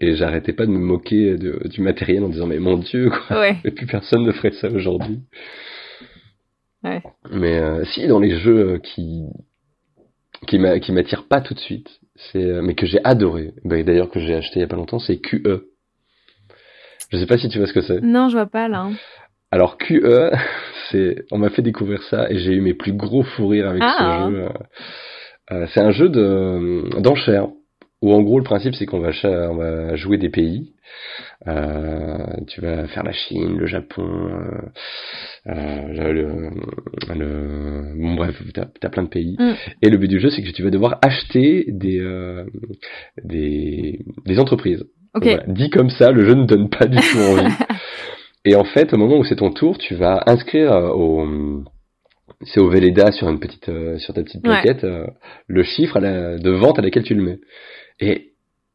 et 0.00 0.14
j'arrêtais 0.16 0.52
pas 0.52 0.64
de 0.64 0.70
me 0.70 0.78
moquer 0.78 1.36
de- 1.36 1.66
du 1.68 1.80
matériel 1.82 2.24
en 2.24 2.28
disant, 2.28 2.46
mais 2.46 2.58
mon 2.58 2.78
dieu, 2.78 3.10
quoi, 3.10 3.40
Ouais. 3.40 3.56
mais 3.64 3.70
plus 3.72 3.86
personne 3.86 4.22
ne 4.24 4.32
ferait 4.32 4.52
ça 4.52 4.68
aujourd'hui. 4.70 5.20
Ouais. 6.84 7.02
Mais 7.32 7.58
euh, 7.58 7.84
si, 7.84 8.06
dans 8.06 8.20
les 8.20 8.38
jeux 8.38 8.78
qui 8.82 9.24
qui 10.46 10.58
m'a- 10.60 10.78
qui 10.78 10.92
m'attirent 10.92 11.26
pas 11.26 11.40
tout 11.40 11.52
de 11.52 11.58
suite, 11.58 11.88
c'est 12.32 12.42
euh, 12.44 12.62
mais 12.62 12.74
que 12.74 12.86
j'ai 12.86 13.00
adoré, 13.04 13.52
bah, 13.64 13.82
d'ailleurs 13.82 14.10
que 14.10 14.20
j'ai 14.20 14.34
acheté 14.34 14.58
il 14.58 14.62
y 14.62 14.64
a 14.64 14.68
pas 14.68 14.76
longtemps, 14.76 14.98
c'est 14.98 15.18
QE. 15.18 15.64
Je 17.10 17.16
sais 17.18 17.26
pas 17.26 17.38
si 17.38 17.48
tu 17.48 17.58
vois 17.58 17.66
ce 17.66 17.72
que 17.72 17.80
c'est. 17.80 18.00
Non, 18.02 18.28
je 18.28 18.34
vois 18.36 18.46
pas 18.46 18.68
là. 18.68 18.80
hein. 18.82 18.92
Alors 19.50 19.78
QE, 19.78 20.30
c'est 20.90 21.24
on 21.30 21.38
m'a 21.38 21.48
fait 21.50 21.62
découvrir 21.62 22.02
ça 22.04 22.30
et 22.30 22.38
j'ai 22.38 22.52
eu 22.52 22.60
mes 22.60 22.74
plus 22.74 22.92
gros 22.92 23.22
fous 23.22 23.48
rires 23.48 23.68
avec 23.68 23.82
Ah. 23.84 24.26
ce 24.26 24.30
jeu. 24.30 24.40
Euh, 24.42 24.48
euh, 25.52 25.66
c'est 25.72 25.80
un 25.80 25.90
jeu 25.92 26.08
de 26.10 27.00
d'enchères 27.00 27.48
où 28.02 28.12
en 28.12 28.22
gros 28.22 28.38
le 28.38 28.44
principe 28.44 28.74
c'est 28.74 28.86
qu'on 28.86 29.00
va 29.00 29.10
on 29.50 29.56
va 29.56 29.96
jouer 29.96 30.18
des 30.18 30.30
pays. 30.30 30.72
Euh, 31.46 32.16
tu 32.48 32.60
vas 32.60 32.86
faire 32.88 33.04
la 33.04 33.12
Chine, 33.12 33.56
le 33.58 33.66
Japon, 33.66 34.02
euh, 34.04 35.50
euh, 35.52 36.12
le, 36.12 36.50
le- 37.14 37.94
bon 38.00 38.14
bref, 38.14 38.40
t'as 38.54 38.66
as 38.82 38.90
plein 38.90 39.04
de 39.04 39.08
pays. 39.08 39.36
Mm. 39.38 39.52
Et 39.82 39.90
le 39.90 39.96
but 39.98 40.08
du 40.08 40.20
jeu 40.20 40.30
c'est 40.30 40.42
que 40.42 40.50
tu 40.50 40.62
vas 40.62 40.70
devoir 40.70 40.98
acheter 41.02 41.64
des 41.68 41.98
euh, 42.00 42.44
des 43.24 44.04
des 44.26 44.38
entreprises. 44.38 44.84
Ok. 45.14 45.24
Voilà. 45.24 45.44
Dit 45.48 45.70
comme 45.70 45.90
ça, 45.90 46.10
le 46.10 46.24
jeu 46.24 46.34
ne 46.34 46.44
donne 46.44 46.68
pas 46.68 46.86
du 46.86 46.98
tout 46.98 47.18
envie. 47.18 47.52
Et 48.44 48.54
en 48.54 48.64
fait, 48.64 48.92
au 48.94 48.96
moment 48.96 49.18
où 49.18 49.24
c'est 49.24 49.36
ton 49.36 49.50
tour, 49.50 49.78
tu 49.78 49.94
vas 49.94 50.22
inscrire 50.26 50.72
au 50.72 51.26
c'est 52.42 52.60
au 52.60 52.68
Velleda 52.70 53.10
sur 53.12 53.28
une 53.28 53.40
petite 53.40 53.68
euh, 53.68 53.98
sur 53.98 54.14
ta 54.14 54.22
petite 54.22 54.46
Ouais. 54.46 54.60
plaquette 54.62 54.84
euh, 54.84 55.06
le 55.48 55.62
chiffre 55.64 55.96
à 55.96 56.00
la, 56.00 56.38
de 56.38 56.50
vente 56.50 56.78
à 56.78 56.82
laquelle 56.82 57.02
tu 57.02 57.14
le 57.14 57.22
mets. 57.22 57.38
Et 58.00 58.32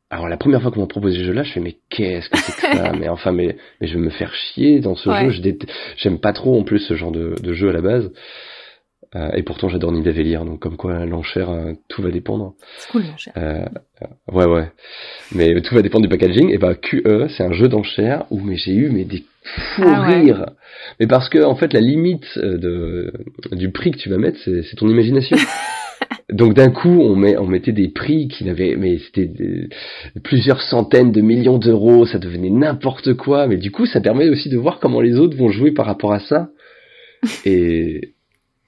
alors 0.09 0.27
la 0.27 0.37
première 0.37 0.61
fois 0.61 0.71
qu'on 0.71 0.81
m'a 0.81 0.87
proposé 0.87 1.17
ce 1.19 1.23
jeu-là, 1.23 1.43
je 1.43 1.53
fais 1.53 1.59
mais 1.59 1.77
qu'est-ce 1.89 2.29
que 2.29 2.37
c'est 2.37 2.55
que 2.55 2.77
ça 2.77 2.91
Mais 2.99 3.09
enfin 3.09 3.31
mais 3.31 3.55
mais 3.81 3.87
je 3.87 3.93
vais 3.95 3.99
me 4.03 4.09
faire 4.09 4.33
chier 4.33 4.79
dans 4.79 4.95
ce 4.95 5.09
Ouais. 5.09 5.31
jeu. 5.31 5.41
Je 5.43 5.65
J'aime 5.97 6.19
pas 6.19 6.33
trop 6.33 6.59
en 6.59 6.63
plus 6.63 6.79
ce 6.79 6.95
genre 6.95 7.11
de, 7.11 7.35
de 7.41 7.53
jeu 7.53 7.69
à 7.69 7.73
la 7.73 7.81
base. 7.81 8.11
Euh, 9.15 9.29
et 9.33 9.43
pourtant 9.43 9.69
j'adore 9.69 9.91
Nidavellir, 9.91 10.43
donc 10.43 10.59
comme 10.59 10.75
quoi 10.75 11.05
l'enchère 11.05 11.51
euh, 11.51 11.73
tout 11.87 12.01
va 12.01 12.09
dépendre. 12.09 12.55
C'est 12.77 12.89
cool, 12.91 13.03
mon 13.03 13.15
cher. 13.15 13.31
Euh, 13.37 13.63
ouais, 14.31 14.45
ouais. 14.45 14.71
Mais 15.35 15.61
tout 15.61 15.75
va 15.75 15.83
dépendre 15.83 16.03
du 16.03 16.09
packaging. 16.09 16.49
Et 16.49 16.57
bah, 16.57 16.73
QE, 16.73 17.27
c'est 17.29 17.43
un 17.43 17.51
jeu 17.51 17.67
d'enchères 17.67 18.25
où 18.31 18.39
mais 18.39 18.55
j'ai 18.55 18.73
eu 18.73 18.89
mais 18.89 19.03
des 19.05 19.23
fous 19.43 19.83
Ah 19.85 20.07
ouais. 20.09 20.19
rires. 20.21 20.45
Mais 20.99 21.05
parce 21.05 21.29
que 21.29 21.43
en 21.43 21.55
fait, 21.55 21.73
la 21.73 21.79
limite 21.79 22.25
euh, 22.37 22.57
de 22.57 23.13
du 23.51 23.69
prix 23.71 23.91
que 23.91 23.97
tu 23.97 24.09
vas 24.09 24.17
mettre, 24.17 24.39
c'est 24.43 24.75
ton 24.77 24.87
imagination. 24.89 25.37
Donc 26.31 26.53
d'un 26.53 26.71
coup, 26.71 26.89
on 27.01 27.15
met 27.15 27.37
on 27.37 27.45
mettait 27.47 27.71
des 27.73 27.89
prix 27.89 28.27
qui 28.29 28.45
n'avaient 28.45 28.75
mais 28.77 28.97
c'était 28.99 29.29
plusieurs 30.23 30.61
centaines 30.61 31.11
de 31.11 31.21
millions 31.21 31.57
d'euros, 31.57 32.05
ça 32.05 32.17
devenait 32.19 32.49
n'importe 32.49 33.13
quoi. 33.15 33.47
Mais 33.47 33.57
du 33.57 33.71
coup, 33.71 33.85
ça 33.85 33.99
permet 34.01 34.29
aussi 34.29 34.49
de 34.49 34.57
voir 34.57 34.79
comment 34.79 35.01
les 35.01 35.15
autres 35.17 35.35
vont 35.37 35.49
jouer 35.49 35.71
par 35.71 35.85
rapport 35.85 36.13
à 36.13 36.19
ça. 36.19 36.49
Et, 37.45 38.13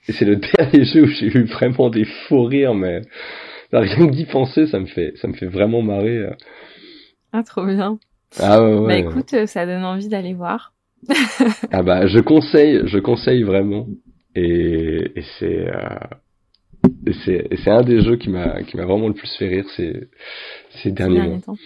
et 0.07 0.11
c'est 0.13 0.25
le 0.25 0.35
dernier 0.37 0.85
jeu 0.85 1.03
où 1.03 1.07
j'ai 1.07 1.25
eu 1.27 1.43
vraiment 1.45 1.89
des 1.89 2.05
faux 2.27 2.43
rires, 2.43 2.75
mais 2.75 3.01
rien 3.73 4.07
que 4.07 4.11
d'y 4.11 4.25
penser, 4.25 4.67
ça 4.67 4.79
me 4.79 4.85
fait 4.85 5.13
ça 5.17 5.27
me 5.27 5.33
fait 5.33 5.47
vraiment 5.47 5.81
marrer. 5.81 6.17
euh. 6.19 6.31
Ah, 7.33 7.43
trop 7.43 7.65
bien. 7.65 7.97
Ah 8.39 8.61
ouais, 8.63 8.73
ouais. 8.79 8.87
Bah 8.87 8.97
écoute, 8.97 9.33
euh, 9.33 9.45
ça 9.45 9.65
donne 9.65 9.83
envie 9.83 10.07
d'aller 10.09 10.33
voir. 10.33 10.73
Ah 11.71 11.83
bah 11.83 12.07
je 12.07 12.19
conseille, 12.19 12.81
je 12.85 12.99
conseille 12.99 13.43
vraiment. 13.43 13.87
Et, 14.35 15.11
et 15.15 15.23
c'est 15.39 15.67
euh, 15.69 15.97
c'est 17.25 17.47
c'est 17.63 17.69
un 17.69 17.83
des 17.83 18.01
jeux 18.01 18.17
qui 18.17 18.29
m'a 18.29 18.63
qui 18.63 18.77
m'a 18.77 18.85
vraiment 18.85 19.07
le 19.07 19.13
plus 19.13 19.33
fait 19.37 19.47
rire 19.47 19.65
ces 19.75 20.09
ces 20.81 20.91
derniers 20.91 21.21
mois. 21.21 21.39
Temps. 21.39 21.57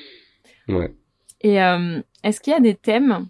Ouais. 0.67 0.91
Et 1.41 1.61
euh, 1.61 2.01
est-ce 2.23 2.41
qu'il 2.41 2.53
y 2.53 2.55
a 2.55 2.59
des 2.59 2.75
thèmes 2.75 3.27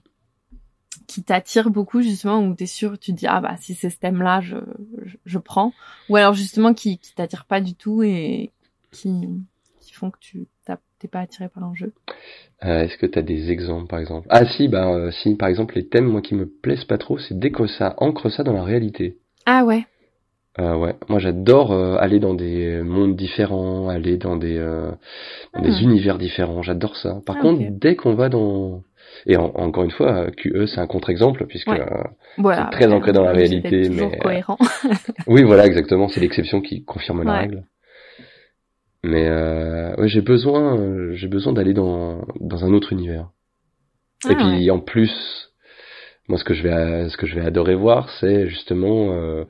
qui 1.08 1.24
t'attirent 1.24 1.70
beaucoup 1.70 2.02
justement 2.02 2.44
où 2.44 2.54
t'es 2.54 2.66
sûr 2.66 3.00
tu 3.00 3.12
te 3.12 3.18
dis 3.18 3.28
ah 3.28 3.42
bah 3.42 3.56
si 3.60 3.74
c'est 3.74 3.90
ce 3.90 3.98
thème 3.98 4.22
là 4.22 4.42
je, 4.42 4.58
je, 5.06 5.18
je 5.26 5.40
prends? 5.40 5.74
Ou 6.10 6.16
alors 6.16 6.34
justement 6.34 6.74
qui 6.74 6.98
qui 6.98 7.14
t'attirent 7.16 7.46
pas 7.46 7.62
du 7.62 7.76
tout 7.76 8.04
et 8.04 8.52
qui 8.92 9.28
qui 9.80 9.94
font 9.94 10.12
que 10.12 10.20
tu 10.20 10.48
t'es 11.00 11.08
pas 11.08 11.22
attiré 11.22 11.48
par 11.50 11.64
l'enjeu? 11.64 11.94
Euh, 12.66 12.84
Est-ce 12.84 12.98
que 12.98 13.06
tu 13.06 13.18
as 13.18 13.22
des 13.22 13.52
exemples 13.52 13.88
par 13.88 14.00
exemple? 14.00 14.28
Ah 14.30 14.46
si, 14.46 14.68
bah 14.68 14.90
euh, 14.90 15.12
si 15.12 15.36
par 15.36 15.48
exemple 15.48 15.76
les 15.76 15.88
thèmes 15.88 16.08
moi 16.08 16.22
qui 16.22 16.36
me 16.36 16.46
plaisent 16.46 16.84
pas 16.84 16.98
trop, 16.98 17.18
c'est 17.18 17.40
dès 17.40 17.52
que 17.52 17.68
ça 17.68 17.96
ancre 17.98 18.30
ça 18.30 18.44
dans 18.44 18.54
la 18.54 18.64
réalité. 18.64 19.18
Ah 19.46 19.64
ouais. 19.64 19.86
Euh, 20.58 20.76
ouais, 20.76 20.96
moi 21.08 21.20
j'adore 21.20 21.72
euh, 21.72 21.96
aller 22.00 22.20
dans 22.20 22.34
des 22.34 22.82
mondes 22.82 23.16
différents, 23.16 23.88
aller 23.88 24.18
dans 24.18 24.36
des, 24.36 24.58
dans 25.54 25.62
des 25.62 25.76
ah. 25.78 25.82
univers 25.84 26.18
différents, 26.18 26.64
j'adore 26.64 26.96
ça. 26.98 27.22
Par 27.26 27.36
ah, 27.38 27.42
contre, 27.42 27.62
dès 27.70 27.96
qu'on 27.96 28.16
va 28.16 28.30
dans 28.30 28.84
et 29.26 29.38
encore 29.38 29.84
une 29.84 29.92
fois, 29.92 30.32
QE 30.32 30.66
c'est 30.66 30.80
un 30.80 30.88
contre-exemple 30.88 31.46
puisque 31.48 31.70
c'est 31.70 32.70
très 32.72 32.92
ancré 32.92 33.12
dans 33.12 33.24
la 33.24 33.32
réalité, 33.32 33.90
mais 33.90 34.18
cohérent. 34.18 34.58
oui, 35.28 35.44
voilà, 35.44 35.66
exactement, 35.66 36.08
c'est 36.08 36.20
l'exception 36.20 36.62
qui 36.62 36.84
confirme 36.84 37.24
la 37.24 37.40
règle. 37.40 37.64
Mais 39.04 39.28
euh, 39.28 39.96
ouais, 39.96 40.08
j'ai 40.08 40.22
besoin, 40.22 41.14
j'ai 41.14 41.28
besoin 41.28 41.54
d'aller 41.54 41.74
dans 41.74 42.26
dans 42.40 42.66
un 42.66 42.74
autre 42.74 42.92
univers. 42.92 43.30
et 44.30 44.34
ah, 44.34 44.36
puis 44.36 44.72
en 44.72 44.80
plus, 44.80 45.54
moi 46.28 46.38
ce 46.38 46.44
que 46.44 46.54
je 46.54 46.64
vais 46.64 47.10
ce 47.10 47.18
que 47.18 47.26
je 47.26 47.36
vais 47.36 47.46
adorer 47.46 47.76
voir, 47.76 48.10
c'est 48.20 48.50
justement 48.50 49.14
euh, 49.14 49.46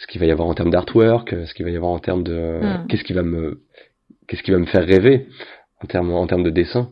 ce 0.00 0.06
qu'il 0.06 0.20
va 0.20 0.26
y 0.26 0.30
avoir 0.30 0.48
en 0.48 0.54
termes 0.54 0.70
d'artwork, 0.70 1.30
ce 1.30 1.52
qu'il 1.52 1.66
va 1.66 1.70
y 1.70 1.76
avoir 1.76 1.92
en 1.92 1.98
termes 1.98 2.22
de 2.22 2.60
hmm. 2.62 2.86
qu'est-ce 2.88 3.04
qui 3.04 3.12
va 3.12 3.22
me 3.22 3.62
qu'est-ce 4.26 4.42
qui 4.42 4.50
va 4.50 4.58
me 4.58 4.66
faire 4.66 4.84
rêver 4.84 5.28
en 5.82 5.86
termes 5.86 6.12
en 6.12 6.26
termes 6.26 6.42
de 6.42 6.50
dessin. 6.50 6.90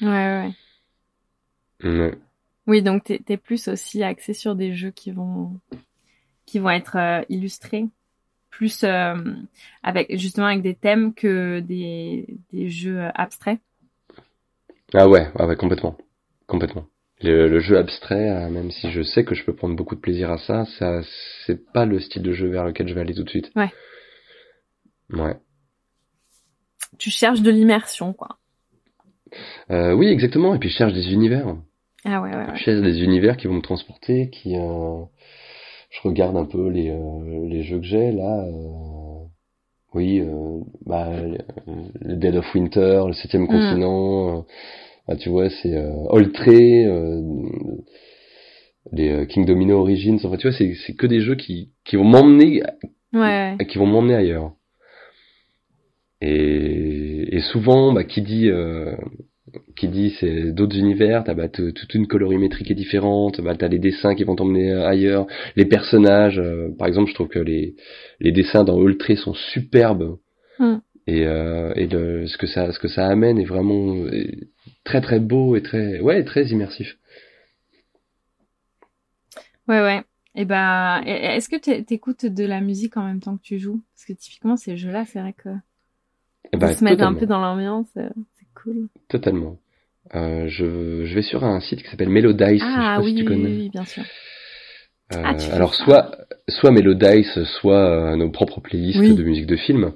Ouais 0.00 0.52
ouais. 1.82 2.14
Oui, 2.68 2.82
donc 2.82 3.04
t'es 3.04 3.20
es 3.28 3.36
plus 3.36 3.66
aussi 3.68 4.04
axé 4.04 4.34
sur 4.34 4.54
des 4.54 4.72
jeux 4.72 4.92
qui 4.92 5.10
vont 5.10 5.58
qui 6.46 6.60
vont 6.60 6.70
être 6.70 6.96
euh, 6.96 7.22
illustrés 7.28 7.86
plus 8.50 8.84
euh, 8.84 9.14
avec 9.82 10.16
justement 10.16 10.46
avec 10.46 10.62
des 10.62 10.74
thèmes 10.74 11.12
que 11.12 11.60
des, 11.60 12.38
des 12.52 12.68
jeux 12.68 13.02
abstraits. 13.14 13.60
Ah 14.94 15.08
ouais, 15.08 15.28
ouais, 15.38 15.56
complètement, 15.56 15.98
complètement. 16.46 16.86
Le, 17.20 17.58
jeu 17.58 17.76
abstrait, 17.76 18.30
euh, 18.30 18.48
même 18.48 18.70
si 18.70 18.90
je 18.90 19.02
sais 19.02 19.24
que 19.24 19.34
je 19.34 19.44
peux 19.44 19.54
prendre 19.54 19.74
beaucoup 19.74 19.96
de 19.96 20.00
plaisir 20.00 20.30
à 20.30 20.38
ça, 20.38 20.64
ça 20.78 21.00
c'est 21.46 21.72
pas 21.72 21.84
le 21.84 21.98
style 21.98 22.22
de 22.22 22.32
jeu 22.32 22.48
vers 22.48 22.64
lequel 22.64 22.88
je 22.88 22.94
vais 22.94 23.00
aller 23.00 23.14
tout 23.14 23.24
de 23.24 23.30
suite. 23.30 23.50
Ouais. 23.56 23.70
Ouais. 25.10 25.36
Tu 26.98 27.10
cherches 27.10 27.42
de 27.42 27.50
l'immersion, 27.50 28.12
quoi. 28.12 28.38
Euh, 29.70 29.92
oui, 29.92 30.06
exactement. 30.06 30.54
Et 30.54 30.58
puis 30.58 30.68
je 30.68 30.76
cherche 30.76 30.92
des 30.92 31.12
univers. 31.12 31.56
Ah 32.04 32.22
ouais, 32.22 32.34
ouais, 32.34 32.46
Je 32.54 32.62
cherche 32.62 32.82
des 32.82 33.02
univers 33.02 33.36
qui 33.36 33.48
vont 33.48 33.54
me 33.54 33.62
transporter, 33.62 34.30
qui 34.30 34.54
je 35.90 36.00
regarde 36.02 36.36
un 36.36 36.44
peu 36.44 36.68
les, 36.68 36.90
euh, 36.90 37.48
les 37.48 37.62
jeux 37.62 37.78
que 37.78 37.86
j'ai 37.86 38.12
là. 38.12 38.44
Euh, 38.44 39.24
oui, 39.94 40.20
euh, 40.20 40.60
bah, 40.84 41.08
le 41.66 42.16
Dead 42.16 42.36
of 42.36 42.54
Winter, 42.54 43.04
le 43.06 43.14
septième 43.14 43.44
mm. 43.44 43.48
continent. 43.48 44.46
Bah, 45.08 45.16
tu 45.16 45.30
vois, 45.30 45.48
c'est 45.48 45.74
Oltré, 46.10 46.86
les 48.92 49.26
King 49.26 49.46
Domino 49.46 49.80
Origins. 49.80 50.20
Enfin, 50.22 50.36
tu 50.36 50.48
vois, 50.48 50.56
c'est 50.56 50.74
c'est 50.86 50.94
que 50.94 51.06
des 51.06 51.20
jeux 51.20 51.34
qui 51.34 51.70
qui 51.84 51.96
vont 51.96 52.04
m'emmener, 52.04 52.62
ouais. 53.14 53.56
qui 53.66 53.78
vont 53.78 53.86
m'emmener 53.86 54.14
ailleurs. 54.14 54.52
Et, 56.20 57.36
et 57.36 57.40
souvent, 57.40 57.92
bah, 57.92 58.04
qui 58.04 58.22
dit 58.22 58.50
qui 59.76 59.88
dit 59.88 60.14
c'est 60.18 60.52
d'autres 60.52 60.76
univers, 60.76 61.24
t'as 61.24 61.34
bah, 61.34 61.48
toute 61.48 61.94
une 61.94 62.06
colorimétrie 62.06 62.64
qui 62.64 62.72
est 62.72 62.76
différente, 62.76 63.40
bah, 63.40 63.54
t'as 63.56 63.68
les 63.68 63.78
dessins 63.78 64.14
qui 64.14 64.24
vont 64.24 64.36
t'emmener 64.36 64.72
ailleurs, 64.72 65.26
les 65.56 65.64
personnages, 65.64 66.38
euh, 66.38 66.68
par 66.78 66.88
exemple 66.88 67.10
je 67.10 67.14
trouve 67.14 67.28
que 67.28 67.38
les, 67.38 67.74
les 68.20 68.32
dessins 68.32 68.64
dans 68.64 68.80
Ultra 68.80 69.16
sont 69.16 69.34
superbes 69.34 70.16
mm. 70.58 70.76
Et, 71.08 71.26
euh, 71.26 71.72
et 71.74 71.86
le, 71.86 72.26
ce 72.26 72.36
que 72.36 72.46
ça 72.46 72.70
ce 72.70 72.78
que 72.78 72.88
ça 72.88 73.06
amène 73.06 73.38
est 73.38 73.46
vraiment 73.46 73.96
très 74.84 75.00
très 75.00 75.20
beau 75.20 75.56
et 75.56 75.62
très 75.62 76.00
ouais 76.00 76.22
très 76.24 76.44
immersif. 76.46 76.98
Ouais 79.66 79.80
ouais. 79.80 80.02
Et 80.34 80.44
bah 80.44 81.00
est-ce 81.06 81.48
que 81.48 81.80
t'écoutes 81.80 82.26
de 82.26 82.44
la 82.44 82.60
musique 82.60 82.96
en 82.98 83.04
même 83.04 83.20
temps 83.20 83.36
que 83.38 83.42
tu 83.42 83.58
joues? 83.58 83.82
Parce 83.94 84.04
que 84.04 84.12
typiquement 84.12 84.56
ces 84.56 84.76
jeux-là, 84.76 85.04
c'est 85.06 85.20
vrai 85.20 85.32
que 85.32 85.48
eh 86.52 86.56
bah, 86.58 86.74
se 86.74 86.84
mettre 86.84 87.04
un 87.04 87.14
peu 87.14 87.26
dans 87.26 87.40
l'ambiance. 87.40 87.88
Euh, 87.96 88.10
cool. 88.54 88.88
Totalement. 89.08 89.56
Euh, 90.14 90.46
je, 90.48 91.04
je 91.06 91.14
vais 91.14 91.22
sur 91.22 91.44
un 91.44 91.60
site 91.60 91.82
qui 91.82 91.88
s'appelle 91.90 92.10
Melodice. 92.10 92.62
Ah 92.64 93.00
oui, 93.02 93.10
si 93.10 93.16
tu 93.16 93.24
connais. 93.24 93.48
oui, 93.48 93.68
bien 93.70 93.84
sûr. 93.84 94.04
Euh, 95.14 95.22
ah, 95.24 95.36
alors 95.52 95.74
soit 95.74 96.16
soit 96.48 96.70
Melodice, 96.70 97.42
soit 97.60 98.12
euh, 98.12 98.16
nos 98.16 98.30
propres 98.30 98.60
playlists 98.60 99.16
de 99.16 99.22
musique 99.22 99.46
de 99.46 99.56
film. 99.56 99.92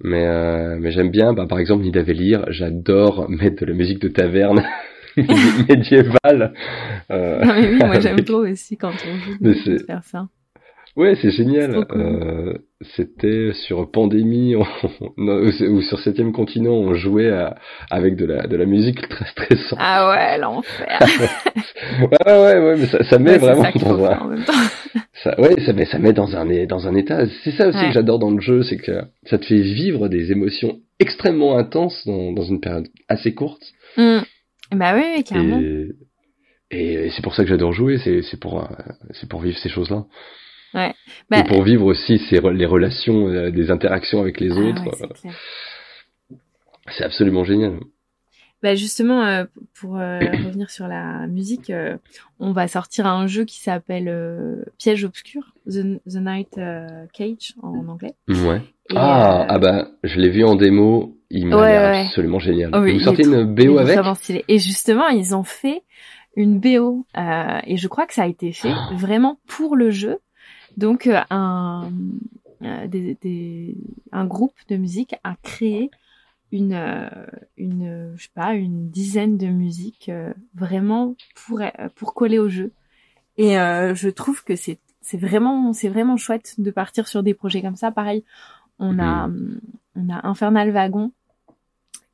Mais 0.00 0.26
euh, 0.26 0.76
mais 0.78 0.90
j'aime 0.90 1.10
bien, 1.10 1.32
bah, 1.32 1.46
par 1.46 1.58
exemple 1.58 1.82
Nidavellir, 1.84 2.44
j'adore 2.48 3.28
mettre 3.30 3.60
de 3.60 3.66
la 3.66 3.74
musique 3.74 4.00
de 4.00 4.08
taverne 4.08 4.64
médiévale. 5.16 6.52
Euh, 7.10 7.44
non 7.44 7.54
mais 7.54 7.68
oui, 7.68 7.78
moi 7.78 8.00
j'aime 8.00 8.20
trop 8.24 8.44
aussi 8.44 8.76
quand 8.76 8.92
on 9.06 9.16
joue 9.18 9.38
de 9.40 9.78
faire 9.86 10.02
ça. 10.04 10.28
Ouais, 10.96 11.16
c'est 11.20 11.30
génial. 11.30 11.84
Euh, 11.90 12.54
c'était 12.96 13.52
sur 13.52 13.90
Pandémie 13.90 14.54
ou 15.16 15.82
sur 15.82 15.98
Septième 15.98 16.32
Continent, 16.32 16.72
on 16.72 16.94
jouait 16.94 17.32
avec 17.90 18.14
de 18.14 18.26
la 18.26 18.46
de 18.46 18.56
la 18.56 18.64
musique 18.64 19.08
très 19.08 19.24
stressante. 19.26 19.78
Ah 19.82 20.10
ouais, 20.10 20.38
l'enfer. 20.38 20.98
ouais, 22.00 22.32
ouais, 22.32 22.58
ouais, 22.58 22.76
mais 22.78 22.86
ça, 22.86 23.02
ça 23.04 23.18
met 23.18 23.38
vraiment 23.38 23.64
dans 23.74 24.04
un. 24.04 24.18
En 24.18 24.28
même 24.28 24.44
temps. 24.44 24.52
ça, 25.24 25.40
ouais, 25.40 25.60
ça 25.66 25.72
met 25.72 25.84
ça 25.86 25.98
met 25.98 26.12
dans 26.12 26.36
un 26.36 26.66
dans 26.66 26.86
un 26.86 26.94
état. 26.94 27.26
C'est 27.42 27.52
ça 27.52 27.68
aussi 27.68 27.86
que 27.86 27.92
j'adore 27.92 28.20
dans 28.20 28.30
le 28.30 28.40
jeu, 28.40 28.62
c'est 28.62 28.76
que 28.76 29.02
ça 29.24 29.38
te 29.38 29.46
fait 29.46 29.62
vivre 29.62 30.08
des 30.08 30.30
émotions 30.30 30.78
extrêmement 31.00 31.58
intenses 31.58 32.06
dans, 32.06 32.30
dans 32.32 32.44
une 32.44 32.60
période 32.60 32.86
assez 33.08 33.34
courte. 33.34 33.62
Mmh. 33.96 34.18
Bah 34.76 34.94
oui, 34.94 35.24
carrément. 35.24 35.60
Et, 35.60 35.88
et 36.70 37.10
c'est 37.10 37.22
pour 37.22 37.34
ça 37.34 37.42
que 37.42 37.48
j'adore 37.48 37.72
jouer, 37.72 37.98
c'est 37.98 38.38
pour 38.38 38.60
euh, 38.60 38.66
c'est 39.12 39.28
pour 39.28 39.40
vivre 39.40 39.58
ces 39.58 39.68
choses-là. 39.68 40.04
Ouais. 40.74 40.92
Bah, 41.30 41.40
et 41.40 41.44
pour 41.44 41.62
vivre 41.62 41.86
aussi 41.86 42.18
ces, 42.18 42.40
les 42.40 42.66
relations, 42.66 43.28
euh, 43.28 43.50
des 43.50 43.70
interactions 43.70 44.20
avec 44.20 44.40
les 44.40 44.50
ah 44.50 44.60
autres. 44.60 45.04
Euh, 45.04 46.36
c'est 46.88 47.04
absolument 47.04 47.44
génial. 47.44 47.78
Bah 48.62 48.74
justement, 48.74 49.22
euh, 49.26 49.44
pour 49.78 49.92
revenir 49.92 50.70
sur 50.70 50.88
la 50.88 51.26
musique, 51.26 51.70
on 52.40 52.52
va 52.52 52.66
sortir 52.66 53.06
un 53.06 53.26
jeu 53.26 53.44
qui 53.44 53.60
s'appelle 53.60 54.64
Piège 54.78 55.04
obscur, 55.04 55.52
The, 55.66 56.00
The 56.08 56.16
Night 56.16 56.58
Cage 57.12 57.54
en 57.62 57.86
anglais. 57.88 58.14
Ouais. 58.26 58.62
ah, 58.94 59.44
ah 59.50 59.58
bah 59.58 59.88
je 60.02 60.18
l'ai 60.18 60.30
vu 60.30 60.44
en 60.44 60.54
démo, 60.54 61.18
il 61.28 61.46
m'a 61.46 61.68
l'air 61.68 62.06
absolument 62.06 62.38
génial. 62.38 62.70
Oh 62.72 62.80
Vous 62.80 63.00
sortez 63.00 63.24
une 63.24 63.44
BO 63.44 63.76
avec? 63.76 63.98
Et 64.48 64.58
justement, 64.58 65.08
ils 65.08 65.36
ont 65.36 65.44
fait 65.44 65.82
une 66.34 66.58
BO 66.58 67.04
et 67.66 67.76
je 67.76 67.88
crois 67.88 68.06
que 68.06 68.14
ça 68.14 68.22
a 68.22 68.28
été 68.28 68.52
fait 68.52 68.72
ah. 68.72 68.88
vraiment 68.94 69.38
pour 69.46 69.76
le 69.76 69.90
jeu 69.90 70.20
donc 70.76 71.06
euh, 71.06 71.20
un, 71.30 71.90
euh, 72.62 72.86
des, 72.86 73.16
des, 73.20 73.76
un 74.12 74.24
groupe 74.26 74.56
de 74.68 74.76
musique 74.76 75.14
a 75.24 75.36
créé 75.42 75.90
une, 76.52 76.74
euh, 76.74 77.08
une, 77.56 78.14
je 78.16 78.24
sais 78.24 78.30
pas, 78.34 78.54
une 78.54 78.90
dizaine 78.90 79.36
de 79.36 79.46
musiques 79.46 80.10
vraiment 80.54 81.14
pour 81.34 81.60
pour 81.94 82.14
coller 82.14 82.38
au 82.38 82.48
jeu. 82.48 82.72
Et 83.36 83.54
je 83.54 84.08
trouve 84.08 84.44
que 84.44 84.54
c'est 84.54 84.78
c'est 85.00 85.18
vraiment 85.18 85.72
c'est 85.72 85.88
vraiment 85.88 86.16
chouette 86.16 86.54
de 86.58 86.70
partir 86.70 87.08
sur 87.08 87.22
des 87.22 87.34
projets 87.34 87.62
comme 87.62 87.76
ça. 87.76 87.90
Pareil, 87.90 88.24
on 88.78 88.98
a 88.98 89.28
mhm. 89.28 89.60
on 89.96 90.08
a 90.10 90.26
Infernal 90.26 90.70
Wagon 90.70 91.12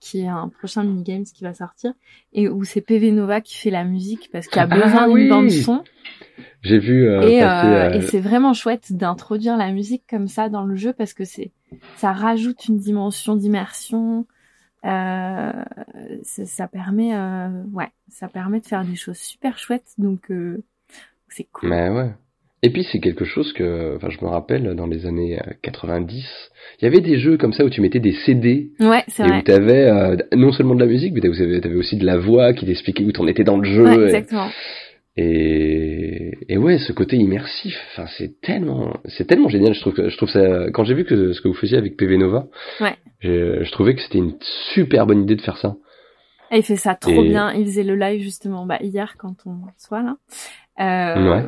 qui 0.00 0.20
est 0.20 0.28
un 0.28 0.48
prochain 0.48 0.82
minigames 0.82 1.24
qui 1.24 1.44
va 1.44 1.52
sortir 1.52 1.92
et 2.32 2.48
où 2.48 2.64
c'est 2.64 2.80
PV 2.80 3.12
Nova 3.12 3.42
qui 3.42 3.56
fait 3.56 3.70
la 3.70 3.84
musique 3.84 4.30
parce 4.32 4.46
qu'il 4.46 4.56
y 4.56 4.60
a 4.60 4.68
ah 4.70 4.74
besoin 4.74 5.08
d'une 5.08 5.28
bande 5.28 5.50
son. 5.50 5.84
J'ai 6.62 6.78
vu. 6.78 7.08
Euh, 7.08 7.22
et, 7.22 7.42
euh, 7.42 7.90
et 7.92 8.02
c'est 8.02 8.20
vraiment 8.20 8.52
chouette 8.52 8.92
d'introduire 8.92 9.56
la 9.56 9.72
musique 9.72 10.02
comme 10.08 10.28
ça 10.28 10.48
dans 10.48 10.64
le 10.64 10.76
jeu 10.76 10.92
parce 10.92 11.14
que 11.14 11.24
c'est 11.24 11.52
ça 11.96 12.12
rajoute 12.12 12.66
une 12.66 12.78
dimension 12.78 13.36
d'immersion. 13.36 14.26
Euh, 14.84 15.52
ça, 16.22 16.68
permet, 16.68 17.14
euh, 17.14 17.48
ouais, 17.72 17.88
ça 18.08 18.28
permet 18.28 18.60
de 18.60 18.66
faire 18.66 18.84
des 18.84 18.96
choses 18.96 19.18
super 19.18 19.58
chouettes. 19.58 19.94
Donc 19.98 20.30
euh, 20.30 20.62
c'est 21.28 21.46
cool. 21.52 21.70
Mais 21.70 21.88
ouais. 21.90 22.10
Et 22.62 22.70
puis 22.70 22.86
c'est 22.92 23.00
quelque 23.00 23.24
chose 23.24 23.54
que, 23.54 23.96
enfin, 23.96 24.10
je 24.10 24.22
me 24.22 24.28
rappelle 24.28 24.74
dans 24.74 24.86
les 24.86 25.06
années 25.06 25.38
90, 25.62 26.26
il 26.78 26.84
y 26.84 26.86
avait 26.86 27.00
des 27.00 27.18
jeux 27.18 27.38
comme 27.38 27.54
ça 27.54 27.64
où 27.64 27.70
tu 27.70 27.80
mettais 27.80 28.00
des 28.00 28.12
CD. 28.26 28.72
Ouais, 28.80 29.02
c'est 29.08 29.22
vrai. 29.22 29.36
Et 29.36 29.40
où 29.40 29.42
tu 29.44 29.50
avais 29.50 30.16
non 30.36 30.52
seulement 30.52 30.74
de 30.74 30.80
la 30.80 30.86
musique, 30.86 31.14
mais 31.14 31.22
tu 31.22 31.28
avais, 31.28 31.74
aussi 31.74 31.96
de 31.96 32.04
la 32.04 32.18
voix 32.18 32.52
qui 32.52 32.66
t'expliquait 32.66 33.04
où 33.04 33.12
t'en 33.12 33.26
étais 33.26 33.44
dans 33.44 33.56
le 33.56 33.64
jeu. 33.64 33.84
Ouais, 33.84 34.04
exactement. 34.04 34.48
Et, 34.48 34.50
et 35.16 36.56
ouais, 36.56 36.78
ce 36.78 36.92
côté 36.92 37.16
immersif, 37.16 37.76
enfin 37.92 38.06
c'est 38.16 38.40
tellement, 38.40 38.96
c'est 39.06 39.26
tellement 39.26 39.48
génial. 39.48 39.74
Je 39.74 39.80
trouve 39.80 39.94
je 40.08 40.16
trouve 40.16 40.28
ça. 40.30 40.70
Quand 40.72 40.84
j'ai 40.84 40.94
vu 40.94 41.04
que 41.04 41.32
ce 41.32 41.40
que 41.40 41.48
vous 41.48 41.54
faisiez 41.54 41.78
avec 41.78 41.96
PV 41.96 42.16
Nova, 42.16 42.46
Ouais. 42.80 42.96
je, 43.20 43.62
je 43.62 43.72
trouvais 43.72 43.94
que 43.94 44.00
c'était 44.02 44.18
une 44.18 44.36
super 44.72 45.06
bonne 45.06 45.22
idée 45.22 45.36
de 45.36 45.42
faire 45.42 45.56
ça. 45.58 45.76
Et 46.52 46.58
il 46.58 46.62
fait 46.64 46.76
ça 46.76 46.94
trop 46.94 47.22
Et- 47.24 47.28
bien. 47.28 47.52
Il 47.52 47.64
faisait 47.66 47.84
le 47.84 47.94
live 47.96 48.22
justement 48.22 48.66
bah, 48.66 48.78
hier 48.80 49.14
quand 49.18 49.36
on 49.46 49.58
soit 49.78 50.02
là. 50.02 50.16
Euh, 50.80 51.30
Ouais. 51.30 51.44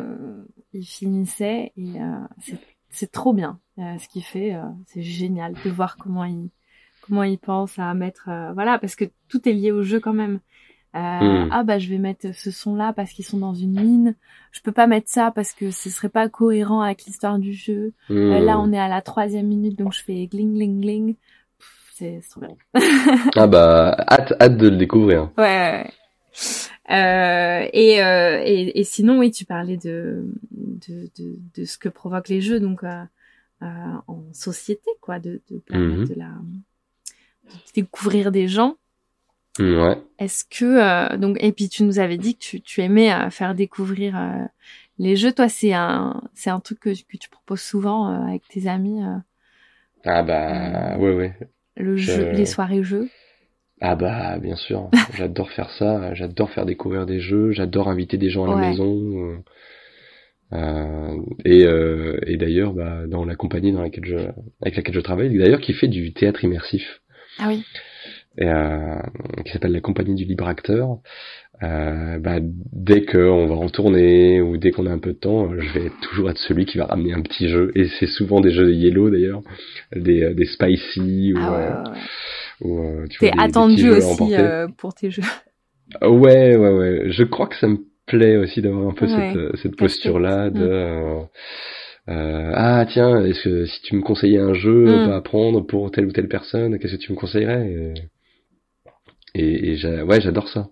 Il 0.75 0.85
finissait 0.85 1.73
et 1.77 2.01
euh, 2.01 2.25
c'est- 2.41 2.59
c'est 2.89 3.11
trop 3.13 3.33
bien 3.33 3.59
euh, 3.79 3.99
ce 3.99 4.09
qu'il 4.09 4.23
fait. 4.23 4.55
euh, 4.55 4.63
c'est 4.87 5.03
génial 5.03 5.55
de 5.65 5.71
voir 5.71 5.97
comment 5.97 6.25
il 6.25 6.51
comment 7.03 7.25
il 7.25 7.39
pense 7.39 7.79
à 7.81 7.93
mettre 7.95 8.29
voilà 8.55 8.79
parce 8.79 8.95
que 8.97 9.05
tout 9.29 9.49
est 9.49 9.53
lié 9.53 9.73
au 9.73 9.83
jeu 9.83 9.99
quand 10.01 10.13
même. 10.13 10.39
Euh, 10.95 10.99
Hmm. 10.99 11.49
Ah 11.51 11.63
bah 11.65 11.79
je 11.79 11.89
vais 11.89 11.97
mettre 11.99 12.35
ce 12.35 12.51
son 12.51 12.75
là 12.75 12.93
parce 12.93 13.13
qu'ils 13.13 13.25
sont 13.25 13.39
dans 13.39 13.55
une 13.55 13.81
mine. 13.81 14.15
Je 14.53 14.61
peux 14.61 14.73
pas 14.73 14.87
mettre 14.87 15.09
ça 15.11 15.31
parce 15.35 15.55
que 15.55 15.71
ce 15.71 15.89
serait 15.89 16.11
pas 16.11 16.29
cohérent 16.29 16.83
avec 16.83 17.05
l'histoire 17.07 17.39
du 17.39 17.55
jeu. 17.55 17.93
Euh, 18.11 18.41
Hmm. 18.41 18.45
là 18.45 18.61
on 18.61 18.73
est 18.73 18.79
à 18.79 18.89
la 18.89 19.01
troisième 19.01 19.47
minute 19.47 19.79
donc 19.79 19.95
je 19.95 20.03
fais 20.03 20.27
gling 20.27 20.53
gling 20.55 20.81
gling. 20.83 21.15
C'est 21.95 22.21
trop 22.31 22.41
bien. 22.43 22.57
Ah 23.37 23.47
bah 23.47 23.97
hâte, 24.11 24.35
hâte 24.41 24.57
de 24.59 24.69
le 24.69 24.77
découvrir. 24.77 25.31
Ouais. 25.39 25.45
ouais, 25.45 25.85
ouais. 25.85 25.91
Euh, 26.91 27.69
et, 27.73 28.03
euh, 28.03 28.43
et, 28.45 28.81
et 28.81 28.85
sinon, 28.85 29.19
oui, 29.19 29.31
tu 29.31 29.45
parlais 29.47 29.77
de, 29.77 30.27
de, 30.51 31.09
de, 31.19 31.39
de 31.55 31.65
ce 31.65 31.79
que 31.79 31.89
provoquent 31.89 32.29
les 32.29 32.41
jeux, 32.41 32.59
donc 32.61 32.83
euh, 32.85 33.03
euh, 33.63 33.67
en 34.09 34.23
société, 34.33 34.91
quoi, 35.01 35.19
de, 35.21 35.41
de 35.51 35.63
Mhm. 35.71 36.09
de 36.09 36.15
la 36.15 36.27
de 37.45 37.59
découvrir 37.75 38.33
des 38.33 38.49
gens. 38.49 38.77
Ouais. 39.59 40.03
Est-ce 40.19 40.45
que 40.45 40.65
euh, 40.65 41.17
donc 41.17 41.37
et 41.41 41.53
puis 41.53 41.69
tu 41.69 41.83
nous 41.85 41.99
avais 41.99 42.19
dit 42.19 42.35
que 42.37 42.41
tu, 42.41 42.61
tu 42.61 42.81
aimais 42.83 43.13
euh, 43.13 43.31
faire 43.31 43.55
découvrir 43.55 44.17
euh, 44.17 44.45
les 44.99 45.17
jeux. 45.17 45.33
Toi, 45.33 45.49
c'est 45.49 45.73
un 45.73 46.23
c'est 46.35 46.51
un 46.51 46.61
truc 46.61 46.81
que, 46.81 46.91
que 46.91 47.17
tu 47.17 47.29
proposes 47.31 47.63
souvent 47.63 48.07
avec 48.07 48.47
tes 48.49 48.69
amis, 48.69 49.01
Ah 50.05 50.23
bah 50.23 50.97
ouais 50.99 51.13
ouais. 51.15 51.37
le 51.77 51.97
Je- 51.97 52.13
jeu, 52.13 52.27
les 52.31 52.47
soirées 52.47 52.83
jeux? 52.83 53.11
Ah 53.83 53.97
bah 53.97 54.39
bien 54.39 54.57
sûr, 54.57 54.93
j'adore 55.13 55.51
faire 55.51 55.69
ça, 55.73 56.15
j'adore 56.15 56.51
faire 56.51 56.65
découvrir 56.65 57.05
des 57.05 57.21
jeux, 57.21 57.53
j'adore 57.53 57.89
inviter 57.89 58.17
des 58.17 58.31
gens 58.31 58.45
à 58.45 58.49
la 58.49 58.55
Ouais. 58.55 58.57
maison. 58.57 59.43
Euh, 60.53 61.19
et 61.45 61.65
euh, 61.65 62.19
et 62.27 62.37
d'ailleurs, 62.37 62.75
bah, 62.75 63.07
dans 63.07 63.25
la 63.25 63.37
compagnie 63.37 63.73
dans 63.73 63.81
laquelle 63.83 64.05
je, 64.05 64.17
avec 64.61 64.77
laquelle 64.77 64.95
je 64.95 65.01
travaille, 65.01 65.37
d'ailleurs, 65.39 65.61
qui 65.61 65.73
fait 65.73 65.89
du 65.89 66.13
théâtre 66.13 66.45
immersif, 66.45 67.01
Ah 67.39 67.49
oui. 67.49 67.67
Et, 68.39 68.47
euh, 68.49 68.97
qui 69.45 69.53
s'appelle 69.53 69.73
la 69.73 69.81
compagnie 69.81 70.15
du 70.15 70.25
libre 70.25 70.47
acteur. 70.49 70.99
Euh, 71.63 72.19
bah, 72.19 72.39
dès 72.41 73.05
qu'on 73.05 73.47
va 73.47 73.55
en 73.55 73.69
tournée 73.69 74.41
ou 74.41 74.57
dès 74.57 74.73
qu'on 74.73 74.87
a 74.87 74.91
un 74.91 74.99
peu 74.99 75.13
de 75.13 75.19
temps, 75.19 75.51
je 75.57 75.79
vais 75.79 75.91
toujours 76.03 76.29
être 76.31 76.39
celui 76.39 76.65
qui 76.65 76.77
va 76.79 76.87
ramener 76.87 77.13
un 77.13 77.21
petit 77.23 77.49
jeu. 77.49 77.71
Et 77.77 77.87
c'est 78.01 78.07
souvent 78.09 78.41
des 78.41 78.51
jeux 78.51 78.67
de 78.67 78.73
yellow 78.73 79.11
d'ailleurs, 79.11 79.43
des, 79.95 80.23
euh, 80.25 80.35
des 80.35 80.47
spicy 80.47 81.33
ou, 81.35 81.39
Ah 81.41 81.53
ouais, 81.53 81.69
ouais, 81.69 81.91
ouais. 81.91 83.03
ou, 83.03 83.07
tu 83.09 83.19
vois, 83.19 83.31
T'es 83.31 83.31
des- 83.31 83.37
des 83.37 83.43
attendu 83.45 83.93
à 83.93 83.97
aussi 83.99 84.35
euh, 84.35 84.67
pour 84.77 84.95
tes 84.95 85.11
jeux. 85.11 85.23
Ouais, 86.03 86.57
ouais, 86.57 86.73
ouais. 86.73 87.03
Je 87.11 87.23
crois 87.25 87.47
que 87.47 87.57
ça 87.57 87.69
me 87.69 87.79
plaît 88.07 88.37
aussi 88.37 88.63
d'avoir 88.63 88.89
un 88.89 88.95
peu 88.95 89.07
Ouais. 89.07 89.33
cette, 89.35 89.57
cette 89.63 89.77
posture-là 89.77 90.51
de 90.51 90.59
Mm. 90.65 90.71
euh, 90.71 91.21
euh, 92.09 92.51
ah 92.55 92.85
tiens, 92.89 93.25
est-ce 93.25 93.43
que 93.45 93.67
si 93.67 93.83
tu 93.83 93.95
me 93.97 94.03
conseillais 94.03 94.39
un 94.39 94.55
jeu 94.55 95.07
Mm. 95.07 95.11
à 95.11 95.17
apprendre 95.17 95.65
pour 95.67 95.91
telle 95.93 96.07
ou 96.07 96.13
telle 96.13 96.29
personne, 96.29 96.79
qu'est-ce 96.79 96.97
que 96.97 97.01
tu 97.01 97.13
me 97.13 97.17
conseillerais? 97.17 97.95
Et, 99.35 99.71
et, 99.73 99.77
j'a- 99.77 100.05
ouais, 100.05 100.21
j'adore 100.21 100.49
ça. 100.49 100.69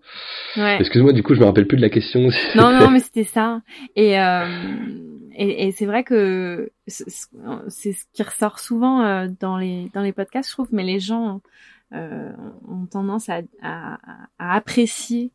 Ouais. 0.57 0.77
Excuse-moi, 0.81 1.13
du 1.13 1.23
coup, 1.23 1.35
je 1.35 1.41
me 1.41 1.47
rappelle 1.47 1.67
plus 1.67 1.77
de 1.77 1.83
la 1.83 1.89
question. 1.89 2.29
Non, 2.55 2.71
non, 2.73 2.91
mais 2.91 3.01
c'était 3.01 3.25
ça. 3.25 3.63
Et, 3.97 4.21
euh, 4.21 4.47
et, 5.35 5.67
et 5.69 5.73
c'est 5.73 5.87
vrai 5.87 6.05
que 6.05 6.71
c'est 6.87 7.09
ce 7.93 8.05
qui 8.13 8.23
ressort 8.23 8.59
souvent 8.59 9.03
euh, 9.03 9.29
dans 9.41 9.57
les 9.57 9.91
dans 9.95 10.03
les 10.03 10.13
podcasts, 10.13 10.49
je 10.51 10.55
trouve. 10.55 10.69
Mais 10.73 10.83
les 10.85 11.01
gens 11.01 11.41
euh, 11.95 12.33
ont 12.69 12.85
tendance 12.87 13.29
à, 13.31 13.41
à, 13.63 13.99
à 14.39 14.55
apprécier 14.55 15.33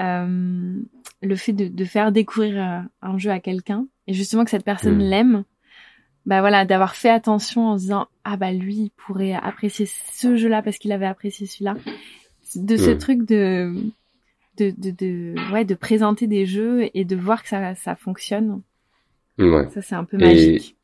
euh, 0.00 0.80
le 1.22 1.36
fait 1.36 1.52
de, 1.52 1.68
de 1.68 1.84
faire 1.84 2.10
découvrir 2.12 2.56
euh, 2.56 2.80
un 3.02 3.18
jeu 3.18 3.30
à 3.30 3.40
quelqu'un 3.40 3.86
et 4.06 4.14
justement 4.14 4.44
que 4.44 4.50
cette 4.50 4.64
personne 4.64 4.96
Mm. 4.96 5.10
l'aime. 5.10 5.44
Bah 6.24 6.40
voilà, 6.40 6.64
d'avoir 6.64 6.94
fait 6.94 7.10
attention 7.10 7.66
en 7.66 7.76
se 7.78 7.82
disant 7.82 8.06
ah 8.24 8.36
bah 8.36 8.52
lui 8.52 8.74
il 8.76 8.90
pourrait 8.90 9.32
apprécier 9.32 9.86
ce 9.86 10.36
jeu-là 10.36 10.62
parce 10.62 10.78
qu'il 10.78 10.92
avait 10.92 11.04
apprécié 11.06 11.46
celui-là. 11.48 11.74
De 12.56 12.76
ce 12.76 12.90
Mm. 12.90 12.98
truc 12.98 13.26
de 13.26 13.72
de, 14.58 14.70
de, 14.76 14.90
de, 14.90 15.52
ouais, 15.52 15.64
de 15.64 15.74
présenter 15.74 16.26
des 16.26 16.44
jeux 16.44 16.90
et 16.94 17.04
de 17.04 17.16
voir 17.16 17.42
que 17.42 17.48
ça, 17.48 17.74
ça 17.74 17.96
fonctionne. 17.96 18.60
ouais. 19.38 19.66
Ça, 19.70 19.80
c'est 19.80 19.94
un 19.94 20.04
peu 20.04 20.18
magique. 20.18 20.76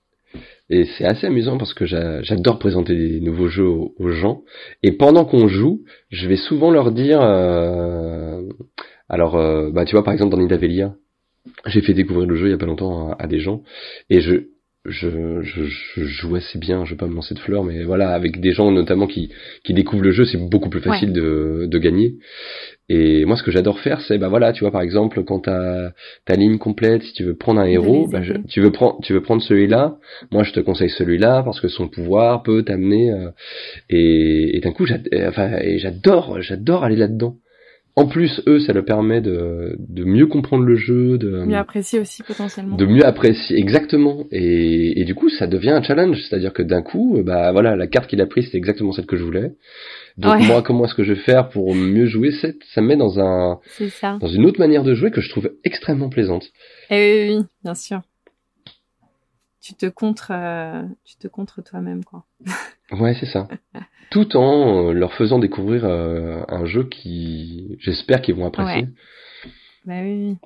Et 0.71 0.85
c'est 0.85 1.05
assez 1.05 1.27
amusant 1.27 1.57
parce 1.59 1.73
que 1.75 1.85
j'a- 1.87 2.23
j'adore 2.23 2.59
présenter 2.59 2.95
des 2.95 3.21
nouveaux 3.21 3.49
jeux 3.49 3.67
aux, 3.67 3.95
aux 3.99 4.09
gens. 4.11 4.43
Et 4.83 4.93
pendant 4.93 5.25
qu'on 5.25 5.49
joue, 5.49 5.83
je 6.11 6.29
vais 6.29 6.37
souvent 6.37 6.71
leur 6.71 6.93
dire, 6.93 7.21
euh, 7.23 8.43
alors, 9.09 9.37
euh, 9.37 9.71
bah 9.71 9.85
tu 9.85 9.93
vois 9.93 10.05
par 10.05 10.13
exemple 10.13 10.31
dans 10.33 10.39
Nidavellia, 10.43 10.95
j'ai 11.67 11.81
fait 11.81 11.95
découvrir 11.95 12.27
le 12.27 12.37
jeu 12.37 12.49
il 12.49 12.51
y 12.51 12.55
a 12.55 12.59
pas 12.59 12.67
longtemps 12.67 13.11
à, 13.13 13.17
à 13.23 13.27
des 13.27 13.41
gens, 13.41 13.63
et 14.11 14.21
je, 14.21 14.49
je, 14.85 15.43
je, 15.43 15.65
je 15.65 16.05
joue 16.05 16.37
assez 16.37 16.59
bien. 16.59 16.85
Je 16.85 16.93
vais 16.93 16.97
pas 16.97 17.07
me 17.07 17.15
lancer 17.15 17.35
de 17.35 17.41
fleurs, 17.41 17.65
mais 17.65 17.85
voilà, 17.85 18.11
avec 18.15 18.41
des 18.41 18.53
gens 18.53 18.71
notamment 18.71 19.07
qui, 19.07 19.31
qui 19.65 19.75
découvrent 19.75 20.03
le 20.05 20.13
jeu, 20.13 20.25
c'est 20.25 20.39
beaucoup 20.39 20.71
plus 20.71 20.81
facile 20.81 21.13
de, 21.13 21.67
de 21.71 21.79
gagner. 21.79 22.15
Et 22.89 23.27
moi, 23.27 23.37
ce 23.37 23.43
que 23.43 23.51
j'adore 23.51 23.81
faire, 23.81 24.01
c'est 24.01 24.17
bah 24.17 24.29
voilà, 24.29 24.53
tu 24.55 24.61
vois 24.61 24.71
par 24.71 24.81
exemple 24.81 25.23
quand 25.25 25.41
t'as 25.41 25.91
ta 26.25 26.35
ligne 26.37 26.57
complète, 26.59 27.03
si 27.03 27.13
tu 27.13 27.25
veux 27.25 27.37
prendre 27.37 27.61
un 27.61 27.67
héros, 27.67 28.07
bah, 28.09 28.23
je- 28.23 28.33
tu 28.49 28.61
veux 28.63 28.73
prendre, 28.73 28.99
tu 29.03 29.13
veux 29.13 29.21
prendre 29.21 29.43
celui-là. 29.43 29.99
Moi, 30.33 30.43
je 30.45 30.53
te 30.53 30.61
conseille 30.61 30.89
celui-là 30.91 31.43
parce 31.43 31.61
que 31.61 31.69
son 31.69 31.89
pouvoir 31.89 32.43
peut 32.43 32.63
t'amener. 32.63 33.11
euh, 33.13 33.31
et 33.91 34.57
et 34.57 34.61
d'un 34.61 34.73
coup, 34.73 34.87
j'ad- 34.87 35.09
euh, 35.13 35.29
enfin, 35.29 35.59
j'adore, 35.77 36.41
j'adore 36.41 36.83
aller 36.85 36.97
là-dedans. 36.97 37.37
En 37.99 38.07
plus, 38.07 38.41
eux, 38.47 38.61
ça 38.61 38.73
leur 38.73 38.85
permet 38.85 39.21
de, 39.21 39.77
de 39.79 40.05
mieux 40.05 40.27
comprendre 40.27 40.65
le 40.65 40.77
jeu, 40.77 41.19
de 41.19 41.45
Mieux 41.45 41.57
apprécier 41.57 41.99
aussi 42.01 42.23
potentiellement. 42.23 42.77
de 42.77 42.87
mieux 42.87 43.05
apprécier 43.05 43.59
exactement 43.59 44.25
et, 44.31 45.01
et 45.01 45.05
du 45.05 45.15
coup 45.15 45.29
ça 45.29 45.47
devient 45.47 45.71
un 45.71 45.83
challenge 45.83 46.19
c'est-à-dire 46.23 46.53
que 46.53 46.63
d'un 46.63 46.83
coup 46.83 47.21
bah 47.25 47.53
voilà 47.53 47.77
la 47.77 47.87
carte 47.87 48.09
qu'il 48.09 48.21
a 48.21 48.27
prise 48.27 48.49
c'est 48.51 48.57
exactement 48.59 48.93
celle 48.93 49.07
que 49.07 49.17
je 49.17 49.25
voulais 49.25 49.53
donc 50.17 50.35
Ouais. 50.37 50.47
moi 50.47 50.63
comment 50.63 50.85
est-ce 50.85 50.95
que 50.95 51.03
je 51.05 51.13
vais 51.13 51.21
faire 51.21 51.49
pour 51.49 51.75
mieux 51.75 52.07
jouer 52.07 52.31
cette 52.41 52.63
ça 52.75 52.81
me 52.81 52.89
met 52.89 52.97
dans 52.97 53.19
un 53.21 53.59
dans 54.21 54.29
une 54.29 54.45
autre 54.47 54.59
manière 54.61 54.83
de 54.85 54.95
jouer 54.95 55.11
que 55.11 55.21
je 55.21 55.29
trouve 55.31 55.51
extrêmement 55.65 56.09
plaisante 56.09 56.47
Et 56.91 56.95
oui, 56.97 57.31
oui, 57.31 57.37
oui, 57.41 57.45
bien 57.65 57.75
sûr. 57.75 58.01
Tu 59.69 59.75
te 59.75 59.85
contre, 59.85 60.31
euh, 60.31 60.83
tu 61.05 61.17
te 61.17 61.29
toi-même, 61.61 62.03
quoi. 62.03 62.25
ouais 62.91 63.15
c'est 63.21 63.27
ça. 63.27 63.47
Tout 64.11 64.35
en 64.35 64.89
euh, 64.89 64.93
leur 64.93 65.13
faisant 65.13 65.39
découvrir 65.39 65.85
euh, 65.85 66.43
un 66.49 66.65
jeu 66.65 66.85
qui 66.85 67.77
j'espère 67.79 68.23
qu'ils 68.23 68.35
vont 68.35 68.47
apprécier. 68.47 68.89
Bah 69.85 70.01
oui, 70.01 70.25
oui. 70.25 70.37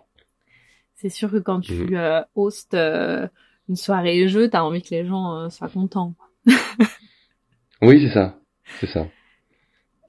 C'est 0.97 1.09
sûr 1.09 1.31
que 1.31 1.37
quand 1.37 1.61
tu 1.61 1.97
euh, 1.97 2.21
hostes 2.35 2.75
une 2.75 3.77
soirée 3.77 4.27
jeu, 4.27 4.51
t'as 4.51 4.63
envie 4.63 4.83
que 4.83 4.91
les 4.91 5.07
gens 5.07 5.49
soient 5.51 5.69
contents. 5.69 6.17
oui 7.81 8.05
c'est 8.05 8.13
ça. 8.13 8.41
C'est 8.81 8.89
ça. 8.89 9.07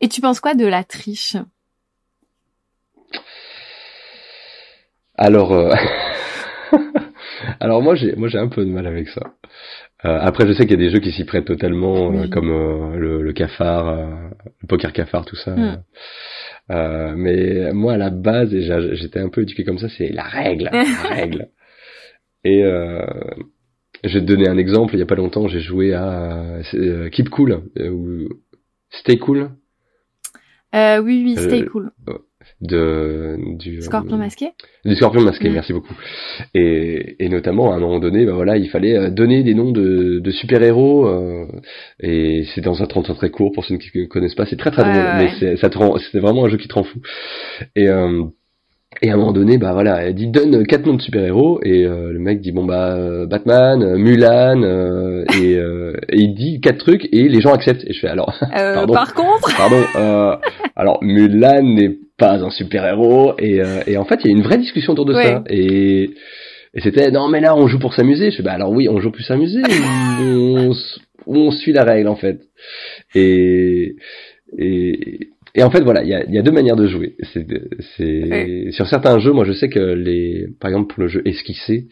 Et 0.01 0.07
tu 0.09 0.21
penses 0.21 0.39
quoi 0.39 0.55
de 0.55 0.65
la 0.65 0.83
triche? 0.83 1.37
Alors, 5.15 5.53
alors 7.59 7.81
moi 7.81 7.95
j'ai 7.95 8.15
moi 8.15 8.27
j'ai 8.27 8.37
un 8.37 8.47
peu 8.47 8.65
de 8.65 8.69
mal 8.69 8.87
avec 8.87 9.07
ça. 9.09 9.33
Euh, 10.05 10.19
après, 10.19 10.45
je 10.45 10.53
sais 10.53 10.63
qu'il 10.63 10.71
y 10.71 10.83
a 10.83 10.85
des 10.85 10.89
jeux 10.89 10.99
qui 10.99 11.11
s'y 11.11 11.23
prêtent 11.23 11.45
totalement, 11.45 12.11
euh, 12.13 12.27
comme 12.27 12.49
euh, 12.49 12.97
le, 12.97 13.21
le 13.21 13.33
cafard, 13.33 13.87
euh, 13.87 14.05
le 14.61 14.67
poker 14.67 14.91
cafard, 14.91 15.25
tout 15.25 15.37
ça. 15.37 15.55
Mm. 15.55 15.83
Euh, 16.71 17.13
mais 17.15 17.71
moi, 17.71 17.93
à 17.93 17.97
la 17.97 18.09
base, 18.09 18.49
j'étais 18.93 19.19
un 19.19 19.29
peu 19.29 19.43
éduqué 19.43 19.63
comme 19.63 19.77
ça, 19.77 19.87
c'est 19.97 20.09
la 20.09 20.23
règle, 20.23 20.69
la 20.73 20.83
règle. 21.09 21.47
Et 22.43 22.63
euh, 22.63 23.05
je 24.03 24.15
vais 24.15 24.19
te 24.19 24.25
donner 24.25 24.49
un 24.49 24.57
exemple. 24.57 24.93
Il 24.95 24.99
y 24.99 25.03
a 25.03 25.05
pas 25.05 25.15
longtemps, 25.15 25.47
j'ai 25.47 25.61
joué 25.61 25.93
à 25.93 26.59
euh, 26.73 27.09
Keep 27.09 27.29
Cool 27.29 27.63
ou 27.79 28.27
Stay 28.89 29.17
Cool 29.17 29.51
euh, 30.75 31.01
Oui, 31.01 31.23
oui, 31.23 31.37
stay 31.37 31.65
cool. 31.65 31.91
De 32.61 33.37
du 33.57 33.77
euh, 33.77 33.81
Scorpion 33.81 34.17
masqué 34.17 34.51
Du 34.85 34.95
scorpion 34.95 35.21
masqué, 35.21 35.49
merci 35.49 35.73
beaucoup. 35.73 35.93
Et, 36.53 37.15
et 37.23 37.29
notamment, 37.29 37.71
à 37.73 37.75
un 37.75 37.79
moment 37.79 37.99
donné, 37.99 38.25
bah 38.25 38.33
voilà, 38.33 38.57
il 38.57 38.69
fallait 38.69 38.97
euh, 38.97 39.09
donner 39.09 39.43
des 39.43 39.53
noms 39.53 39.71
de, 39.71 40.19
de 40.19 40.31
super-héros, 40.31 41.07
euh, 41.07 41.45
et 41.99 42.45
c'est 42.53 42.61
dans 42.61 42.81
un 42.81 42.85
30 42.85 43.09
ans 43.09 43.15
très 43.15 43.29
court, 43.29 43.51
pour 43.51 43.65
ceux 43.65 43.77
qui 43.77 43.89
ne 43.97 44.05
connaissent 44.05 44.35
pas, 44.35 44.45
c'est 44.45 44.57
très 44.57 44.71
très 44.71 44.83
Ouais, 44.83 44.93
drôle, 44.93 45.05
ouais, 45.25 45.31
mais 45.41 45.57
ça 45.57 45.69
te 45.69 45.77
rend, 45.77 45.95
c'est 46.11 46.19
vraiment 46.19 46.45
un 46.45 46.49
jeu 46.49 46.57
qui 46.57 46.67
te 46.67 46.73
rend 46.73 46.83
fou. 46.83 46.99
Et, 47.75 47.87
euh, 47.89 48.23
et 49.01 49.09
à 49.09 49.15
un 49.15 49.17
moment 49.17 49.31
donné, 49.31 49.57
bah 49.57 49.73
voilà, 49.73 50.03
elle 50.03 50.13
dit 50.13 50.27
donne 50.27 50.67
quatre 50.67 50.85
noms 50.85 50.93
de 50.93 51.01
super-héros, 51.01 51.59
et 51.63 51.83
euh, 51.83 52.11
le 52.13 52.19
mec 52.19 52.41
dit 52.41 52.51
bon 52.51 52.63
bah 52.63 52.93
euh, 52.95 53.25
Batman, 53.25 53.95
Mulan, 53.97 54.61
euh, 54.61 55.25
et, 55.41 55.55
euh, 55.57 55.93
et 56.09 56.17
il 56.19 56.35
dit 56.35 56.61
quatre 56.61 56.77
trucs, 56.77 57.05
et 57.11 57.27
les 57.27 57.41
gens 57.41 57.53
acceptent. 57.53 57.83
Et 57.87 57.93
je 57.93 57.99
fais 57.99 58.07
alors, 58.07 58.31
Euh, 58.55 58.73
Pardon. 58.75 58.93
par 58.93 59.13
contre, 59.15 59.49
Pardon. 59.57 59.81
Euh, 59.95 60.35
alors 60.75 60.99
Mulan 61.03 61.63
n'est 61.63 61.97
pas 62.17 62.43
un 62.43 62.49
super 62.49 62.85
héros. 62.85 63.33
Et, 63.39 63.61
euh, 63.61 63.81
et 63.87 63.97
en 63.97 64.05
fait, 64.05 64.19
il 64.23 64.27
y 64.31 64.33
a 64.33 64.37
une 64.37 64.43
vraie 64.43 64.57
discussion 64.57 64.93
autour 64.93 65.05
de 65.05 65.13
Ouais. 65.13 65.23
ça. 65.23 65.43
Et, 65.49 66.11
et 66.75 66.81
c'était 66.81 67.11
non 67.11 67.27
mais 67.27 67.39
là 67.39 67.55
on 67.55 67.67
joue 67.67 67.77
pour 67.79 67.93
s'amuser. 67.93 68.31
Je 68.31 68.37
fais 68.37 68.43
bah 68.43 68.53
alors 68.53 68.71
oui 68.71 68.87
on 68.89 68.99
joue 68.99 69.11
pour 69.11 69.21
s'amuser. 69.21 69.61
on, 70.21 70.71
on 71.27 71.51
suit 71.51 71.71
la 71.73 71.83
règle 71.83 72.07
en 72.07 72.15
fait. 72.15 72.39
Et 73.15 73.95
et, 74.57 75.29
et 75.55 75.63
en 75.63 75.69
fait 75.69 75.81
voilà 75.81 76.01
il 76.03 76.09
y 76.09 76.13
a, 76.15 76.23
il 76.25 76.33
y 76.33 76.37
a 76.39 76.41
deux 76.41 76.51
manières 76.51 76.75
de 76.75 76.87
jouer. 76.87 77.15
C'est 77.33 77.45
c'est 77.97 78.23
Ouais. 78.23 78.71
sur 78.71 78.87
certains 78.87 79.19
jeux 79.19 79.31
moi 79.33 79.45
je 79.45 79.53
sais 79.53 79.69
que 79.69 79.79
les 79.79 80.47
par 80.59 80.69
exemple 80.71 80.93
pour 80.93 81.03
le 81.03 81.09
jeu 81.09 81.21
esquissé. 81.25 81.87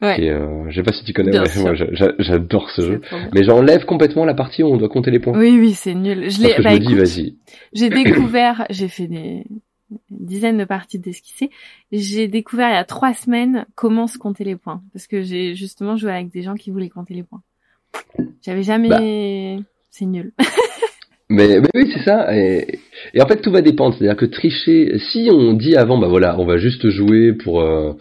Ouais. 0.00 0.22
est, 0.24 0.30
euh, 0.30 0.64
je 0.70 0.76
sais 0.76 0.82
pas 0.82 0.92
si 0.92 1.04
tu 1.04 1.12
connais. 1.12 1.36
Ouais, 1.36 1.46
moi, 1.56 1.74
j'a- 1.74 1.92
j'a- 1.92 2.14
j'adore 2.18 2.70
ce 2.70 2.82
jeu. 2.82 3.00
Mais 3.34 3.42
j'enlève 3.42 3.84
complètement 3.84 4.24
la 4.24 4.34
partie 4.34 4.62
où 4.62 4.68
on 4.68 4.76
doit 4.76 4.88
compter 4.88 5.10
les 5.10 5.18
points. 5.18 5.36
Oui, 5.36 5.56
oui, 5.58 5.72
c'est 5.72 5.94
nul. 5.94 6.30
Je 6.30 6.40
l'ai, 6.40 6.54
bah, 6.62 6.70
je 6.74 6.74
me 6.74 6.78
dis, 6.78 6.94
vas-y. 6.94 7.36
j'ai 7.72 7.88
découvert, 8.04 8.64
j'ai 8.70 8.86
fait 8.88 9.08
des 9.08 9.44
dizaines 10.10 10.58
de 10.58 10.64
parties 10.64 10.98
d'esquissé. 10.98 11.50
J'ai 11.90 12.28
découvert 12.28 12.68
il 12.68 12.74
y 12.74 12.76
a 12.76 12.84
trois 12.84 13.14
semaines 13.14 13.66
comment 13.74 14.06
se 14.06 14.18
compter 14.18 14.44
les 14.44 14.54
points. 14.56 14.82
Parce 14.92 15.06
que 15.06 15.22
j'ai 15.22 15.54
justement 15.54 15.96
joué 15.96 16.12
avec 16.12 16.30
des 16.30 16.42
gens 16.42 16.54
qui 16.54 16.70
voulaient 16.70 16.90
compter 16.90 17.14
les 17.14 17.22
points. 17.24 17.42
J'avais 18.44 18.62
jamais, 18.62 18.88
Bah. 19.58 19.64
c'est 19.90 20.06
nul. 20.06 20.32
Mais, 21.30 21.60
mais 21.60 21.68
oui, 21.74 21.90
c'est 21.92 22.04
ça. 22.04 22.34
Et, 22.34 22.78
et 23.12 23.20
en 23.20 23.26
fait, 23.26 23.42
tout 23.42 23.50
va 23.52 23.60
dépendre. 23.60 23.94
C'est-à-dire 23.94 24.16
que 24.16 24.24
tricher, 24.24 24.98
si 24.98 25.28
on 25.30 25.52
dit 25.52 25.76
avant, 25.76 25.98
bah 25.98 26.08
voilà, 26.08 26.40
on 26.40 26.46
va 26.46 26.56
juste 26.56 26.88
jouer 26.88 27.34
pour 27.34 27.60
euh, 27.60 27.92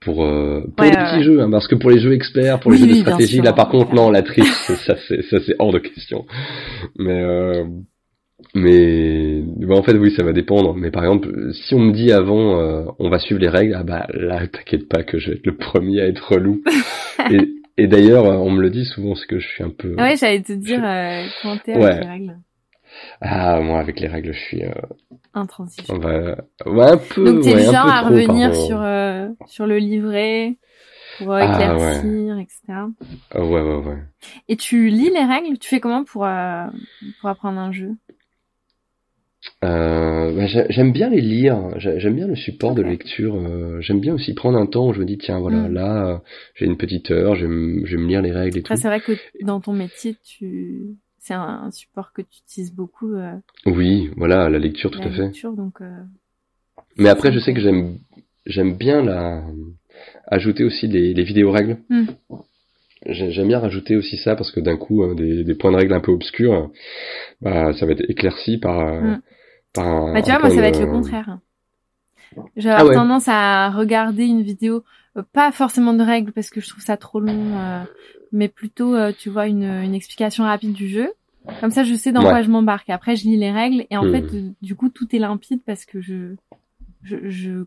pour 0.00 0.24
euh, 0.24 0.60
pour 0.76 0.84
Ouais, 0.86 0.90
les 0.90 0.96
ouais, 0.96 1.04
petits 1.04 1.16
ouais. 1.18 1.22
jeux, 1.24 1.40
hein, 1.42 1.50
parce 1.50 1.68
que 1.68 1.74
pour 1.74 1.90
les 1.90 1.98
jeux 2.00 2.12
experts, 2.12 2.60
pour 2.60 2.72
les 2.72 2.78
jeux 2.78 2.86
de 2.86 2.94
stratégie, 2.94 3.34
sûr, 3.36 3.44
là 3.44 3.52
par 3.52 3.68
contre, 3.68 3.94
non, 3.94 4.10
la 4.10 4.22
triche, 4.22 4.46
ça 4.86 4.96
c'est 5.08 5.22
ça 5.22 5.38
c'est 5.46 5.54
hors 5.58 5.72
de 5.72 5.78
question. 5.78 6.24
Mais 6.98 7.20
euh, 7.22 7.64
mais 8.54 9.42
bah, 9.58 9.74
en 9.76 9.82
fait, 9.82 9.94
oui, 9.96 10.10
ça 10.16 10.24
va 10.24 10.32
dépendre. 10.32 10.74
Mais 10.74 10.90
par 10.90 11.04
exemple, 11.04 11.30
si 11.52 11.74
on 11.74 11.78
me 11.80 11.92
dit 11.92 12.10
avant, 12.12 12.58
euh, 12.60 12.84
on 12.98 13.08
va 13.10 13.18
suivre 13.18 13.40
les 13.40 13.48
règles, 13.48 13.74
ah 13.78 13.84
bah 13.84 14.06
là, 14.14 14.46
t'inquiète 14.52 14.88
pas 14.88 15.02
que 15.02 15.18
je 15.18 15.30
vais 15.30 15.36
être 15.36 15.46
le 15.46 15.56
premier 15.56 16.00
à 16.00 16.06
être 16.06 16.32
relou. 16.32 16.62
et 17.30 17.38
et 17.76 17.86
d'ailleurs, 17.86 18.24
on 18.24 18.50
me 18.50 18.60
le 18.60 18.68
dit 18.68 18.84
souvent, 18.84 19.14
c'est 19.14 19.26
que 19.26 19.38
je 19.38 19.46
suis 19.46 19.64
un 19.64 19.70
peu. 19.70 19.94
ouais, 19.94 20.14
j'allais 20.16 20.42
te 20.42 20.52
dire, 20.52 20.82
euh, 20.84 21.24
comment 21.40 21.56
t'es 21.64 21.72
avec 21.72 21.84
Ouais. 21.84 22.00
les 22.00 22.06
règles. 22.08 22.36
Ah, 23.20 23.60
moi, 23.60 23.80
avec 23.80 24.00
les 24.00 24.08
règles, 24.08 24.32
je 24.32 24.38
suis. 24.40 24.64
Euh, 24.64 24.70
Intransigeant. 25.34 25.94
on 25.94 25.98
va... 25.98 26.36
ouais, 26.66 26.90
un 26.92 26.96
peu. 26.96 27.24
Donc 27.24 27.42
t'es 27.42 27.54
ouais, 27.54 27.62
genre 27.64 27.86
à 27.88 28.00
trop, 28.02 28.10
revenir 28.10 28.48
pardon. 28.48 28.66
sur 28.66 28.82
euh, 28.82 29.28
sur 29.46 29.66
le 29.66 29.78
livret 29.78 30.56
pour 31.18 31.32
euh, 31.32 31.40
Ah, 31.40 31.52
éclaircir, 31.52 32.38
etc. 32.38 32.88
Ah, 33.32 33.44
ouais, 33.44 33.60
ouais, 33.60 33.76
ouais. 33.76 33.98
Et 34.48 34.56
tu 34.56 34.88
lis 34.88 35.10
les 35.10 35.24
règles? 35.24 35.58
Tu 35.58 35.68
fais 35.68 35.80
comment 35.80 36.04
pour 36.04 36.24
euh, 36.24 36.66
pour 37.20 37.28
apprendre 37.28 37.58
un 37.58 37.72
jeu? 37.72 37.92
Euh, 39.64 40.34
bah, 40.36 40.46
j'ai- 40.46 40.66
j'aime 40.68 40.92
bien 40.92 41.08
les 41.08 41.20
lire, 41.20 41.58
J'ai- 41.78 41.98
j'aime 41.98 42.14
bien 42.14 42.26
le 42.26 42.34
support 42.36 42.74
de 42.74 42.82
lecture. 42.82 43.36
j'aime 43.80 44.00
bien 44.00 44.14
aussi 44.14 44.34
prendre 44.34 44.58
un 44.58 44.66
temps 44.66 44.88
où 44.88 44.92
je 44.92 45.00
me 45.00 45.06
dis 45.06 45.16
tiens 45.18 45.38
voilà 45.40 45.68
Mm. 45.68 45.72
là 45.72 46.22
j'ai 46.54 46.66
une 46.66 46.76
petite 46.76 47.10
heure, 47.10 47.34
je 47.36 47.46
vais, 47.46 47.52
me- 47.52 47.86
je 47.86 47.96
vais 47.96 48.02
me 48.02 48.08
lire 48.08 48.20
les 48.22 48.32
règles 48.32 48.58
et 48.58 48.60
Après 48.60 48.74
tout. 48.74 48.82
c'est 48.82 48.88
vrai 48.88 49.00
que 49.00 49.12
dans 49.42 49.60
ton 49.60 49.72
métier 49.72 50.14
tu 50.22 50.96
c'est 51.20 51.34
un, 51.34 51.62
un 51.66 51.70
support 51.70 52.12
que 52.12 52.22
tu 52.22 52.38
utilises 52.46 52.74
beaucoup 52.74 53.14
euh, 53.14 53.36
Oui, 53.66 54.10
voilà 54.16 54.48
la 54.48 54.58
lecture 54.58 54.90
tout 54.90 54.98
à 54.98 55.10
fait. 55.10 55.26
lecture 55.26 55.52
donc 55.52 55.80
euh, 55.80 56.02
Mais 56.96 57.08
après 57.08 57.32
je 57.32 57.38
sais 57.38 57.54
que 57.54 57.60
j'aime 57.60 57.98
j'aime 58.46 58.74
bien 58.76 59.02
la 59.02 59.44
ajouter 60.26 60.64
aussi 60.64 60.86
les, 60.88 61.12
les 61.14 61.22
vidéos 61.24 61.52
règles. 61.52 61.78
Mm. 61.90 62.04
J'ai- 63.06 63.30
J'aime 63.32 63.48
bien 63.48 63.60
rajouter 63.60 63.96
aussi 63.96 64.16
ça 64.18 64.36
parce 64.36 64.50
que 64.50 64.60
d'un 64.60 64.76
coup 64.76 65.02
hein, 65.02 65.14
des, 65.14 65.44
des 65.44 65.54
points 65.54 65.72
de 65.72 65.76
règle 65.76 65.94
un 65.94 66.00
peu 66.00 66.12
obscurs, 66.12 66.70
bah 67.40 67.72
ça 67.74 67.86
va 67.86 67.92
être 67.92 68.04
éclairci 68.10 68.58
par 68.58 68.80
euh, 68.80 69.00
Mm. 69.16 69.22
par 69.74 69.86
un. 69.86 70.14
Bah, 70.14 70.22
tu 70.22 70.30
vois, 70.30 70.38
moi, 70.40 70.50
ça 70.50 70.60
va 70.60 70.68
être 70.68 70.80
le 70.80 70.86
contraire. 70.86 71.38
Je 72.56 72.68
vais 72.68 72.74
Ah 72.76 72.84
ouais. 72.86 72.94
tendance 72.94 73.28
à 73.28 73.70
regarder 73.70 74.24
une 74.24 74.42
vidéo, 74.42 74.84
pas 75.32 75.52
forcément 75.52 75.92
de 75.94 76.02
règles 76.02 76.32
parce 76.32 76.50
que 76.50 76.60
je 76.60 76.68
trouve 76.68 76.82
ça 76.82 76.96
trop 76.96 77.20
long, 77.20 77.58
euh, 77.58 77.84
mais 78.32 78.48
plutôt, 78.48 78.94
euh, 78.94 79.12
tu 79.16 79.28
vois, 79.30 79.46
une, 79.46 79.64
une 79.64 79.94
explication 79.94 80.44
rapide 80.44 80.72
du 80.72 80.88
jeu. 80.88 81.12
Comme 81.60 81.70
ça, 81.70 81.84
je 81.84 81.94
sais 81.94 82.12
dans 82.12 82.22
Ouais. 82.22 82.30
quoi 82.30 82.42
je 82.42 82.50
m'embarque. 82.50 82.88
Après, 82.90 83.16
je 83.16 83.24
lis 83.24 83.36
les 83.36 83.50
règles 83.50 83.86
et 83.90 83.96
en 83.96 84.04
Hmm. 84.04 84.12
fait, 84.12 84.34
euh, 84.34 84.50
du 84.62 84.74
coup, 84.76 84.88
tout 84.88 85.14
est 85.14 85.18
limpide 85.18 85.60
parce 85.66 85.84
que 85.84 86.00
je, 86.00 86.36
je, 87.02 87.16
je 87.28 87.64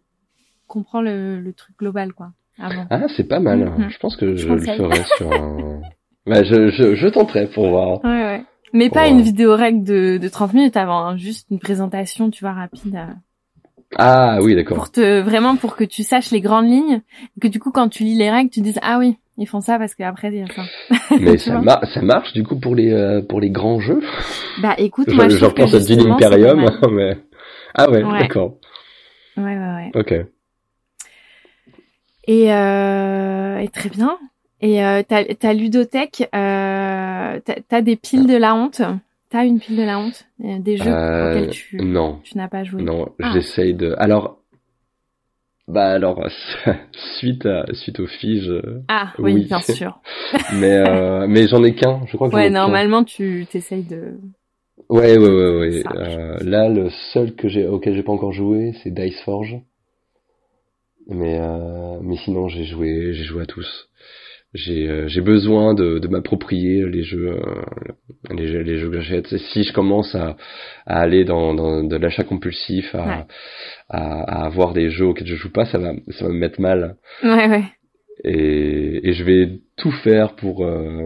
comprends 0.68 1.02
le, 1.02 1.40
le 1.40 1.54
truc 1.54 1.78
global, 1.78 2.14
quoi. 2.14 2.32
Avant. 2.60 2.86
Ah, 2.92 3.04
c'est 3.18 3.28
pas 3.28 3.40
mal. 3.40 3.60
Mhm. 3.60 3.90
Je 3.90 3.98
pense 4.00 4.16
que 4.16 4.36
Je 4.36 4.44
je, 4.48 4.54
le 4.54 4.60
ferai 4.60 5.04
sur 5.18 5.28
un. 5.32 5.82
Bah, 6.26 6.42
je, 6.44 6.70
je, 6.70 6.96
je 6.96 7.08
tenterai 7.08 7.48
pour 7.48 7.68
voir. 7.70 8.02
Ouais, 8.06 8.10
ouais. 8.24 8.44
Mais 8.72 8.90
pas 8.90 9.08
une 9.10 9.22
vidéo 9.22 9.56
règle 9.56 9.84
de, 9.84 10.18
de 10.18 10.28
30 10.30 10.54
minutes 10.54 10.78
avant, 10.78 11.00
hein, 11.06 11.18
juste 11.18 11.48
une 11.52 11.60
présentation, 11.60 12.30
tu 12.32 12.44
vois, 12.46 12.54
rapide. 12.54 12.96
euh, 12.96 13.14
Ah 13.98 14.40
oui, 14.42 14.56
d'accord. 14.56 14.78
pour 14.78 14.92
te 14.92 15.22
vraiment 15.22 15.56
pour 15.56 15.76
que 15.76 15.84
tu 15.84 16.04
saches 16.04 16.32
les 16.32 16.42
grandes 16.42 16.68
lignes 16.68 17.02
que 17.42 17.48
du 17.48 17.60
coup 17.60 17.72
quand 17.72 17.90
tu 17.90 18.04
lis 18.04 18.16
les 18.16 18.30
règles 18.32 18.50
tu 18.50 18.62
dises 18.62 18.80
ah 18.82 18.98
oui 19.00 19.18
ils 19.38 19.48
font 19.48 19.62
ça 19.62 19.78
parce 19.80 19.96
qu'après 19.96 20.30
il 20.30 20.38
y 20.40 20.42
a 20.42 20.48
ça 20.48 20.66
Mais 21.20 21.38
ça, 21.38 21.54
vois. 21.54 21.62
mar- 21.62 21.86
ça 21.94 22.02
marche 22.02 22.34
du 22.34 22.44
coup 22.44 22.60
pour 22.60 22.76
les 22.76 22.92
euh, 22.92 23.22
pour 23.22 23.40
les 23.40 23.50
grands 23.50 23.80
jeux? 23.80 24.02
bah 24.62 24.76
écoute 24.78 25.08
Je, 25.10 25.16
moi 25.16 25.28
je 25.30 25.38
je 25.38 25.46
repense 25.46 25.74
à 25.74 25.80
Dune 25.80 26.02
Imperium, 26.12 26.70
mais 26.92 27.18
ah 27.76 27.90
ouais, 27.90 28.04
Ouais. 28.04 28.20
d'accord. 28.20 28.58
ouais 29.38 29.44
ouais 29.44 29.58
ouais 29.58 29.92
Ok. 29.96 30.14
et, 32.26 32.54
euh, 32.54 33.58
et 33.60 33.68
très 33.70 33.90
bien 33.90 34.18
et 34.62 34.84
euh, 34.86 35.04
ta 35.04 35.54
ludothèque 35.54 36.30
euh, 36.34 37.40
t'as 37.44 37.56
t'as 37.68 37.82
des 37.82 37.96
piles 37.96 38.28
de 38.28 38.38
la 38.38 38.56
honte? 38.56 38.82
T'as 39.34 39.46
une 39.46 39.60
pile 39.60 39.76
de 39.76 39.84
la 39.84 40.00
honte 40.00 40.26
Euh, 40.46 40.60
des 40.60 40.78
jeux 40.78 40.88
Euh, 40.88 41.30
auxquels 41.32 41.50
tu 41.50 41.78
Non, 41.84 42.20
tu 42.24 42.38
n'as 42.38 42.48
pas 42.48 42.64
joué 42.64 42.82
non, 42.84 43.10
Ah. 43.22 43.32
j'essaye 43.34 43.74
de. 43.74 43.94
Alors, 43.98 44.40
bah 45.68 45.88
alors 45.92 46.26
suite 47.20 47.46
à 47.46 47.66
suite 47.74 48.00
aux 48.00 48.08
figes, 48.08 48.50
euh, 48.50 48.82
ah 48.88 49.14
oui, 49.20 49.34
oui. 49.34 49.46
bien 49.46 49.60
sûr 49.62 50.00
mais 50.60 50.78
euh, 50.88 51.26
mais 51.28 51.48
j'en 51.48 51.64
ai 51.64 51.74
qu'un. 51.74 52.06
Je 52.08 52.16
crois 52.16 52.30
que 52.30 52.36
ouais 52.36 52.50
normalement 52.50 53.04
tu 53.04 53.46
t'essayes 53.50 53.84
de 53.84 54.14
Ouais, 54.90 55.18
ouais, 55.18 55.28
ouais, 55.30 55.58
ouais. 55.60 55.84
Euh, 55.96 56.38
là, 56.42 56.68
le 56.68 56.90
seul 57.14 57.36
que 57.36 57.48
j'ai, 57.48 57.66
auquel 57.68 57.96
j'ai 57.96 58.04
pas 58.04 58.12
encore 58.12 58.34
joué, 58.34 58.74
c'est 58.84 58.92
Dice 58.92 59.20
Forge. 59.24 59.56
Mais, 61.08 61.38
euh, 61.40 62.00
mais 62.02 62.18
sinon, 62.18 62.48
j'ai 62.48 62.66
joué, 62.66 63.14
j'ai 63.14 63.24
joué 63.24 63.44
à 63.44 63.46
tous. 63.46 63.90
J'ai, 64.54 64.88
euh, 64.88 65.08
j'ai 65.08 65.22
besoin 65.22 65.74
de, 65.74 65.98
de 65.98 66.08
m'approprier 66.08 66.86
les 66.88 67.02
jeux, 67.04 67.32
euh, 67.32 68.34
les 68.36 68.48
jeux, 68.48 68.60
les 68.62 68.78
jeux 68.78 68.90
que 68.92 69.00
j'achète. 69.02 69.36
Si 69.52 69.64
je 69.64 69.74
commence 69.74 70.14
à, 70.14 70.36
à 70.86 71.00
aller 71.02 71.26
dans, 71.26 71.56
dans 71.56 71.84
de 71.84 71.96
l'achat 71.96 72.24
compulsif, 72.24 72.94
à, 72.94 72.98
Ouais. 73.06 73.24
à, 73.90 74.22
à 74.42 74.46
avoir 74.46 74.74
des 74.74 74.90
jeux 74.92 75.08
auxquels 75.08 75.26
je 75.28 75.36
joue 75.36 75.52
pas, 75.52 75.66
ça 75.66 75.80
va, 75.80 75.94
ça 76.10 76.26
va 76.26 76.32
me 76.32 76.38
mettre 76.38 76.62
mal. 76.62 76.96
ouais 77.24 77.48
ouais 77.50 77.64
Et, 78.24 79.10
et 79.10 79.14
je 79.14 79.24
vais 79.24 79.50
tout 79.76 79.92
faire 79.92 80.36
pour 80.36 80.64
euh, 80.64 81.02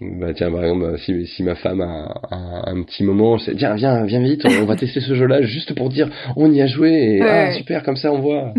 bah 0.00 0.32
tiens 0.32 0.50
par 0.50 0.64
exemple 0.64 0.98
si, 1.00 1.26
si 1.26 1.42
ma 1.42 1.54
femme 1.54 1.82
a 1.82 2.14
un, 2.30 2.62
un 2.74 2.82
petit 2.82 3.04
moment 3.04 3.36
je 3.36 3.44
sais 3.44 3.54
tiens 3.54 3.74
viens 3.74 4.06
viens 4.06 4.22
vite 4.22 4.42
on 4.46 4.64
va 4.64 4.74
tester 4.74 5.00
ce 5.00 5.14
jeu 5.14 5.26
là 5.26 5.42
juste 5.42 5.74
pour 5.76 5.90
dire 5.90 6.08
on 6.34 6.50
y 6.50 6.62
a 6.62 6.66
joué 6.66 6.88
et 6.92 7.20
Ouais, 7.22 7.28
ah 7.28 7.52
super 7.52 7.82
comme 7.82 7.96
ça 7.96 8.10
on 8.10 8.20
voit 8.20 8.54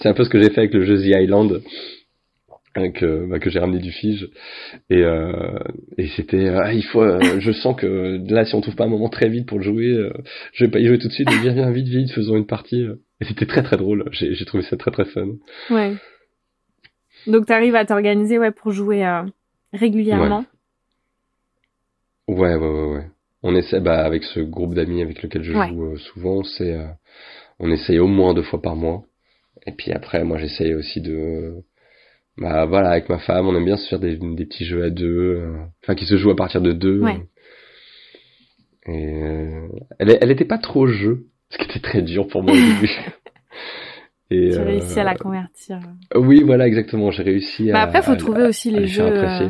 c'est 0.00 0.08
un 0.08 0.14
peu 0.14 0.24
ce 0.24 0.30
que 0.30 0.40
j'ai 0.40 0.48
fait 0.48 0.60
avec 0.62 0.72
le 0.72 0.86
jeu 0.86 0.96
The 0.96 1.20
Island 1.22 1.60
que 2.92 3.26
bah, 3.26 3.38
que 3.38 3.50
j'ai 3.50 3.58
ramené 3.58 3.78
du 3.78 3.92
Fige 3.92 4.28
et 4.90 5.02
euh, 5.02 5.58
et 5.96 6.08
c'était 6.16 6.48
ah, 6.48 6.72
il 6.72 6.84
faut 6.84 7.02
euh, 7.02 7.38
je 7.40 7.52
sens 7.52 7.76
que 7.76 8.20
là 8.32 8.44
si 8.44 8.54
on 8.54 8.60
trouve 8.60 8.76
pas 8.76 8.84
un 8.84 8.88
moment 8.88 9.08
très 9.08 9.28
vite 9.28 9.46
pour 9.46 9.58
le 9.58 9.64
jouer 9.64 9.88
euh, 9.88 10.12
je 10.52 10.64
vais 10.64 10.70
pas 10.70 10.78
y 10.80 10.86
jouer 10.86 10.98
tout 10.98 11.08
de 11.08 11.12
suite 11.12 11.28
viens 11.28 11.52
viens 11.52 11.70
vite 11.70 11.88
vite 11.88 12.10
faisons 12.12 12.36
une 12.36 12.46
partie 12.46 12.86
et 13.20 13.24
c'était 13.24 13.46
très 13.46 13.62
très 13.62 13.76
drôle 13.76 14.04
j'ai 14.12 14.34
j'ai 14.34 14.44
trouvé 14.44 14.62
ça 14.62 14.76
très 14.76 14.90
très 14.90 15.04
fun 15.04 15.28
Ouais. 15.70 15.94
Donc 17.26 17.46
t'arrives 17.46 17.74
à 17.74 17.84
t'organiser 17.84 18.38
ouais 18.38 18.52
pour 18.52 18.72
jouer 18.72 19.04
euh, 19.04 19.22
régulièrement? 19.72 20.44
Ouais, 22.28 22.54
ouais, 22.54 22.56
ouais, 22.56 22.94
ouais. 22.94 23.06
On 23.42 23.54
essaie, 23.54 23.80
bah, 23.80 24.04
avec 24.04 24.24
ce 24.24 24.40
groupe 24.40 24.74
d'amis 24.74 25.02
avec 25.02 25.22
lequel 25.22 25.42
je 25.42 25.52
Ouais. 25.52 25.68
joue 25.68 25.96
souvent, 25.96 26.42
c'est, 26.42 26.76
on 27.58 27.70
essaye 27.70 27.98
au 27.98 28.06
moins 28.06 28.34
deux 28.34 28.42
fois 28.42 28.60
par 28.60 28.76
mois. 28.76 29.04
Et 29.66 29.72
puis 29.72 29.92
après, 29.92 30.24
moi, 30.24 30.38
j'essaye 30.38 30.74
aussi 30.74 31.00
de, 31.00 31.62
bah, 32.40 32.66
voilà, 32.66 32.90
avec 32.90 33.08
ma 33.08 33.18
femme, 33.18 33.46
on 33.46 33.56
aime 33.56 33.64
bien 33.64 33.76
se 33.76 33.88
faire 33.88 33.98
des, 34.00 34.16
des 34.16 34.44
petits 34.46 34.64
jeux 34.64 34.84
à 34.84 34.90
deux, 34.90 35.06
euh, 35.40 35.56
enfin, 35.82 35.94
qui 35.94 36.06
se 36.06 36.16
jouent 36.16 36.30
à 36.30 36.36
partir 36.36 36.60
de 36.60 36.72
deux. 36.72 37.00
Ouais. 37.00 37.26
Et 38.86 39.22
euh, 39.22 39.68
elle, 39.98 40.16
elle 40.20 40.30
était 40.30 40.44
pas 40.44 40.58
trop 40.58 40.86
jeu, 40.86 41.26
ce 41.50 41.58
qui 41.58 41.64
était 41.64 41.80
très 41.80 42.02
dur 42.02 42.26
pour 42.28 42.42
moi 42.42 42.52
au 42.52 42.56
début. 42.56 42.90
Et, 44.30 44.50
Tu 44.50 44.58
euh, 44.58 44.64
réussis 44.64 45.00
à 45.00 45.04
la 45.04 45.14
convertir. 45.14 45.80
Oui, 46.14 46.42
voilà, 46.44 46.66
exactement. 46.66 47.10
J'ai 47.10 47.22
réussi 47.22 47.70
Bah 47.72 47.80
à. 47.80 47.82
après 47.84 48.02
faut 48.02 48.12
à- 48.12 48.16
trouver 48.16 48.42
aussi 48.42 48.68
à 48.68 48.72
les 48.72 48.80
les 48.80 48.86
jeux 48.86 49.04
euh, 49.06 49.48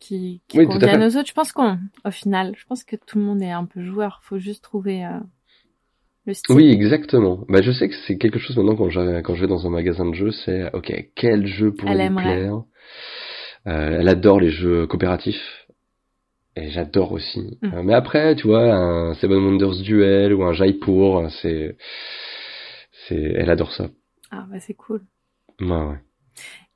qui, 0.00 0.42
qui 0.48 0.58
Oui, 0.58 0.66
conviennent 0.66 1.02
aux 1.04 1.16
autres. 1.16 1.28
Je 1.28 1.32
pense 1.32 1.52
qu'on 1.52 1.78
au 2.04 2.10
final, 2.10 2.54
je 2.56 2.66
pense 2.66 2.82
que 2.82 2.96
tout 2.96 3.18
le 3.18 3.24
monde 3.24 3.40
est 3.40 3.52
un 3.52 3.64
peu 3.66 3.84
joueur, 3.84 4.18
faut 4.24 4.38
juste 4.38 4.64
trouver 4.64 5.04
euh, 5.04 5.10
le 6.26 6.34
style. 6.34 6.54
Oui, 6.56 6.70
exactement. 6.70 7.44
Bah, 7.48 7.60
je 7.62 7.70
sais 7.72 7.88
que 7.88 7.94
c'est 8.06 8.16
quelque 8.18 8.38
chose 8.38 8.56
maintenant 8.56 8.76
quand 8.76 8.90
je, 8.90 9.20
quand 9.20 9.34
je 9.34 9.40
vais 9.42 9.46
dans 9.48 9.66
un 9.66 9.70
magasin 9.70 10.06
de 10.08 10.14
jeux, 10.14 10.30
c'est 10.32 10.72
ok, 10.72 11.10
quel 11.14 11.46
jeu 11.46 11.72
pourrait 11.72 11.92
Elle 11.98 12.08
lui 12.08 12.16
plaire? 12.16 12.62
Euh, 13.66 13.98
Elle 14.00 14.08
adore 14.08 14.40
les 14.40 14.50
jeux 14.50 14.86
coopératifs. 14.86 15.66
et 16.56 16.70
j'adore 16.70 17.12
aussi. 17.12 17.58
Mm. 17.62 17.74
Euh, 17.74 17.82
mais 17.82 17.94
après, 17.94 18.36
tu 18.36 18.46
vois, 18.46 18.72
un 18.74 19.14
Seven 19.14 19.38
Wonders 19.38 19.82
Duel 19.82 20.32
ou 20.34 20.44
un 20.44 20.52
Jaipur, 20.52 21.28
c'est, 21.42 21.76
c'est, 23.08 23.20
elle 23.36 23.50
adore 23.50 23.72
ça. 23.72 23.88
Ah 24.30 24.46
bah 24.50 24.60
c'est 24.60 24.74
cool. 24.74 25.02
Ouais, 25.60 25.68
ouais. 25.68 26.00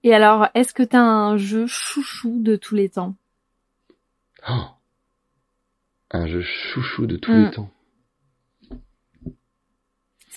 Et 0.05 0.14
alors, 0.14 0.49
est-ce 0.55 0.72
que 0.74 0.82
t'as 0.82 1.01
un 1.03 1.36
jeu 1.36 1.66
chouchou 1.66 2.40
de 2.42 2.57
tous 2.57 2.74
les 2.74 2.88
temps? 2.88 3.14
Oh. 4.49 4.64
un 6.11 6.26
jeu 6.26 6.40
chouchou 6.42 7.07
de 7.07 7.16
tous 7.16 7.32
Mm. 7.32 7.44
les 7.44 7.51
temps. 7.51 7.70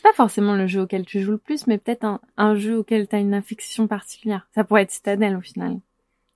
C'est 0.02 0.10
pas 0.10 0.14
forcément 0.16 0.56
le 0.56 0.66
jeu 0.66 0.82
auquel 0.82 1.06
tu 1.06 1.22
joues 1.22 1.34
le 1.34 1.38
plus, 1.38 1.68
mais 1.68 1.78
peut-être 1.78 2.04
un, 2.06 2.20
un 2.36 2.56
jeu 2.56 2.78
auquel 2.80 3.08
t'as 3.08 3.20
une 3.20 3.36
affection 3.36 3.88
particulière. 3.88 4.48
Ça 4.56 4.64
pourrait 4.64 4.82
être 4.82 4.90
Citadel 4.92 5.36
au 5.36 5.42
final. 5.42 5.76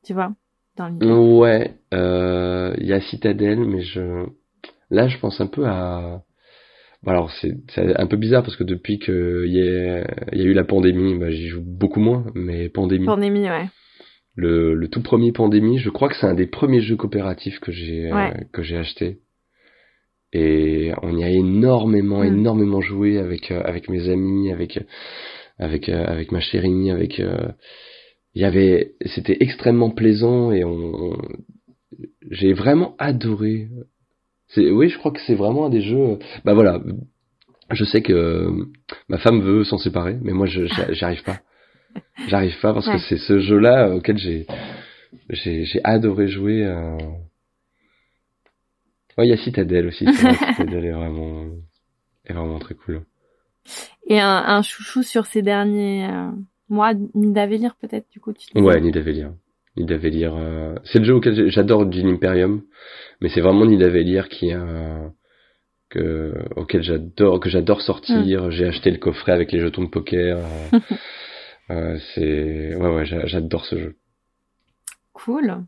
Tu 0.03 0.13
vois? 0.13 0.34
Dans 0.78 0.88
l'idée. 0.88 1.07
Ouais, 1.07 1.74
euh, 1.93 2.76
il 2.78 2.86
y 2.86 2.93
a 2.93 3.01
Citadel, 3.01 3.59
mais 3.59 3.82
je, 3.82 4.26
là, 4.91 5.07
je 5.07 5.18
pense 5.18 5.41
un 5.41 5.47
peu 5.47 5.66
à, 5.66 6.22
Bon, 7.01 7.11
alors 7.11 7.32
c'est 7.39 7.55
un 7.78 8.07
peu 8.07 8.18
bizarre 8.18 8.43
parce 8.43 8.55
que 8.55 8.63
depuis 8.63 8.99
qu'il 8.99 9.13
y, 9.47 9.61
a- 9.61 10.07
il 10.32 10.39
y 10.39 10.41
a 10.41 10.45
eu 10.45 10.53
la 10.53 10.63
pandémie, 10.63 11.18
bah, 11.18 11.30
j'y 11.32 11.47
joue 11.47 11.61
beaucoup 11.63 11.99
moins, 11.99 12.26
mais 12.36 12.68
pandémie. 12.70 13.05
Pandémie, 13.05 13.49
ouais. 13.49 13.66
Le, 14.36 14.74
le 14.76 14.88
tout 14.89 15.01
premier 15.01 15.32
pandémie, 15.32 15.78
je 15.80 15.89
crois 15.89 16.09
que 16.09 16.16
c'est 16.16 16.26
un 16.28 16.34
des 16.34 16.47
premiers 16.47 16.82
jeux 16.82 16.97
coopératifs 16.97 17.59
que 17.59 17.72
j'ai 17.72 18.11
euh, 18.11 18.16
Ouais. 18.16 18.47
que 18.51 18.63
j'ai 18.63 18.76
acheté. 18.78 19.20
Et 20.38 20.91
on 21.01 21.17
y 21.17 21.23
a 21.23 21.29
énormément, 21.29 22.21
Mm. 22.23 22.27
énormément 22.33 22.81
joué 22.81 23.17
avec 23.19 23.51
euh, 23.51 23.61
avec 23.63 23.83
mes 23.89 24.09
amis, 24.09 24.51
avec 24.51 24.71
avec 25.57 25.88
euh, 25.89 26.03
avec 26.05 26.31
ma 26.31 26.41
chérie, 26.41 26.89
avec 26.91 27.19
euh, 27.19 27.47
il 28.33 28.41
y 28.41 28.45
avait 28.45 28.93
c'était 29.13 29.38
extrêmement 29.39 29.91
plaisant 29.91 30.51
et 30.51 30.63
on, 30.63 30.77
on- 31.11 31.17
j'ai 32.29 32.53
vraiment 32.53 32.95
adoré. 32.97 33.67
C'est 34.47 34.69
oui, 34.71 34.89
je 34.89 34.97
crois 34.97 35.11
que 35.11 35.21
c'est 35.25 35.36
vraiment 35.43 35.65
un 35.67 35.69
des 35.69 35.81
jeux 35.81 36.17
bah 36.43 36.53
voilà, 36.53 36.81
je 37.71 37.83
sais 37.86 38.01
que 38.01 38.49
ma 39.07 39.17
femme 39.17 39.41
veut 39.41 39.63
s'en 39.63 39.77
séparer, 39.77 40.17
mais 40.21 40.33
moi 40.33 40.47
je 40.47 40.65
j'y 40.65 40.81
j'y 40.97 41.03
arrive 41.05 41.23
pas. 41.23 41.39
J'arrive 42.27 42.59
pas 42.61 42.73
parce 42.73 42.88
Ouais. 42.88 42.93
que 42.95 42.99
c'est 43.07 43.17
ce 43.29 43.39
jeu-là 43.39 43.95
auquel 43.95 44.17
j'ai 44.17 44.45
j'ai 45.29 45.63
j'ai 45.65 45.79
adoré 45.83 46.27
jouer. 46.27 46.63
euh. 46.65 46.97
Ouais, 49.18 49.26
il 49.28 49.30
y 49.30 49.34
a 49.34 49.38
Citadel 49.38 49.88
aussi. 49.88 50.05
Citadel 50.13 50.86
est 50.86 50.91
vraiment 50.91 51.45
est 52.26 52.34
vraiment 52.34 52.59
très 52.59 52.76
cool. 52.76 53.01
Et 54.07 54.20
un, 54.20 54.43
un 54.45 54.61
chouchou 54.61 55.03
sur 55.03 55.26
ces 55.26 55.41
derniers 55.41 56.05
euh, 56.07 56.30
mois, 56.70 56.93
Nidavellir 57.13 57.76
peut-être, 57.76 58.09
du 58.11 58.20
coup, 58.20 58.34
tu 58.34 58.47
Ouais, 58.59 58.80
Nidavellir. 58.80 59.32
Nidavellir, 59.78 60.34
euh, 60.36 60.76
c'est 60.86 60.99
le 60.99 61.05
jeu 61.05 61.16
auquel 61.16 61.49
j'adore 61.49 61.91
Gin 61.91 62.07
Imperium, 62.07 62.61
mais 63.22 63.30
c'est 63.30 63.41
vraiment 63.41 63.66
Nidavellir 63.66 64.30
qui 64.30 64.53
euh, 64.53 65.07
que 65.89 66.34
auquel 66.55 66.82
j'adore 66.82 67.39
que 67.39 67.49
j'adore 67.49 67.82
sortir. 67.82 68.51
J'ai 68.51 68.66
acheté 68.68 68.89
le 68.91 68.97
coffret 68.97 69.34
avec 69.34 69.51
les 69.51 69.59
jetons 69.59 69.84
de 69.84 69.89
poker. 69.89 70.38
euh, 70.74 70.80
euh, 71.72 71.97
c'est 72.13 72.76
ouais 72.76 72.95
ouais, 72.95 73.05
j'a- 73.05 73.26
j'adore 73.26 73.66
ce 73.66 73.78
jeu. 73.78 73.95
Cool. 75.13 75.66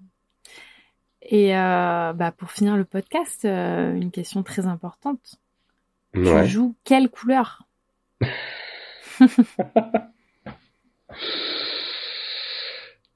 Et 1.29 1.55
euh, 1.57 2.13
bah, 2.13 2.31
pour 2.31 2.51
finir 2.51 2.77
le 2.77 2.85
podcast, 2.85 3.43
euh, 3.45 3.93
une 3.95 4.11
question 4.11 4.43
très 4.43 4.65
importante. 4.65 5.35
Ouais. 6.15 6.43
Tu 6.45 6.49
joues 6.51 6.75
quelle 6.83 7.09
couleur? 7.09 7.63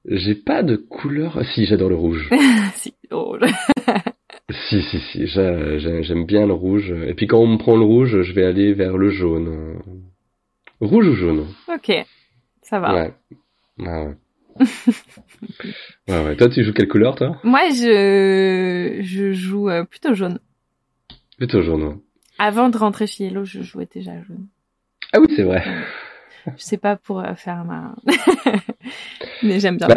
J'ai 0.05 0.35
pas 0.35 0.63
de 0.63 0.75
couleur. 0.75 1.37
Ah, 1.37 1.43
Si, 1.43 1.65
j'adore 1.65 1.89
le 1.89 1.95
rouge. 1.95 2.29
Si, 2.75 2.93
oh, 3.11 3.37
si, 4.69 4.81
si, 4.81 4.99
si, 4.99 5.27
j'a- 5.27 5.77
j'a- 5.77 6.01
j'aime 6.01 6.25
bien 6.25 6.47
le 6.47 6.53
rouge. 6.53 6.91
Et 7.07 7.13
puis 7.13 7.27
quand 7.27 7.37
on 7.39 7.47
me 7.47 7.57
prend 7.57 7.75
le 7.75 7.83
rouge, 7.83 8.21
je 8.21 8.33
vais 8.33 8.45
aller 8.45 8.73
vers 8.73 8.97
le 8.97 9.09
jaune. 9.09 9.79
Rouge 10.79 11.07
ou 11.07 11.13
jaune? 11.13 11.47
Ok, 11.67 11.91
ça 12.63 12.79
va. 12.79 12.93
Ouais. 12.93 13.13
Ouais, 13.77 14.05
ouais. 14.05 14.15
Ouais, 16.07 16.23
ouais. 16.25 16.35
Toi, 16.35 16.49
tu 16.49 16.63
joues 16.63 16.73
quelle 16.73 16.87
couleur, 16.87 17.15
toi? 17.15 17.39
Moi, 17.43 17.69
je, 17.69 18.99
je 19.01 19.33
joue 19.33 19.69
euh, 19.69 19.83
plutôt 19.83 20.13
jaune. 20.13 20.39
Plutôt 21.37 21.61
jaune, 21.61 21.83
ouais. 21.83 21.95
Avant 22.39 22.69
de 22.69 22.77
rentrer 22.77 23.07
chez 23.07 23.25
Yellow, 23.25 23.45
je 23.45 23.61
jouais 23.61 23.87
déjà 23.93 24.13
jaune. 24.23 24.47
Ah 25.13 25.19
oui, 25.19 25.27
c'est 25.35 25.43
vrai. 25.43 25.63
Je 26.57 26.63
sais 26.63 26.77
pas 26.77 26.95
pour 26.95 27.19
euh, 27.19 27.35
faire 27.35 27.63
ma... 27.65 27.95
Mais 29.43 29.59
j'aime 29.59 29.77
bien 29.77 29.87
Bah, 29.87 29.95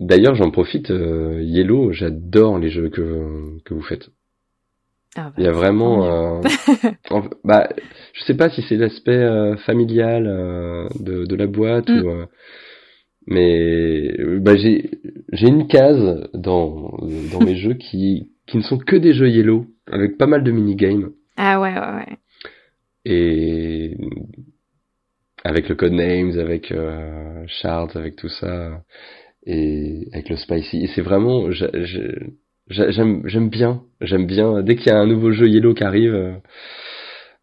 D'ailleurs, 0.00 0.34
j'en 0.34 0.50
profite. 0.50 0.90
euh, 0.90 1.40
Yellow, 1.42 1.92
j'adore 1.92 2.58
les 2.58 2.70
jeux 2.70 2.90
que, 2.90 3.58
que 3.64 3.74
vous 3.74 3.82
faites. 3.82 4.08
Ah, 5.16 5.24
bah, 5.28 5.32
Il 5.38 5.44
y 5.44 5.48
a 5.48 5.52
vraiment... 5.52 6.04
euh, 6.04 6.42
en- 7.10 7.28
bah, 7.44 7.68
je 8.12 8.24
sais 8.24 8.34
pas 8.36 8.50
si 8.50 8.62
c'est 8.68 8.76
l'aspect 8.76 9.56
familial 9.64 10.24
de, 11.00 11.24
de 11.26 11.36
la 11.36 11.46
boîte 11.46 11.88
Mm. 11.88 12.02
ou... 12.02 12.24
euh, 13.28 13.34
mais 13.34 14.12
euh, 14.20 14.38
bah, 14.40 14.56
j'ai 14.56 14.90
j'ai 15.32 15.48
une 15.48 15.66
case 15.66 16.28
dans, 16.34 16.96
dans 17.32 17.40
mes 17.44 17.56
jeux 17.62 17.74
qui, 17.74 18.30
qui 18.46 18.56
ne 18.56 18.62
sont 18.62 18.78
que 18.78 18.96
des 18.96 19.12
jeux 19.14 19.28
Yellow, 19.28 19.66
avec 19.90 20.16
pas 20.18 20.26
mal 20.26 20.44
de 20.44 20.50
minigames. 20.52 21.10
Ah 21.36 21.60
ouais, 21.60 21.72
ouais, 21.74 21.94
ouais. 21.96 22.18
Et 23.06 23.96
avec 25.44 25.68
le 25.68 25.74
Codenames, 25.74 26.38
avec 26.38 26.72
euh, 26.72 27.44
Shards, 27.46 27.96
avec 27.96 28.16
tout 28.16 28.28
ça, 28.28 28.82
et 29.46 30.08
avec 30.12 30.28
le 30.30 30.36
Spicy. 30.36 30.84
Et 30.84 30.86
c'est 30.94 31.02
vraiment, 31.02 31.50
j'a- 31.50 31.70
j'a- 31.74 32.00
j'a- 32.68 32.90
j'aime 32.90 33.22
j'aime 33.26 33.50
bien, 33.50 33.82
j'aime 34.00 34.26
bien. 34.26 34.62
Dès 34.62 34.76
qu'il 34.76 34.86
y 34.86 34.90
a 34.90 34.98
un 34.98 35.06
nouveau 35.06 35.32
jeu 35.32 35.48
Yellow 35.48 35.74
qui 35.74 35.84
arrive, 35.84 36.40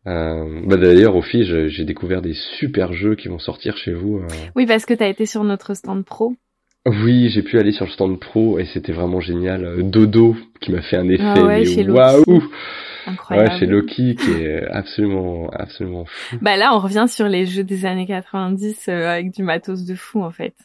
euh, 0.08 0.62
bah 0.66 0.78
d'ailleurs 0.78 1.16
au 1.16 1.22
FI, 1.22 1.44
je- 1.46 1.68
j'ai 1.68 1.86
découvert 1.86 2.22
des 2.22 2.34
super 2.34 2.94
jeux 2.94 3.16
qui 3.16 3.28
vont 3.28 3.40
sortir 3.40 3.78
chez 3.78 3.94
vous. 3.94 4.18
euh. 4.18 4.28
Oui, 4.56 4.66
parce 4.66 4.86
que 4.86 4.94
t'as 4.94 5.08
été 5.08 5.26
sur 5.26 5.44
notre 5.44 5.74
stand 5.74 6.04
pro. 6.06 6.34
Oui, 6.88 7.30
j'ai 7.30 7.44
pu 7.44 7.60
aller 7.60 7.72
sur 7.72 7.86
le 7.86 7.92
stand 7.92 8.20
pro 8.20 8.58
et 8.58 8.66
c'était 8.66 8.92
vraiment 8.92 9.20
génial. 9.20 9.64
Euh, 9.66 9.84
Dodo 9.84 10.36
qui 10.62 10.72
m'a 10.72 10.82
fait 10.82 10.98
un 10.98 11.08
effet, 11.10 11.24
Ah 11.24 11.46
ouais, 11.46 11.88
waouh, 11.88 12.44
Incroyable. 13.06 13.50
ouais, 13.52 13.60
chez 13.60 13.66
Loki 13.68 14.16
qui 14.16 14.32
est 14.32 14.64
absolument, 14.66 15.50
absolument 15.52 16.06
fou. 16.06 16.38
Bah 16.42 16.58
là, 16.58 16.76
on 16.76 16.80
revient 16.80 17.06
sur 17.08 17.28
les 17.28 17.46
jeux 17.46 17.64
des 17.64 17.86
années 17.86 18.08
90 18.08 18.88
euh, 18.90 19.08
avec 19.10 19.32
du 19.32 19.44
matos 19.44 19.86
de 19.86 19.94
fou, 19.94 20.22
en 20.24 20.32
fait. 20.32 20.56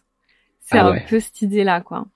C'est 0.61 0.79
Ah 0.79 0.89
un 0.89 0.93
ouais. 0.93 1.05
peu 1.09 1.21
cette 1.21 1.43
idée-là, 1.43 1.83
quoi. 1.83 2.07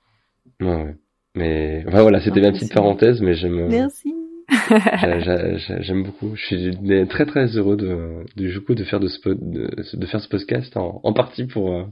Ouais, 0.61 0.67
ouais. 0.67 0.95
Mais 1.37 1.85
enfin, 1.87 2.01
voilà, 2.03 2.21
c'était 2.21 2.41
ma 2.41 2.53
petite 2.53 2.73
parenthèse, 2.75 3.21
mais 3.21 3.35
j'aime, 3.35 3.67
Merci. 3.69 4.15
j'a- 4.71 5.21
j'a- 5.21 5.57
j'a- 5.57 5.81
j'aime 5.81 6.03
beaucoup. 6.05 6.35
Je 6.37 6.45
suis 6.47 7.07
très 7.09 7.27
très 7.27 7.47
heureux 7.57 7.77
de, 7.77 8.25
du 8.37 8.61
coup 8.61 8.75
de 8.75 8.85
faire 8.85 9.01
de 9.01 9.09
ce, 9.09 9.21
pod- 9.21 9.39
de, 9.41 9.71
de 9.97 10.07
faire 10.07 10.21
ce 10.21 10.29
podcast 10.29 10.77
en, 10.77 11.01
en 11.03 11.13
partie 11.13 11.45
pour 11.47 11.73
euh, 11.75 11.85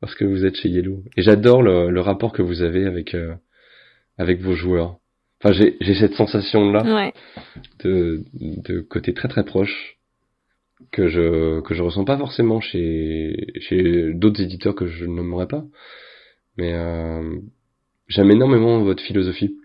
parce 0.00 0.14
que 0.14 0.24
vous 0.24 0.44
êtes 0.44 0.56
chez 0.56 0.68
Yellow. 0.68 1.02
Et 1.16 1.22
j'adore 1.22 1.62
le, 1.62 1.90
le 1.90 2.00
rapport 2.00 2.32
que 2.32 2.42
vous 2.42 2.62
avez 2.62 2.86
avec 2.86 3.14
euh, 3.14 3.34
avec 4.18 4.40
vos 4.40 4.54
joueurs. 4.54 4.98
Enfin, 5.42 5.52
j'ai 5.52 5.76
j'ai 5.80 5.94
cette 5.94 6.14
sensation 6.14 6.72
là 6.72 6.82
Ouais. 6.84 7.12
de, 7.84 8.24
de 8.34 8.80
côté 8.80 9.12
très 9.14 9.28
très 9.28 9.44
proche 9.44 9.96
que 10.92 11.08
je 11.08 11.60
que 11.60 11.74
je 11.74 11.82
ressens 11.82 12.04
pas 12.04 12.18
forcément 12.18 12.60
chez 12.60 13.46
chez 13.60 14.12
d'autres 14.14 14.40
éditeurs 14.42 14.74
que 14.74 14.86
je 14.86 15.04
nommerai 15.06 15.46
pas. 15.46 15.64
Mais 16.56 16.72
euh, 16.72 17.36
j'aime 18.08 18.30
énormément 18.30 18.80
votre 18.82 19.02
philosophie. 19.02 19.56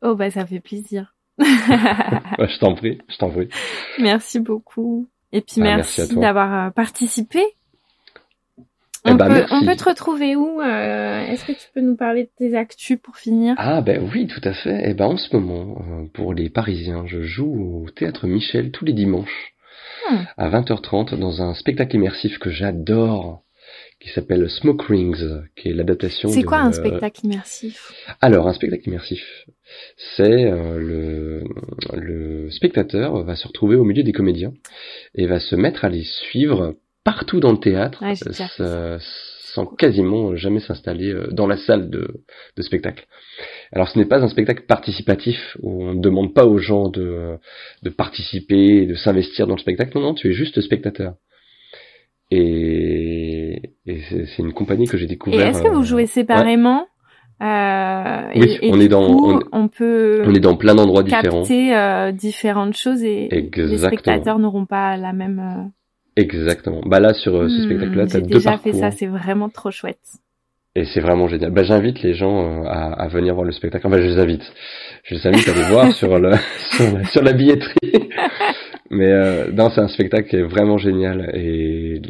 Oh, 0.00 0.14
bah 0.16 0.30
ça 0.30 0.46
fait 0.46 0.60
plaisir. 0.60 1.11
Je 1.38 2.58
t'en 2.58 2.74
prie, 2.74 2.98
je 3.08 3.16
t'en 3.16 3.30
prie. 3.30 3.48
merci 3.98 4.40
beaucoup. 4.40 5.08
Et 5.32 5.40
puis 5.40 5.60
Ah, 5.60 5.76
merci 5.76 6.14
d'avoir 6.16 6.66
euh, 6.66 6.70
participé. 6.70 7.40
Eh 9.04 9.10
On, 9.10 9.14
ben, 9.16 9.26
peut, 9.28 9.34
merci. 9.34 9.54
on 9.54 9.64
peut 9.64 9.74
te 9.76 9.84
retrouver 9.84 10.36
où 10.36 10.60
euh, 10.60 11.20
Est-ce 11.26 11.44
que 11.44 11.52
tu 11.52 11.66
peux 11.74 11.80
nous 11.80 11.96
parler 11.96 12.24
de 12.24 12.30
tes 12.36 12.56
actus 12.56 12.98
pour 13.02 13.16
finir? 13.16 13.54
Ah 13.58 13.80
ben 13.80 14.08
oui, 14.14 14.28
tout 14.28 14.40
à 14.44 14.52
fait. 14.52 14.88
Et 14.90 14.94
ben 14.94 15.06
en 15.06 15.16
ce 15.16 15.34
moment, 15.36 15.82
euh, 15.90 16.04
pour 16.14 16.34
les 16.34 16.50
Parisiens, 16.50 17.04
je 17.06 17.22
joue 17.22 17.82
au 17.84 17.90
Théâtre 17.90 18.26
Michel 18.26 18.70
tous 18.70 18.84
les 18.84 18.92
dimanches 18.92 19.48
Hmm. 20.10 20.24
à 20.36 20.48
20h30 20.48 21.14
dans 21.14 21.42
un 21.42 21.54
spectacle 21.54 21.94
immersif 21.94 22.38
que 22.40 22.50
j'adore, 22.50 23.44
qui 24.00 24.08
s'appelle 24.10 24.50
Smoke 24.50 24.84
Rings, 24.88 25.42
qui 25.54 25.68
est 25.68 25.72
l'adaptation. 25.72 26.28
C'est 26.28 26.42
quoi 26.42 26.58
un 26.58 26.72
spectacle 26.72 27.24
immersif? 27.24 27.92
Alors, 28.20 28.48
un 28.48 28.52
spectacle 28.52 28.88
immersif, 28.88 29.22
c'est 30.16 30.44
euh, 30.50 30.78
le, 30.78 31.44
le 31.94 32.50
spectateur 32.50 33.22
va 33.24 33.36
se 33.36 33.46
retrouver 33.46 33.76
au 33.76 33.84
milieu 33.84 34.02
des 34.02 34.12
comédiens 34.12 34.52
et 35.14 35.26
va 35.26 35.38
se 35.40 35.56
mettre 35.56 35.84
à 35.84 35.88
les 35.88 36.04
suivre 36.04 36.74
partout 37.04 37.40
dans 37.40 37.52
le 37.52 37.58
théâtre, 37.58 38.02
Ouais, 38.02 38.14
euh, 38.60 38.98
sans 39.00 39.66
quasiment 39.66 40.34
jamais 40.36 40.60
s'installer 40.60 41.12
euh, 41.12 41.26
dans 41.32 41.46
la 41.46 41.56
salle 41.56 41.90
de, 41.90 42.22
de 42.56 42.62
spectacle. 42.62 43.04
Alors, 43.72 43.88
ce 43.88 43.98
n'est 43.98 44.04
pas 44.06 44.22
un 44.22 44.28
spectacle 44.28 44.64
participatif 44.66 45.56
où 45.60 45.84
on 45.84 45.94
ne 45.94 46.00
demande 46.00 46.32
pas 46.32 46.46
aux 46.46 46.58
gens 46.58 46.88
de, 46.88 47.36
de 47.82 47.90
participer, 47.90 48.86
de 48.86 48.94
s'investir 48.94 49.46
dans 49.46 49.54
le 49.56 49.60
spectacle. 49.60 49.90
Non, 49.96 50.02
non, 50.02 50.14
tu 50.14 50.30
es 50.30 50.32
juste 50.32 50.60
spectateur. 50.60 51.14
Et, 52.30 53.60
et 53.86 54.00
c'est 54.08 54.38
une 54.42 54.52
compagnie 54.54 54.86
que 54.86 54.96
j'ai 54.96 55.04
Et 55.04 55.08
découvert. 55.08 55.46
est-ce 55.48 55.62
que 55.62 55.68
vous 55.68 55.82
jouez 55.84 56.06
séparément 56.06 56.86
Euh, 57.42 58.22
oui, 58.36 58.58
et, 58.62 58.70
on 58.72 58.76
du 58.76 58.84
est 58.84 58.88
dans 58.88 59.06
coup, 59.06 59.32
on, 59.52 59.64
on 59.64 59.68
peut 59.68 60.22
on 60.24 60.32
est 60.34 60.38
dans 60.40 60.56
plein 60.56 60.74
d'endroits 60.76 61.02
différents. 61.02 61.40
capter 61.40 61.74
euh, 61.76 62.12
différentes 62.12 62.76
choses 62.76 63.02
et 63.02 63.28
les 63.30 63.38
Exactement. 63.38 63.86
spectateurs 63.88 64.38
n'auront 64.38 64.64
pas 64.66 64.96
la 64.96 65.12
même. 65.12 65.38
euh, 65.40 65.68
Exactement. 66.16 66.82
Bah 66.86 67.00
là 67.00 67.14
sur 67.14 67.34
euh, 67.36 67.48
ce 67.48 67.62
hmm, 67.62 67.64
spectacle-là, 67.64 68.06
t'as 68.06 68.18
J'ai 68.18 68.26
deux 68.26 68.34
déjà 68.34 68.50
parcours 68.52 68.72
fait 68.72 68.78
ça, 68.78 68.90
c'est 68.92 69.06
vraiment 69.06 69.48
trop 69.48 69.70
chouette. 69.70 69.98
et 70.76 70.84
c'est 70.84 71.00
vraiment 71.00 71.26
génial. 71.26 71.50
Bah 71.50 71.64
j'invite 71.64 72.00
les 72.02 72.14
gens 72.14 72.62
euh, 72.62 72.64
à, 72.66 72.92
à 72.92 73.08
venir 73.08 73.34
voir 73.34 73.44
le 73.46 73.52
spectacle. 73.52 73.86
Enfin, 73.86 73.96
je 73.96 74.02
les 74.08 74.18
invite. 74.18 74.42
Je 75.04 75.14
les 75.16 75.26
invite 75.26 75.48
à 75.48 75.52
aller 75.52 75.62
voir 75.70 75.90
sur 76.00 76.18
le 76.18 76.32
sur 76.70 76.92
la, 76.92 77.04
sur 77.06 77.22
la 77.22 77.32
billetterie. 77.32 77.74
Mais 78.90 79.10
euh, 79.10 79.50
non, 79.52 79.70
c'est 79.70 79.80
un 79.80 79.88
spectacle 79.88 80.28
qui 80.28 80.36
est 80.36 80.42
vraiment 80.42 80.76
génial 80.76 81.30
et 81.34 82.02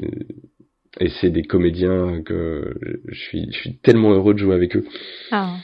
et 1.01 1.09
c'est 1.21 1.31
des 1.31 1.43
comédiens 1.45 2.23
que 2.23 2.75
je 3.09 3.19
suis 3.21 3.47
je 3.53 3.59
suis 3.59 3.79
tellement 3.79 4.13
heureux 4.13 4.35
de 4.35 4.39
jouer 4.39 4.55
avec 4.55 4.77
eux. 4.77 4.87
Ah. 5.31 5.57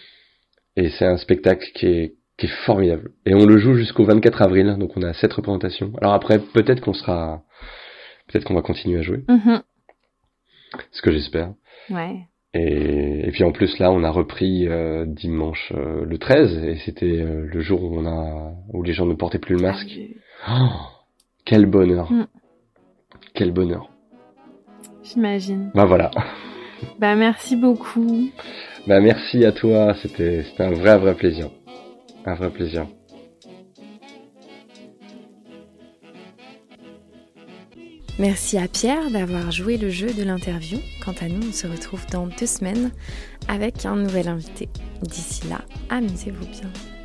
Et 0.76 0.90
c'est 0.90 1.06
un 1.06 1.16
spectacle 1.16 1.66
qui 1.74 1.86
est, 1.86 2.14
qui 2.36 2.46
est 2.46 2.64
formidable. 2.64 3.10
Et 3.26 3.34
on 3.34 3.46
le 3.46 3.58
joue 3.58 3.74
jusqu'au 3.74 4.04
24 4.04 4.42
avril, 4.42 4.76
donc 4.78 4.96
on 4.96 5.02
a 5.02 5.12
sept 5.14 5.32
représentations. 5.32 5.92
Alors 6.00 6.14
après, 6.14 6.38
peut-être 6.38 6.80
qu'on 6.80 6.92
sera, 6.94 7.42
peut-être 8.28 8.44
qu'on 8.44 8.54
va 8.54 8.62
continuer 8.62 8.98
à 8.98 9.02
jouer, 9.02 9.24
Mhm. 9.28 9.60
ce 10.92 11.02
que 11.02 11.10
j'espère. 11.10 11.52
Ouais. 11.90 12.20
Et, 12.54 13.28
et 13.28 13.30
puis 13.32 13.44
en 13.44 13.52
plus 13.52 13.78
là, 13.78 13.90
on 13.90 14.02
a 14.04 14.10
repris 14.10 14.66
euh, 14.68 15.04
dimanche 15.04 15.72
euh, 15.76 16.04
le 16.04 16.16
13, 16.18 16.64
et 16.64 16.76
c'était 16.84 17.20
euh, 17.20 17.46
le 17.46 17.60
jour 17.60 17.82
où 17.82 17.98
on 17.98 18.06
a, 18.06 18.54
où 18.72 18.82
les 18.82 18.92
gens 18.94 19.04
ne 19.06 19.14
portaient 19.14 19.38
plus 19.38 19.56
le 19.56 19.64
Ah, 19.66 19.72
masque. 19.72 19.88
j'ai- 19.88 20.16
Oh, 20.48 20.68
quel 21.44 21.66
bonheur, 21.66 22.10
Mm. 22.10 22.26
quel 23.34 23.50
bonheur. 23.52 23.90
J'imagine. 25.12 25.70
Bah 25.74 25.84
voilà. 25.84 26.10
Bah 26.98 27.14
merci 27.14 27.56
beaucoup. 27.56 28.30
Bah 28.86 29.00
merci 29.00 29.44
à 29.44 29.52
toi, 29.52 29.94
c'était, 30.02 30.44
c'était 30.44 30.64
un 30.64 30.70
vrai, 30.70 30.98
vrai 30.98 31.14
plaisir, 31.14 31.50
un 32.24 32.34
vrai 32.34 32.50
plaisir. 32.50 32.86
Merci 38.18 38.58
à 38.58 38.66
Pierre 38.66 39.10
d'avoir 39.12 39.52
joué 39.52 39.76
le 39.76 39.90
jeu 39.90 40.12
de 40.12 40.24
l'interview. 40.24 40.78
Quant 41.04 41.14
à 41.20 41.28
nous, 41.28 41.48
on 41.48 41.52
se 41.52 41.68
retrouve 41.68 42.04
dans 42.10 42.26
deux 42.26 42.46
semaines 42.46 42.90
avec 43.46 43.86
un 43.86 43.94
nouvel 43.94 44.26
invité. 44.26 44.68
D'ici 45.02 45.46
là, 45.48 45.60
amusez-vous 45.88 46.46
bien. 46.46 46.97